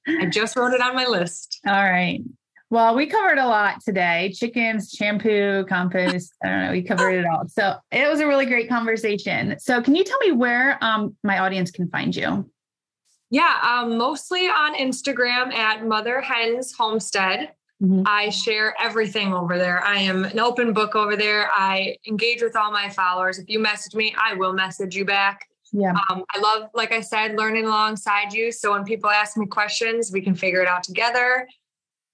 I 0.05 0.25
just 0.25 0.55
wrote 0.55 0.73
it 0.73 0.81
on 0.81 0.95
my 0.95 1.05
list. 1.05 1.59
All 1.65 1.73
right. 1.73 2.21
Well, 2.73 2.95
we 2.95 3.05
covered 3.05 3.37
a 3.37 3.45
lot 3.45 3.81
today 3.85 4.33
chickens, 4.35 4.89
shampoo, 4.89 5.63
compost. 5.65 6.33
I 6.43 6.49
don't 6.49 6.65
know. 6.65 6.71
We 6.71 6.81
covered 6.81 7.11
it 7.11 7.23
all. 7.23 7.47
So 7.47 7.75
it 7.91 8.09
was 8.09 8.19
a 8.19 8.25
really 8.25 8.47
great 8.47 8.67
conversation. 8.67 9.59
So, 9.59 9.79
can 9.79 9.93
you 9.93 10.03
tell 10.03 10.17
me 10.17 10.31
where 10.31 10.83
um, 10.83 11.15
my 11.23 11.37
audience 11.37 11.69
can 11.69 11.87
find 11.89 12.15
you? 12.15 12.49
Yeah, 13.29 13.59
um, 13.61 13.95
mostly 13.95 14.47
on 14.47 14.73
Instagram 14.73 15.53
at 15.53 15.85
Mother 15.85 16.19
Hens 16.19 16.73
Homestead. 16.75 17.51
Mm-hmm. 17.79 18.07
I 18.07 18.29
share 18.29 18.73
everything 18.81 19.35
over 19.35 19.59
there. 19.59 19.83
I 19.83 19.99
am 19.99 20.25
an 20.25 20.39
open 20.39 20.73
book 20.73 20.95
over 20.95 21.15
there. 21.15 21.51
I 21.53 21.97
engage 22.07 22.41
with 22.41 22.55
all 22.55 22.71
my 22.71 22.89
followers. 22.89 23.37
If 23.37 23.49
you 23.49 23.59
message 23.59 23.93
me, 23.93 24.15
I 24.19 24.33
will 24.33 24.53
message 24.53 24.95
you 24.95 25.05
back. 25.05 25.45
Yeah. 25.71 25.93
Um, 26.09 26.23
I 26.33 26.39
love, 26.39 26.71
like 26.73 26.91
I 26.91 27.01
said, 27.01 27.37
learning 27.37 27.65
alongside 27.65 28.33
you. 28.33 28.51
So 28.51 28.71
when 28.71 28.83
people 28.83 29.11
ask 29.11 29.37
me 29.37 29.45
questions, 29.45 30.11
we 30.11 30.21
can 30.21 30.33
figure 30.33 30.61
it 30.61 30.67
out 30.67 30.81
together. 30.81 31.47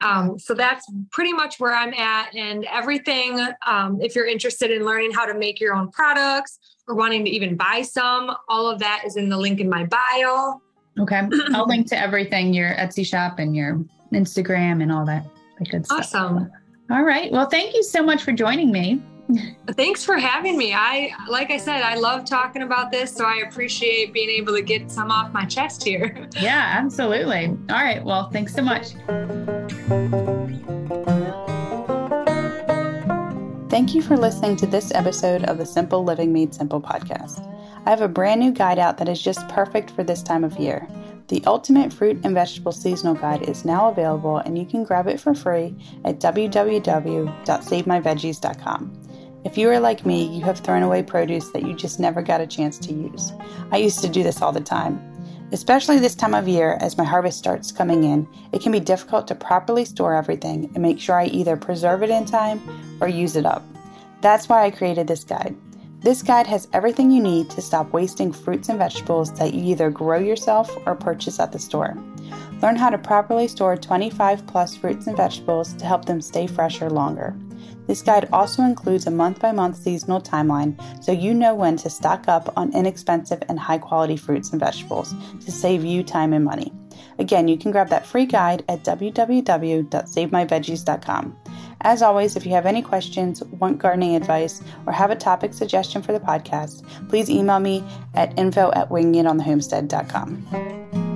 Um, 0.02 0.39
so 0.39 0.54
that's 0.54 0.89
pretty 1.12 1.34
much 1.34 1.60
where 1.60 1.74
I'm 1.74 1.93
at. 1.93 2.34
And 2.36 2.66
everything, 2.66 3.39
um, 3.66 4.00
if 4.02 4.16
you're 4.16 4.28
interested 4.28 4.72
in 4.72 4.86
learning 4.86 5.12
how 5.12 5.26
to 5.26 5.34
make 5.34 5.60
your 5.60 5.76
own 5.76 5.91
products 5.91 6.60
or 6.88 6.95
wanting 6.95 7.26
to 7.26 7.32
even 7.32 7.56
buy 7.56 7.82
some, 7.82 8.36
all 8.47 8.70
of 8.70 8.80
that 8.80 9.04
is 9.06 9.18
in 9.18 9.30
the 9.30 9.38
link 9.38 9.60
in 9.60 9.70
my 9.70 9.86
bio. 9.86 10.62
Okay. 11.00 11.28
I'll 11.54 11.68
link 11.68 11.88
to 11.89 11.97
everything 11.97 12.54
your 12.54 12.74
Etsy 12.76 13.06
shop 13.06 13.39
and 13.39 13.56
your 13.56 13.84
Instagram 14.14 14.82
and 14.82 14.91
all 14.91 15.06
that. 15.06 15.26
Good 15.70 15.86
stuff. 15.86 16.00
Awesome. 16.00 16.52
All 16.89 17.04
right. 17.04 17.32
Well, 17.32 17.47
thank 17.47 17.76
you 17.76 17.84
so 17.84 18.02
much 18.02 18.24
for 18.24 18.32
joining 18.32 18.72
me. 18.72 19.02
Thanks 19.71 20.03
for 20.03 20.17
having 20.17 20.57
me. 20.57 20.73
I, 20.73 21.11
like 21.27 21.51
I 21.51 21.57
said, 21.57 21.84
I 21.84 21.95
love 21.95 22.25
talking 22.25 22.63
about 22.63 22.91
this, 22.91 23.13
so 23.13 23.25
I 23.25 23.43
appreciate 23.47 24.11
being 24.11 24.30
able 24.30 24.53
to 24.55 24.61
get 24.61 24.89
some 24.89 25.11
off 25.11 25.32
my 25.32 25.45
chest 25.45 25.84
here. 25.84 26.27
Yeah, 26.39 26.75
absolutely. 26.77 27.47
All 27.69 27.84
right. 27.84 28.03
Well, 28.03 28.30
thanks 28.30 28.55
so 28.55 28.61
much. 28.61 28.93
Thank 33.69 33.93
you 33.93 34.01
for 34.01 34.17
listening 34.17 34.55
to 34.57 34.65
this 34.65 34.91
episode 34.93 35.43
of 35.43 35.57
the 35.57 35.65
Simple 35.65 36.03
Living 36.03 36.34
Made 36.34 36.53
Simple 36.53 36.82
podcast. 36.82 37.45
I 37.86 37.89
have 37.89 38.01
a 38.01 38.07
brand 38.07 38.39
new 38.39 38.51
guide 38.51 38.80
out 38.80 38.97
that 38.97 39.09
is 39.09 39.21
just 39.21 39.47
perfect 39.49 39.91
for 39.91 40.03
this 40.03 40.23
time 40.23 40.43
of 40.43 40.57
year. 40.57 40.88
The 41.27 41.43
Ultimate 41.45 41.93
Fruit 41.93 42.19
and 42.23 42.34
Vegetable 42.34 42.71
Seasonal 42.71 43.13
Guide 43.13 43.47
is 43.47 43.65
now 43.65 43.89
available 43.89 44.38
and 44.38 44.57
you 44.57 44.65
can 44.65 44.84
grab 44.84 45.07
it 45.07 45.19
for 45.19 45.36
free 45.36 45.75
at 46.03 46.19
www.savemyveggies.com. 46.19 48.99
If 49.46 49.58
you 49.58 49.70
are 49.70 49.80
like 49.80 50.06
me, 50.06 50.26
you 50.26 50.44
have 50.44 50.60
thrown 50.60 50.84
away 50.84 51.02
produce 51.02 51.50
that 51.52 51.64
you 51.64 51.74
just 51.74 51.98
never 51.98 52.22
got 52.22 52.42
a 52.42 52.48
chance 52.48 52.78
to 52.80 52.94
use. 52.94 53.32
I 53.72 53.78
used 53.78 54.02
to 54.02 54.10
do 54.10 54.22
this 54.22 54.42
all 54.42 54.52
the 54.52 54.60
time. 54.60 55.02
Especially 55.54 55.98
this 55.98 56.14
time 56.14 56.34
of 56.34 56.48
year, 56.48 56.78
as 56.82 56.98
my 56.98 57.06
harvest 57.06 57.40
starts 57.40 57.72
coming 57.72 58.04
in, 58.04 58.28
it 58.52 58.62
can 58.62 58.74
be 58.74 58.82
difficult 58.82 59.28
to 59.28 59.36
properly 59.36 59.86
store 59.86 60.14
everything 60.14 60.70
and 60.74 60.84
make 60.84 61.00
sure 61.00 61.16
I 61.16 61.26
either 61.28 61.56
preserve 61.56 62.04
it 62.04 62.10
in 62.10 62.26
time 62.26 62.62
or 63.00 63.08
use 63.08 63.38
it 63.38 63.46
up. 63.46 63.64
That's 64.20 64.50
why 64.50 64.66
I 64.66 64.72
created 64.72 65.08
this 65.08 65.24
guide. 65.24 65.56
This 66.02 66.22
guide 66.22 66.48
has 66.48 66.68
everything 66.74 67.10
you 67.10 67.24
need 67.24 67.50
to 67.52 67.62
stop 67.62 67.94
wasting 67.94 68.34
fruits 68.34 68.68
and 68.68 68.78
vegetables 68.78 69.34
that 69.36 69.54
you 69.54 69.64
either 69.64 69.90
grow 69.90 70.20
yourself 70.20 70.70
or 70.86 70.96
purchase 70.96 71.40
at 71.40 71.54
the 71.54 71.60
store. 71.60 71.98
Learn 72.62 72.76
how 72.76 72.90
to 72.90 72.98
properly 72.98 73.48
store 73.48 73.78
25 73.78 74.46
plus 74.48 74.76
fruits 74.76 75.08
and 75.08 75.16
vegetables 75.16 75.74
to 75.76 75.86
help 75.86 76.06
them 76.06 76.22
stay 76.22 76.46
fresher 76.46 76.90
longer. 76.90 77.36
This 77.90 78.02
guide 78.04 78.30
also 78.32 78.62
includes 78.62 79.08
a 79.08 79.12
month 79.12 79.40
by 79.40 79.52
month 79.52 79.78
seasonal 79.78 80.22
timeline 80.22 80.80
so 81.04 81.12
you 81.12 81.34
know 81.34 81.56
when 81.56 81.76
to 81.78 81.90
stock 81.90 82.28
up 82.28 82.54
on 82.56 82.72
inexpensive 82.76 83.42
and 83.50 83.60
high 83.60 83.80
quality 83.80 84.16
fruits 84.16 84.52
and 84.52 84.60
vegetables 84.60 85.16
to 85.44 85.52
save 85.52 85.84
you 85.84 86.04
time 86.04 86.34
and 86.34 86.46
money. 86.46 86.72
Again, 87.18 87.48
you 87.48 87.58
can 87.58 87.72
grab 87.72 87.90
that 87.90 88.06
free 88.06 88.28
guide 88.28 88.64
at 88.70 88.84
www.savemyveggies.com. 88.84 91.38
As 91.82 92.04
always, 92.04 92.36
if 92.36 92.46
you 92.46 92.52
have 92.52 92.68
any 92.68 92.84
questions, 92.84 93.44
want 93.44 93.80
gardening 93.80 94.16
advice, 94.16 94.62
or 94.86 94.94
have 94.94 95.10
a 95.10 95.16
topic 95.16 95.56
suggestion 95.56 96.04
for 96.04 96.12
the 96.12 96.20
podcast, 96.20 96.84
please 97.10 97.28
email 97.28 97.60
me 97.60 97.84
at 98.14 98.38
info 98.38 98.72
at 98.74 98.90
wingingitonthehomestead.com. 98.90 101.09